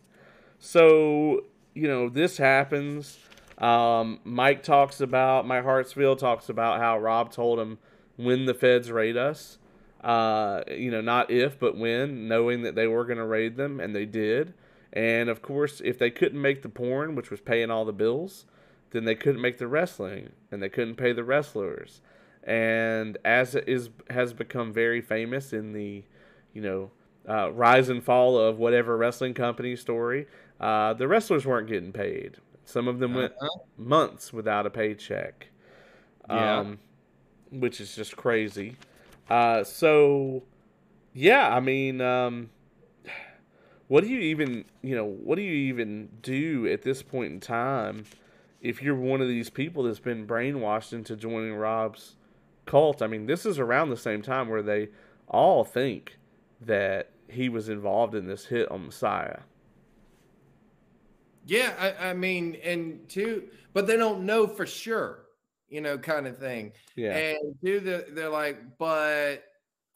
So, 0.59 1.45
you 1.75 1.87
know, 1.87 2.09
this 2.09 2.39
happens. 2.39 3.19
Um, 3.59 4.21
Mike 4.25 4.63
talks 4.63 5.01
about 5.01 5.47
Mike 5.47 5.65
Hartsfield 5.65 6.19
talks 6.19 6.49
about 6.49 6.81
how 6.81 6.99
Rob 6.99 7.33
told 7.33 7.59
him 7.59 7.79
when 8.17 8.47
the 8.47 8.55
feds 8.55 8.91
raid 8.91 9.17
us. 9.17 9.59
Uh, 10.03 10.63
you 10.69 10.91
know, 10.91 11.01
not 11.01 11.31
if 11.31 11.59
but 11.59 11.77
when, 11.77 12.29
knowing 12.29 12.63
that 12.63 12.75
they 12.75 12.87
were 12.87 13.05
going 13.05 13.19
to 13.19 13.27
raid 13.27 13.57
them, 13.57 13.81
and 13.81 13.95
they 13.95 14.07
did. 14.07 14.55
And 14.93 15.29
of 15.29 15.43
course, 15.43 15.81
if 15.85 15.99
they 15.99 16.11
couldn't 16.11 16.41
make 16.41 16.63
the 16.63 16.69
porn, 16.69 17.15
which 17.15 17.31
was 17.31 17.41
paying 17.41 17.71
all 17.71 17.85
the 17.85 17.93
bills, 17.93 18.47
then 18.91 19.05
they 19.05 19.15
couldn't 19.15 19.41
make 19.41 19.59
the 19.59 19.69
wrestling, 19.69 20.33
and 20.51 20.63
they 20.63 20.69
couldn't 20.69 20.97
pay 20.97 21.13
the 21.13 21.25
wrestlers. 21.25 22.01
And 22.45 23.19
as 23.25 23.55
it 23.55 23.65
is 23.69 23.91
has 24.11 24.33
become 24.33 24.73
very 24.73 25.01
famous 25.01 25.53
in 25.53 25.73
the, 25.73 26.05
you 26.55 26.63
know, 26.63 26.91
uh, 27.29 27.53
rise 27.53 27.89
and 27.91 28.03
fall 28.03 28.39
of 28.39 28.59
whatever 28.59 28.97
wrestling 28.97 29.35
company 29.35 29.77
story, 29.77 30.27
uh, 30.61 30.95
the 30.95 31.07
wrestlers 31.07 31.45
weren't 31.45 31.69
getting 31.69 31.93
paid. 31.93 32.37
Some 32.65 32.89
of 32.89 32.99
them 32.99 33.15
went 33.15 33.33
Uh-huh. 33.33 33.61
months 33.77 34.33
without 34.33 34.67
a 34.67 34.71
paycheck. 34.71 35.49
Yeah. 36.29 36.61
Um, 36.61 36.79
which 37.51 37.81
is 37.81 37.95
just 37.95 38.17
crazy. 38.17 38.77
Uh, 39.31 39.65
so, 39.65 40.43
yeah, 41.15 41.55
I 41.55 41.61
mean, 41.61 42.01
um, 42.01 42.51
what 43.89 44.05
do 44.05 44.11
you 44.11 44.21
even, 44.21 44.67
you 44.83 44.95
know, 44.95 45.07
what 45.07 45.37
do 45.37 45.43
you 45.43 45.55
even 45.69 46.09
do 46.23 46.67
at 46.67 46.83
this 46.83 47.03
point 47.03 47.33
in 47.33 47.41
time 47.41 48.05
if 48.61 48.83
you're 48.83 48.95
one 48.95 49.21
of 49.21 49.29
these 49.29 49.51
people 49.51 49.85
that's 49.85 50.01
been 50.01 50.27
brainwashed 50.27 50.93
into 50.93 51.17
joining 51.17 51.55
Rob's 51.55 52.17
cult? 52.67 53.03
I 53.03 53.07
mean, 53.07 53.27
this 53.27 53.47
is 53.47 53.59
around 53.59 53.91
the 53.91 53.97
same 53.97 54.23
time 54.23 54.49
where 54.49 54.63
they 54.63 54.89
all 55.29 55.65
think 55.65 56.19
that 56.61 57.11
he 57.29 57.49
was 57.49 57.69
involved 57.69 58.15
in 58.15 58.27
this 58.27 58.47
hit 58.47 58.71
on 58.71 58.87
Messiah. 58.87 59.41
Yeah, 61.47 61.73
I, 61.79 62.11
I 62.11 62.13
mean, 62.15 62.57
and 62.63 63.09
two, 63.09 63.45
but 63.73 63.87
they 63.87 63.97
don't 63.97 64.27
know 64.27 64.47
for 64.47 64.67
sure, 64.67 65.25
you 65.69 65.81
know, 65.81 65.97
kind 65.97 66.27
of 66.27 66.39
thing. 66.39 66.73
Yeah. 66.95 67.17
And 67.17 67.55
two, 67.65 67.81
they're, 67.81 68.05
they're 68.11 68.29
like, 68.29 68.79
but 68.79 69.45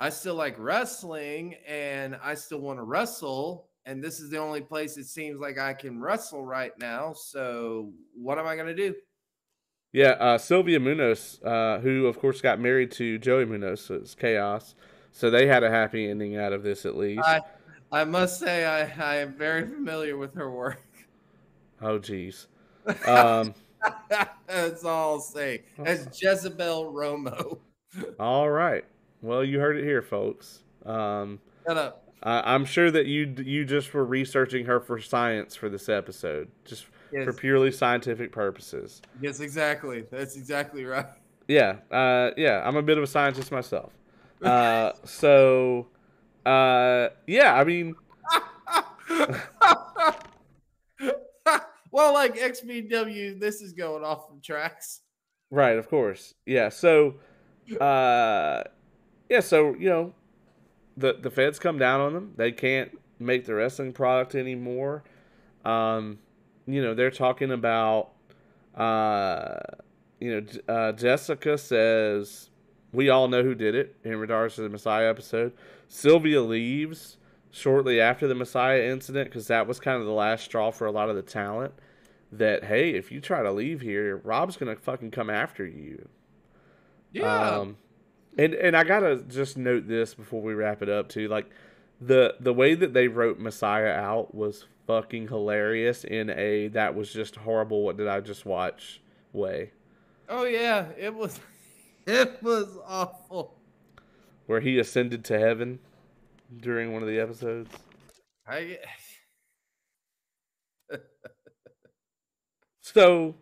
I 0.01 0.09
still 0.09 0.35
like 0.35 0.57
wrestling 0.59 1.57
and 1.67 2.17
I 2.23 2.35
still 2.35 2.61
want 2.61 2.79
to 2.79 2.85
wrestle. 2.85 3.69
And 3.85 4.03
this 4.03 4.21
is 4.21 4.31
the 4.31 4.39
only 4.39 4.61
place 4.61 4.97
it 4.97 5.07
seems 5.07 5.41
like 5.41 5.59
I 5.59 5.75
can 5.75 6.01
wrestle 6.01 6.45
right 6.45 6.73
now. 6.79 7.13
So 7.15 7.93
what 8.15 8.39
am 8.39 8.47
I 8.47 8.55
going 8.55 8.69
to 8.69 8.75
do? 8.75 8.95
Yeah, 9.93 10.13
uh, 10.13 10.39
Sylvia 10.39 10.81
Munoz, 10.81 11.41
uh, 11.45 11.79
who 11.81 12.07
of 12.07 12.19
course 12.19 12.41
got 12.41 12.59
married 12.59 12.91
to 12.93 13.19
Joey 13.19 13.45
Munoz, 13.45 13.83
so 13.83 13.97
it's 13.97 14.15
chaos. 14.15 14.75
So 15.11 15.29
they 15.29 15.47
had 15.47 15.63
a 15.63 15.71
happy 15.71 16.09
ending 16.09 16.39
out 16.39 16.55
of 16.55 16.63
this 16.63 16.87
at 16.87 16.97
least. 16.97 17.23
I, 17.23 17.43
I 17.91 18.05
must 18.05 18.41
say, 18.41 18.65
I, 18.65 18.91
I 18.99 19.17
am 19.17 19.35
very 19.35 19.67
familiar 19.69 20.17
with 20.17 20.35
her 20.35 20.51
work. 20.51 20.83
oh, 21.83 21.99
geez. 21.99 22.49
Um, 23.07 23.55
That's 24.47 24.85
all 24.85 25.15
I'll 25.15 25.21
say. 25.21 25.65
That's 25.79 26.21
Jezebel 26.21 26.93
Romo. 26.93 27.59
all 28.19 28.49
right. 28.49 28.85
Well, 29.21 29.45
you 29.45 29.61
heard 29.61 29.77
it 29.77 29.85
here, 29.85 30.03
folks. 30.03 30.61
Um, 30.85 31.41
Shut 31.67 31.77
up. 31.77 32.02
I 32.23 32.55
I'm 32.55 32.65
sure 32.65 32.91
that 32.91 33.07
you 33.07 33.35
you 33.39 33.65
just 33.65 33.93
were 33.95 34.05
researching 34.05 34.67
her 34.67 34.81
for 34.81 35.01
science 35.01 35.55
for 35.57 35.69
this 35.69 35.89
episode, 35.89 36.51
just 36.65 36.87
Yes, 37.13 37.25
for 37.27 37.33
purely 37.35 37.71
scientific 37.71 38.33
purposes. 38.33 39.03
yes, 39.21 39.41
exactly. 39.41 40.07
That's 40.11 40.35
exactly 40.37 40.85
right. 40.87 41.05
Yeah, 41.47 41.77
uh, 41.91 42.31
yeah. 42.39 42.63
I'm 42.67 42.77
a 42.77 42.83
bit 42.83 42.97
of 42.97 43.05
a 43.05 43.07
scientist 43.07 43.53
myself. 43.53 43.93
Uh, 44.43 44.93
so, 45.05 45.89
uh, 46.47 47.09
yeah. 47.27 47.55
I 47.55 47.65
mean, 47.65 47.95
well, 51.91 52.15
like 52.15 52.37
XPW, 52.37 53.39
this 53.39 53.61
is 53.61 53.73
going 53.73 54.05
off 54.05 54.33
the 54.35 54.41
tracks. 54.41 55.01
Right, 55.51 55.77
of 55.77 55.89
course. 55.91 56.33
Yeah. 56.47 56.71
So, 56.71 57.17
uh, 57.81 58.63
yeah. 59.29 59.41
So 59.41 59.75
you 59.75 59.89
know, 59.91 60.15
the 60.97 61.15
the 61.15 61.31
feds 61.31 61.59
come 61.59 61.79
down 61.79 62.01
on 62.01 62.13
them. 62.15 62.35
They 62.37 62.53
can't 62.53 62.99
make 63.19 63.45
the 63.45 63.55
wrestling 63.55 63.93
product 63.93 64.35
anymore. 64.35 65.05
Um, 65.65 66.19
you 66.67 66.83
know, 66.83 66.95
they're 66.95 67.11
talking 67.11 67.51
about. 67.51 68.11
Uh, 68.75 69.59
you 70.19 70.41
know, 70.41 70.73
uh, 70.73 70.93
Jessica 70.93 71.59
says 71.59 72.49
we 72.93 73.09
all 73.09 73.27
know 73.27 73.43
who 73.43 73.55
did 73.55 73.75
it 73.75 73.97
in 74.05 74.17
regards 74.17 74.55
to 74.55 74.63
the 74.63 74.69
Messiah 74.69 75.09
episode. 75.09 75.53
Sylvia 75.89 76.43
leaves 76.43 77.17
shortly 77.51 78.01
after 78.01 78.29
the 78.29 78.35
Messiah 78.35 78.83
incident 78.83 79.31
because 79.31 79.49
that 79.49 79.67
was 79.67 79.81
kind 79.81 80.01
of 80.01 80.07
the 80.07 80.13
last 80.13 80.45
straw 80.45 80.71
for 80.71 80.87
a 80.87 80.93
lot 80.93 81.09
of 81.09 81.17
the 81.17 81.23
talent. 81.23 81.75
That 82.31 82.65
hey, 82.65 82.91
if 82.91 83.11
you 83.11 83.21
try 83.21 83.43
to 83.43 83.53
leave 83.53 83.81
here, 83.81 84.17
Rob's 84.19 84.57
gonna 84.57 84.77
fucking 84.77 85.11
come 85.11 85.29
after 85.29 85.67
you. 85.67 86.09
Yeah. 87.13 87.51
Um, 87.51 87.77
and 88.39 88.55
and 88.55 88.77
I 88.77 88.85
gotta 88.85 89.23
just 89.29 89.57
note 89.57 89.87
this 89.89 90.15
before 90.15 90.43
we 90.43 90.55
wrap 90.55 90.83
it 90.83 90.89
up 90.89 91.09
too. 91.09 91.29
Like 91.29 91.51
the 92.01 92.35
the 92.41 92.53
way 92.53 92.75
that 92.75 92.93
they 92.93 93.09
wrote 93.09 93.39
Messiah 93.39 93.93
out 93.93 94.35
was 94.35 94.67
fucking 94.87 95.29
hilarious 95.29 96.05
in 96.05 96.31
a 96.31 96.69
that 96.69 96.95
was 96.95 97.13
just 97.13 97.37
horrible. 97.37 97.83
What 97.83 97.97
did 97.97 98.09
I 98.09 98.21
just 98.21 98.45
watch? 98.47 99.01
Way 99.33 99.71
oh 100.29 100.45
yeah, 100.45 100.87
it 100.99 101.15
was. 101.15 101.39
It 102.05 102.43
was 102.43 102.67
awful. 102.85 103.55
where 104.47 104.59
he 104.61 104.81
ascended 104.81 105.25
to 105.27 105.39
heaven 105.39 105.79
during 106.61 106.93
one 106.93 107.01
of 107.01 107.07
the 107.09 107.21
episodes. 107.21 107.71
I. 108.45 108.79
So, 112.81 113.37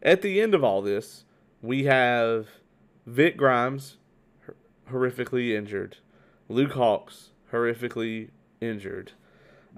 at 0.00 0.22
the 0.22 0.40
end 0.40 0.54
of 0.54 0.62
all 0.62 0.80
this, 0.80 1.24
we 1.60 1.84
have 1.84 2.46
Vic 3.04 3.36
Grimes 3.36 3.96
horrifically 4.90 5.54
injured, 5.56 5.98
Luke 6.48 6.72
Hawx 6.72 7.30
horrifically 7.52 8.30
injured. 8.60 9.12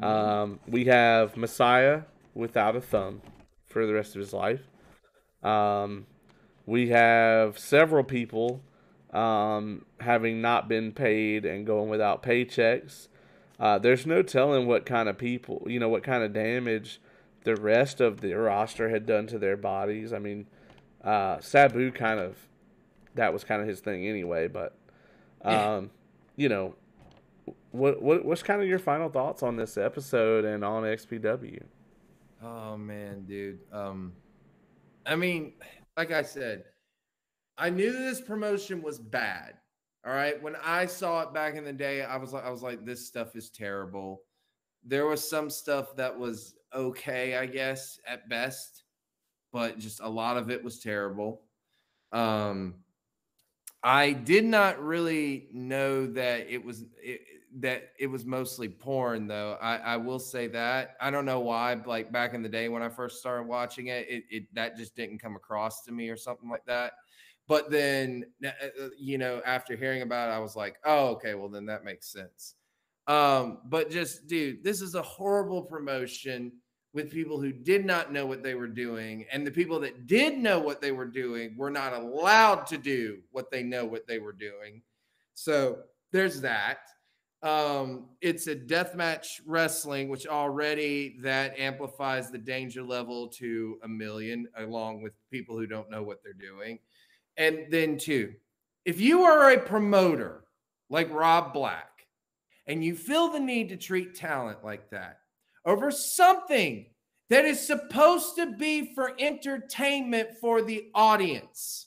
Um, 0.01 0.61
we 0.69 0.85
have 0.85 1.37
Messiah 1.37 2.03
without 2.35 2.77
a 2.77 2.81
thumb 2.81 3.21
for 3.67 3.87
the 3.87 3.95
rest 3.95 4.15
of 4.15 4.21
his 4.21 4.33
life. 4.33 4.63
Um, 5.43 6.07
we 6.67 6.89
have 6.91 7.59
several 7.59 8.05
people 8.05 8.63
um, 9.13 9.85
having 10.01 10.41
not 10.41 10.69
been 10.69 10.93
paid 10.93 11.45
and 11.45 11.67
going 11.67 11.89
without 11.89 12.23
paychecks. 12.23 13.09
Uh, 13.59 13.79
there's 13.79 14.07
no 14.07 14.23
telling 14.23 14.67
what 14.69 14.87
kind 14.87 15.09
of 15.09 15.19
people, 15.19 15.65
you 15.67 15.81
know, 15.81 15.89
what 15.89 16.05
kind 16.05 16.23
of 16.23 16.33
damage 16.33 17.01
the 17.43 17.57
rest 17.57 18.01
of 18.01 18.21
the 18.21 18.35
roster 18.35 18.91
had 18.91 19.05
done 19.05 19.27
to 19.27 19.39
their 19.39 19.57
bodies. 19.57 20.13
I 20.13 20.21
mean, 20.21 20.47
uh, 21.03 21.41
Sabu 21.41 21.91
kind 21.91 22.21
of, 22.21 22.37
that 23.17 23.33
was 23.33 23.43
kind 23.43 23.61
of 23.61 23.67
his 23.67 23.81
thing 23.81 24.07
anyway. 24.07 24.47
But, 24.47 24.78
um, 25.45 25.91
you 26.37 26.49
know, 26.49 26.75
what 27.73 28.03
what 28.03 28.25
what's 28.25 28.43
kind 28.43 28.63
of 28.63 28.69
your 28.69 28.79
final 28.79 29.09
thoughts 29.09 29.43
on 29.43 29.57
this 29.57 29.77
episode 29.77 30.45
and 30.45 30.65
on 30.65 30.83
XPW? 30.83 31.63
Oh 32.43 32.77
man, 32.77 33.25
dude. 33.25 33.61
Um, 33.73 34.13
I 35.07 35.17
mean, 35.17 35.55
like 35.97 36.13
I 36.13 36.23
said, 36.23 36.65
I 37.57 37.71
knew 37.71 37.93
this 37.93 38.21
promotion 38.21 38.83
was 38.83 38.99
bad. 38.99 39.55
All 40.07 40.13
right. 40.13 40.41
When 40.41 40.57
I 40.63 40.87
saw 40.87 41.23
it 41.23 41.35
back 41.35 41.57
in 41.57 41.65
the 41.65 41.73
day, 41.73 42.03
I 42.03 42.17
was 42.17 42.33
like, 42.33 42.45
I 42.45 42.51
was 42.51 42.63
like, 42.63 42.85
this 42.85 43.07
stuff 43.07 43.35
is 43.35 43.51
terrible. 43.51 44.23
There 44.85 45.07
was 45.07 45.29
some 45.29 45.51
stuff 45.51 45.97
that 45.97 46.17
was 46.17 46.55
okay, 46.75 47.37
I 47.37 47.47
guess, 47.47 47.99
at 48.07 48.29
best, 48.29 48.85
but 49.53 49.79
just 49.79 50.01
a 50.01 50.09
lot 50.09 50.37
of 50.37 50.51
it 50.51 50.63
was 50.63 50.79
terrible. 50.79 51.43
Um, 52.13 52.77
I 53.83 54.13
did 54.13 54.45
not 54.45 54.83
really 54.83 55.49
know 55.53 56.07
that 56.07 56.49
it 56.49 56.65
was 56.65 56.85
it, 57.03 57.21
that 57.61 57.91
it 57.99 58.07
was 58.09 58.25
mostly 58.25 58.69
porn, 58.69 59.27
though. 59.27 59.57
I, 59.61 59.77
I 59.77 59.97
will 59.97 60.19
say 60.19 60.49
that 60.49 60.97
I 61.01 61.11
don't 61.11 61.25
know 61.25 61.41
why. 61.41 61.75
Like 61.75 62.13
back 62.13 62.35
in 62.35 62.43
the 62.43 62.49
day 62.49 62.69
when 62.69 62.83
I 62.83 62.89
first 62.89 63.21
started 63.21 63.47
watching 63.47 63.89
it, 63.89 64.07
it, 64.09 64.25
it 64.31 64.55
that 64.55 64.77
just 64.77 64.97
didn't 64.97 65.19
come 65.19 65.37
across 65.37 65.85
to 65.85 65.93
me 65.93 66.09
or 66.09 66.17
something 66.17 66.51
like 66.51 66.65
that. 66.67 66.93
But 67.47 67.71
then, 67.71 68.25
uh, 68.45 68.49
uh, 68.49 68.89
you 68.99 69.17
know, 69.17 69.41
after 69.47 69.75
hearing 69.75 70.03
about 70.03 70.29
it, 70.29 70.33
I 70.33 70.39
was 70.39 70.55
like, 70.55 70.77
oh, 70.85 71.09
okay, 71.09 71.35
well 71.35 71.49
then 71.49 71.65
that 71.67 71.85
makes 71.85 72.13
sense. 72.13 72.55
Um, 73.07 73.61
but 73.65 73.91
just, 73.91 74.27
dude, 74.27 74.63
this 74.63 74.83
is 74.83 74.95
a 74.95 75.03
horrible 75.03 75.63
promotion 75.63 76.53
with 76.95 77.11
people 77.11 77.41
who 77.41 77.53
did 77.53 77.85
not 77.85 78.13
know 78.13 78.27
what 78.27 78.43
they 78.43 78.55
were 78.55 78.69
doing, 78.69 79.27
and 79.31 79.47
the 79.47 79.51
people 79.51 79.79
that 79.81 80.07
did 80.07 80.39
know 80.39 80.59
what 80.59 80.81
they 80.81 80.93
were 80.93 81.07
doing 81.07 81.57
were 81.57 81.71
not 81.71 81.93
allowed 81.93 82.67
to 82.67 82.79
do 82.79 83.19
what 83.31 83.51
they 83.51 83.63
know 83.63 83.85
what 83.85 84.07
they 84.07 84.19
were 84.19 84.33
doing. 84.33 84.83
So 85.35 85.81
there's 86.13 86.41
that. 86.41 86.79
Um, 87.43 88.09
it's 88.21 88.49
a 88.49 88.57
deathmatch 88.57 89.41
wrestling, 89.47 90.09
which 90.09 90.27
already 90.27 91.19
that 91.23 91.59
amplifies 91.59 92.31
the 92.31 92.39
danger 92.39 92.83
level 92.83 93.29
to 93.29 93.79
a 93.85 93.89
million, 93.89 94.49
along 94.57 95.03
with 95.03 95.13
people 95.31 95.57
who 95.57 95.67
don't 95.67 95.91
know 95.91 96.03
what 96.03 96.23
they're 96.25 96.33
doing. 96.33 96.81
And 97.37 97.67
then 97.71 97.97
two, 97.99 98.35
if 98.85 99.01
you 99.01 99.23
are 99.23 99.53
a 99.53 99.61
promoter 99.61 100.45
like 100.91 101.13
Rob 101.13 101.53
Black 101.53 102.07
and 102.67 102.85
you 102.85 102.97
feel 102.97 103.29
the 103.29 103.39
need 103.39 103.69
to 103.69 103.77
treat 103.77 104.15
talent 104.15 104.65
like 104.65 104.91
that 104.91 105.21
over 105.65 105.91
something 105.91 106.87
that 107.31 107.45
is 107.45 107.65
supposed 107.65 108.37
to 108.37 108.53
be 108.57 108.95
for 108.95 109.13
entertainment 109.19 110.31
for 110.41 110.63
the 110.63 110.91
audience. 110.95 111.87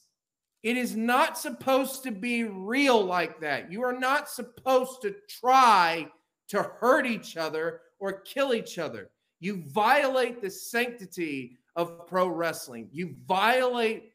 It 0.63 0.77
is 0.77 0.95
not 0.95 1.37
supposed 1.37 2.03
to 2.03 2.11
be 2.11 2.43
real 2.43 3.03
like 3.03 3.39
that. 3.41 3.71
You 3.71 3.81
are 3.83 3.97
not 3.97 4.29
supposed 4.29 5.01
to 5.01 5.15
try 5.27 6.07
to 6.49 6.61
hurt 6.61 7.07
each 7.07 7.37
other 7.37 7.81
or 7.99 8.21
kill 8.21 8.53
each 8.53 8.77
other. 8.77 9.09
You 9.39 9.63
violate 9.67 10.41
the 10.41 10.51
sanctity 10.51 11.57
of 11.75 12.05
pro 12.05 12.27
wrestling. 12.27 12.89
You 12.91 13.15
violate 13.27 14.11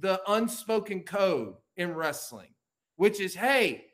the 0.00 0.20
unspoken 0.28 1.00
code 1.00 1.54
in 1.76 1.94
wrestling, 1.94 2.50
which 2.96 3.20
is 3.20 3.34
hey, 3.34 3.86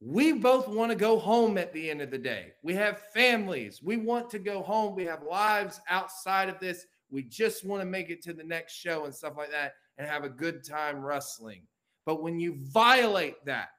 we 0.00 0.32
both 0.32 0.68
want 0.68 0.90
to 0.90 0.96
go 0.96 1.18
home 1.18 1.56
at 1.56 1.72
the 1.72 1.90
end 1.90 2.02
of 2.02 2.10
the 2.10 2.18
day. 2.18 2.52
We 2.62 2.74
have 2.74 3.00
families. 3.14 3.82
We 3.82 3.96
want 3.96 4.28
to 4.30 4.38
go 4.38 4.62
home. 4.62 4.94
We 4.94 5.04
have 5.04 5.22
lives 5.22 5.80
outside 5.88 6.48
of 6.48 6.60
this. 6.60 6.86
We 7.10 7.22
just 7.22 7.64
want 7.64 7.80
to 7.80 7.86
make 7.86 8.10
it 8.10 8.22
to 8.24 8.34
the 8.34 8.44
next 8.44 8.74
show 8.74 9.04
and 9.04 9.14
stuff 9.14 9.34
like 9.36 9.50
that 9.52 9.74
and 9.96 10.06
have 10.06 10.24
a 10.24 10.28
good 10.28 10.64
time 10.64 11.02
wrestling. 11.02 11.62
But 12.04 12.22
when 12.22 12.38
you 12.38 12.56
violate 12.72 13.44
that, 13.46 13.70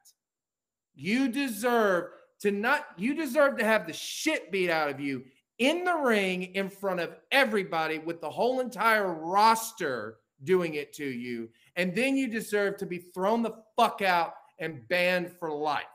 you 0.95 1.27
deserve 1.27 2.09
to 2.39 2.51
not, 2.51 2.87
you 2.97 3.13
deserve 3.13 3.57
to 3.57 3.65
have 3.65 3.85
the 3.85 3.93
shit 3.93 4.51
beat 4.51 4.71
out 4.71 4.89
of 4.89 4.99
you 4.99 5.23
in 5.59 5.83
the 5.83 5.95
ring 5.95 6.43
in 6.55 6.69
front 6.69 6.99
of 6.99 7.15
everybody 7.31 7.99
with 7.99 8.21
the 8.21 8.29
whole 8.29 8.59
entire 8.59 9.13
roster 9.13 10.17
doing 10.43 10.75
it 10.75 10.93
to 10.93 11.05
you. 11.05 11.49
And 11.75 11.95
then 11.95 12.17
you 12.17 12.27
deserve 12.27 12.77
to 12.77 12.85
be 12.85 12.97
thrown 12.97 13.43
the 13.43 13.55
fuck 13.75 14.01
out 14.01 14.33
and 14.59 14.87
banned 14.87 15.31
for 15.31 15.51
life. 15.51 15.85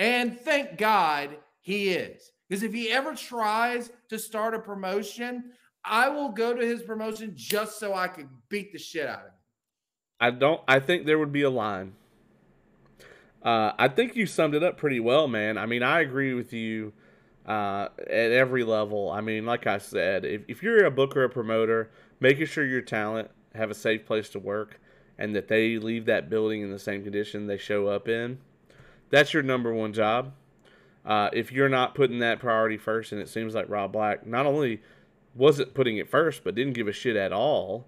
And 0.00 0.40
thank 0.40 0.78
God 0.78 1.36
he 1.60 1.90
is. 1.90 2.32
Because 2.48 2.62
if 2.62 2.72
he 2.72 2.90
ever 2.90 3.14
tries 3.14 3.90
to 4.08 4.18
start 4.18 4.54
a 4.54 4.58
promotion, 4.58 5.52
I 5.84 6.08
will 6.08 6.30
go 6.30 6.54
to 6.54 6.66
his 6.66 6.82
promotion 6.82 7.34
just 7.36 7.78
so 7.78 7.94
I 7.94 8.08
could 8.08 8.28
beat 8.48 8.72
the 8.72 8.78
shit 8.78 9.06
out 9.06 9.18
of 9.18 9.26
him. 9.26 9.32
I 10.18 10.30
don't. 10.30 10.62
I 10.66 10.80
think 10.80 11.04
there 11.04 11.18
would 11.18 11.32
be 11.32 11.42
a 11.42 11.50
line. 11.50 11.92
Uh, 13.42 13.72
I 13.78 13.88
think 13.88 14.16
you 14.16 14.24
summed 14.24 14.54
it 14.54 14.62
up 14.62 14.78
pretty 14.78 15.00
well, 15.00 15.28
man. 15.28 15.58
I 15.58 15.66
mean, 15.66 15.82
I 15.82 16.00
agree 16.00 16.32
with 16.32 16.54
you 16.54 16.94
uh, 17.46 17.88
at 17.98 18.32
every 18.32 18.64
level. 18.64 19.10
I 19.10 19.20
mean, 19.20 19.44
like 19.44 19.66
I 19.66 19.76
said, 19.76 20.24
if, 20.24 20.42
if 20.48 20.62
you're 20.62 20.86
a 20.86 20.90
booker 20.90 21.22
or 21.22 21.24
a 21.24 21.30
promoter, 21.30 21.90
making 22.20 22.46
sure 22.46 22.64
your 22.64 22.82
talent 22.82 23.30
have 23.54 23.70
a 23.70 23.74
safe 23.74 24.06
place 24.06 24.30
to 24.30 24.38
work 24.38 24.80
and 25.18 25.36
that 25.36 25.48
they 25.48 25.76
leave 25.76 26.06
that 26.06 26.30
building 26.30 26.62
in 26.62 26.70
the 26.70 26.78
same 26.78 27.02
condition 27.02 27.46
they 27.46 27.58
show 27.58 27.86
up 27.86 28.08
in, 28.08 28.38
that's 29.10 29.34
your 29.34 29.42
number 29.42 29.72
one 29.72 29.92
job. 29.92 30.32
Uh, 31.04 31.30
if 31.32 31.50
you're 31.50 31.68
not 31.68 31.94
putting 31.94 32.18
that 32.18 32.40
priority 32.40 32.76
first, 32.76 33.12
and 33.12 33.20
it 33.20 33.28
seems 33.28 33.54
like 33.54 33.68
Rob 33.68 33.92
Black 33.92 34.26
not 34.26 34.46
only 34.46 34.80
wasn't 35.34 35.74
putting 35.74 35.96
it 35.96 36.08
first, 36.08 36.44
but 36.44 36.54
didn't 36.54 36.74
give 36.74 36.88
a 36.88 36.92
shit 36.92 37.16
at 37.16 37.32
all, 37.32 37.86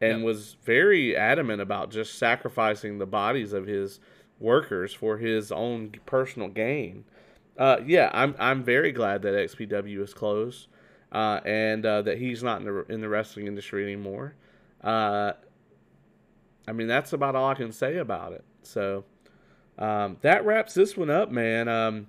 and 0.00 0.24
was 0.24 0.56
very 0.64 1.16
adamant 1.16 1.60
about 1.60 1.90
just 1.90 2.18
sacrificing 2.18 2.98
the 2.98 3.06
bodies 3.06 3.52
of 3.52 3.66
his 3.66 4.00
workers 4.38 4.92
for 4.92 5.18
his 5.18 5.52
own 5.52 5.92
personal 6.06 6.48
gain. 6.48 7.04
Uh, 7.58 7.78
yeah, 7.86 8.10
I'm 8.12 8.34
I'm 8.38 8.64
very 8.64 8.92
glad 8.92 9.22
that 9.22 9.34
XPW 9.34 10.02
is 10.02 10.12
closed, 10.12 10.68
uh, 11.12 11.40
and 11.44 11.86
uh, 11.86 12.02
that 12.02 12.18
he's 12.18 12.42
not 12.42 12.60
in 12.60 12.66
the 12.66 12.84
in 12.92 13.00
the 13.00 13.08
wrestling 13.08 13.46
industry 13.46 13.84
anymore. 13.84 14.34
Uh, 14.82 15.32
I 16.66 16.72
mean, 16.72 16.88
that's 16.88 17.12
about 17.12 17.36
all 17.36 17.48
I 17.48 17.54
can 17.54 17.72
say 17.72 17.98
about 17.98 18.32
it. 18.32 18.44
So 18.62 19.04
um, 19.78 20.16
that 20.22 20.44
wraps 20.44 20.74
this 20.74 20.96
one 20.96 21.10
up, 21.10 21.30
man. 21.30 21.68
Um, 21.68 22.06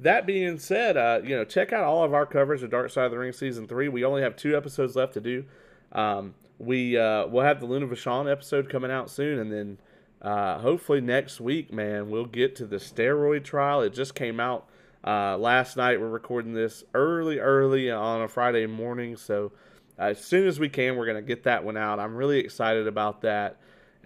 that 0.00 0.26
being 0.26 0.58
said, 0.58 0.96
uh, 0.96 1.20
you 1.22 1.36
know, 1.36 1.44
check 1.44 1.72
out 1.72 1.84
all 1.84 2.04
of 2.04 2.14
our 2.14 2.24
coverage 2.24 2.62
of 2.62 2.70
Dark 2.70 2.90
Side 2.90 3.06
of 3.06 3.10
the 3.10 3.18
Ring 3.18 3.32
season 3.32 3.66
three. 3.66 3.88
We 3.88 4.04
only 4.04 4.22
have 4.22 4.36
two 4.36 4.56
episodes 4.56 4.94
left 4.94 5.14
to 5.14 5.20
do. 5.20 5.44
Um, 5.92 6.34
we 6.58 6.96
uh, 6.96 7.26
we'll 7.26 7.44
have 7.44 7.60
the 7.60 7.66
Luna 7.66 7.86
Vachon 7.86 8.30
episode 8.30 8.68
coming 8.68 8.90
out 8.90 9.10
soon, 9.10 9.38
and 9.38 9.52
then 9.52 9.78
uh, 10.22 10.58
hopefully 10.58 11.00
next 11.00 11.40
week, 11.40 11.72
man, 11.72 12.10
we'll 12.10 12.26
get 12.26 12.56
to 12.56 12.66
the 12.66 12.76
steroid 12.76 13.44
trial. 13.44 13.82
It 13.82 13.92
just 13.92 14.14
came 14.14 14.40
out 14.40 14.68
uh, 15.04 15.36
last 15.36 15.76
night. 15.76 16.00
We're 16.00 16.08
recording 16.08 16.54
this 16.54 16.84
early, 16.94 17.38
early 17.38 17.90
on 17.90 18.22
a 18.22 18.28
Friday 18.28 18.66
morning, 18.66 19.16
so 19.16 19.52
uh, 19.98 20.04
as 20.04 20.24
soon 20.24 20.46
as 20.46 20.60
we 20.60 20.68
can, 20.68 20.96
we're 20.96 21.06
gonna 21.06 21.22
get 21.22 21.44
that 21.44 21.64
one 21.64 21.76
out. 21.76 21.98
I'm 21.98 22.14
really 22.14 22.38
excited 22.38 22.86
about 22.86 23.22
that. 23.22 23.58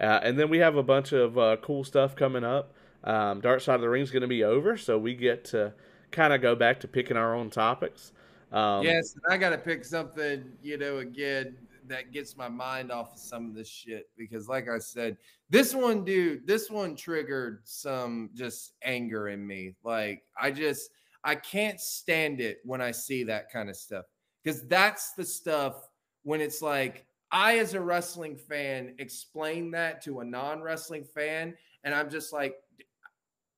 Uh, 0.02 0.20
and 0.22 0.38
then 0.38 0.50
we 0.50 0.58
have 0.58 0.76
a 0.76 0.82
bunch 0.82 1.12
of 1.12 1.38
uh, 1.38 1.56
cool 1.62 1.84
stuff 1.84 2.16
coming 2.16 2.42
up. 2.44 2.74
Um, 3.04 3.40
Dark 3.40 3.60
Side 3.60 3.76
of 3.76 3.80
the 3.80 3.88
Ring 3.88 4.02
is 4.02 4.10
going 4.10 4.22
to 4.22 4.28
be 4.28 4.44
over, 4.44 4.76
so 4.76 4.98
we 4.98 5.14
get 5.14 5.44
to 5.46 5.72
kind 6.10 6.32
of 6.32 6.42
go 6.42 6.54
back 6.54 6.80
to 6.80 6.88
picking 6.88 7.16
our 7.16 7.34
own 7.34 7.50
topics. 7.50 8.12
Um, 8.50 8.82
yes, 8.82 9.16
I 9.30 9.38
got 9.38 9.50
to 9.50 9.58
pick 9.58 9.84
something, 9.84 10.52
you 10.62 10.76
know, 10.76 10.98
again 10.98 11.56
that 11.88 12.12
gets 12.12 12.36
my 12.36 12.48
mind 12.48 12.92
off 12.92 13.14
of 13.14 13.18
some 13.18 13.48
of 13.48 13.54
this 13.54 13.68
shit 13.68 14.08
because, 14.16 14.48
like 14.48 14.68
I 14.68 14.78
said, 14.78 15.16
this 15.50 15.74
one, 15.74 16.04
dude, 16.04 16.46
this 16.46 16.70
one 16.70 16.94
triggered 16.94 17.60
some 17.64 18.30
just 18.34 18.74
anger 18.82 19.28
in 19.28 19.46
me. 19.46 19.74
Like, 19.84 20.22
I 20.40 20.50
just, 20.50 20.90
I 21.24 21.34
can't 21.34 21.80
stand 21.80 22.40
it 22.40 22.60
when 22.64 22.80
I 22.80 22.90
see 22.90 23.24
that 23.24 23.50
kind 23.50 23.68
of 23.68 23.76
stuff 23.76 24.04
because 24.42 24.66
that's 24.68 25.12
the 25.12 25.24
stuff 25.24 25.88
when 26.22 26.40
it's 26.40 26.62
like, 26.62 27.04
I, 27.32 27.58
as 27.58 27.72
a 27.72 27.80
wrestling 27.80 28.36
fan, 28.36 28.94
explain 28.98 29.70
that 29.72 30.04
to 30.04 30.20
a 30.20 30.24
non 30.24 30.60
wrestling 30.60 31.04
fan, 31.04 31.54
and 31.82 31.94
I'm 31.94 32.10
just 32.10 32.32
like, 32.32 32.54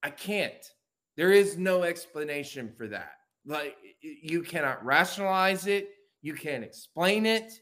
I 0.03 0.11
can't. 0.11 0.65
There 1.17 1.33
is 1.33 1.59
no 1.59 1.83
explanation 1.83 2.73
for 2.77 2.87
that. 2.89 3.13
Like 3.47 3.77
you 4.01 4.43
cannot 4.43 4.85
rationalize 4.85 5.67
it. 5.67 5.91
You 6.23 6.35
can't 6.35 6.65
explain 6.65 7.27
it. 7.27 7.53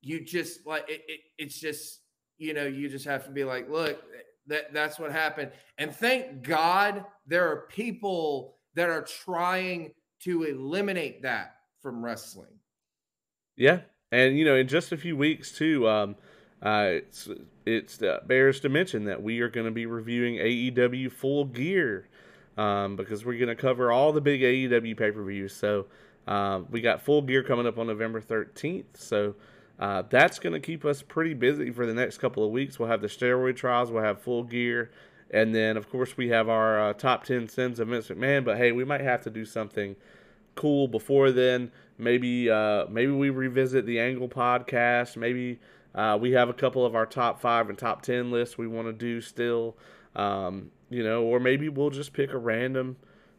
You 0.00 0.24
just 0.24 0.66
like 0.66 0.88
it, 0.88 1.02
it, 1.06 1.20
it's 1.38 1.60
just 1.60 2.00
you 2.38 2.54
know 2.54 2.66
you 2.66 2.88
just 2.88 3.04
have 3.04 3.24
to 3.26 3.30
be 3.30 3.44
like, 3.44 3.68
look, 3.70 4.02
that 4.46 4.72
that's 4.72 4.98
what 4.98 5.12
happened. 5.12 5.52
And 5.76 5.94
thank 5.94 6.42
God 6.42 7.04
there 7.26 7.48
are 7.50 7.66
people 7.68 8.56
that 8.74 8.90
are 8.90 9.02
trying 9.02 9.92
to 10.20 10.44
eliminate 10.44 11.22
that 11.22 11.56
from 11.80 12.04
wrestling. 12.04 12.58
Yeah, 13.56 13.80
and 14.10 14.38
you 14.38 14.44
know, 14.44 14.56
in 14.56 14.68
just 14.68 14.92
a 14.92 14.96
few 14.96 15.16
weeks 15.16 15.52
too, 15.52 15.88
um, 15.88 16.16
uh, 16.62 16.86
it's 16.88 17.28
it's 17.66 18.02
uh, 18.02 18.20
bears 18.26 18.60
to 18.60 18.68
mention 18.68 19.04
that 19.04 19.22
we 19.22 19.40
are 19.40 19.48
going 19.48 19.66
to 19.66 19.72
be 19.72 19.86
reviewing 19.86 20.36
AEW 20.36 21.12
Full 21.12 21.44
Gear 21.44 22.08
um, 22.56 22.96
because 22.96 23.24
we're 23.24 23.38
going 23.38 23.48
to 23.48 23.60
cover 23.60 23.92
all 23.92 24.12
the 24.12 24.20
big 24.20 24.40
AEW 24.40 24.96
pay 24.96 25.10
per 25.10 25.22
views. 25.22 25.54
So 25.54 25.86
uh, 26.26 26.60
we 26.70 26.80
got 26.80 27.02
Full 27.02 27.22
Gear 27.22 27.42
coming 27.42 27.66
up 27.66 27.78
on 27.78 27.86
November 27.86 28.20
13th. 28.20 28.84
So 28.94 29.34
uh, 29.78 30.02
that's 30.10 30.38
going 30.38 30.54
to 30.54 30.60
keep 30.60 30.84
us 30.84 31.02
pretty 31.02 31.34
busy 31.34 31.70
for 31.70 31.86
the 31.86 31.94
next 31.94 32.18
couple 32.18 32.44
of 32.44 32.50
weeks. 32.50 32.78
We'll 32.78 32.88
have 32.88 33.00
the 33.00 33.08
steroid 33.08 33.56
trials, 33.56 33.90
we'll 33.90 34.02
have 34.02 34.20
Full 34.20 34.42
Gear, 34.42 34.90
and 35.30 35.54
then 35.54 35.76
of 35.76 35.88
course 35.88 36.16
we 36.16 36.28
have 36.28 36.48
our 36.48 36.90
uh, 36.90 36.92
top 36.94 37.24
10 37.24 37.48
sins 37.48 37.78
of 37.78 37.88
Vince 37.88 38.08
McMahon. 38.08 38.44
But 38.44 38.56
hey, 38.56 38.72
we 38.72 38.84
might 38.84 39.02
have 39.02 39.22
to 39.22 39.30
do 39.30 39.44
something 39.44 39.94
cool 40.56 40.88
before 40.88 41.30
then. 41.30 41.70
Maybe 41.98 42.48
uh, 42.48 42.86
maybe 42.88 43.12
we 43.12 43.30
revisit 43.30 43.86
the 43.86 43.98
Angle 44.00 44.28
podcast. 44.28 45.16
Maybe 45.16 45.58
uh, 45.94 46.16
we 46.20 46.32
have 46.32 46.48
a 46.48 46.54
couple 46.54 46.86
of 46.86 46.94
our 46.94 47.06
top 47.06 47.40
five 47.40 47.68
and 47.68 47.76
top 47.76 48.02
ten 48.02 48.30
lists 48.30 48.56
we 48.56 48.68
want 48.68 48.86
to 48.86 48.92
do 48.92 49.20
still, 49.20 49.76
um, 50.14 50.70
you 50.90 51.02
know, 51.02 51.24
or 51.24 51.40
maybe 51.40 51.68
we'll 51.68 51.90
just 51.90 52.12
pick 52.12 52.32
a 52.32 52.38
random 52.38 52.96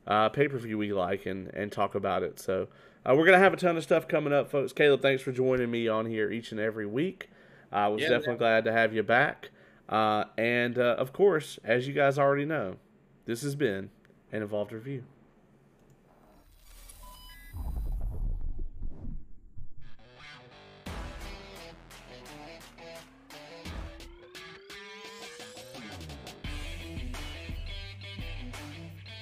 uh, 0.07 0.27
pay 0.29 0.47
per 0.47 0.57
view 0.57 0.77
we 0.77 0.91
like 0.91 1.25
and 1.25 1.47
and 1.53 1.71
talk 1.71 1.95
about 1.95 2.23
it. 2.23 2.39
So 2.39 2.67
uh, 3.05 3.15
we're 3.15 3.25
gonna 3.25 3.39
have 3.39 3.53
a 3.53 3.57
ton 3.57 3.77
of 3.77 3.83
stuff 3.83 4.07
coming 4.07 4.33
up, 4.33 4.51
folks. 4.51 4.73
Caleb, 4.73 5.01
thanks 5.01 5.21
for 5.21 5.31
joining 5.31 5.71
me 5.71 5.87
on 5.87 6.05
here 6.05 6.29
each 6.31 6.51
and 6.51 6.59
every 6.59 6.85
week. 6.85 7.29
I 7.71 7.87
was 7.87 8.01
yeah, 8.01 8.09
definitely 8.09 8.31
man. 8.33 8.37
glad 8.39 8.65
to 8.65 8.71
have 8.73 8.93
you 8.93 9.03
back. 9.03 9.51
Uh, 9.87 10.25
and 10.37 10.77
uh, 10.77 10.95
of 10.97 11.13
course, 11.13 11.59
as 11.63 11.87
you 11.87 11.93
guys 11.93 12.17
already 12.19 12.45
know, 12.45 12.77
this 13.25 13.41
has 13.41 13.55
been 13.55 13.89
an 14.31 14.41
Evolved 14.41 14.71
Review. 14.71 15.03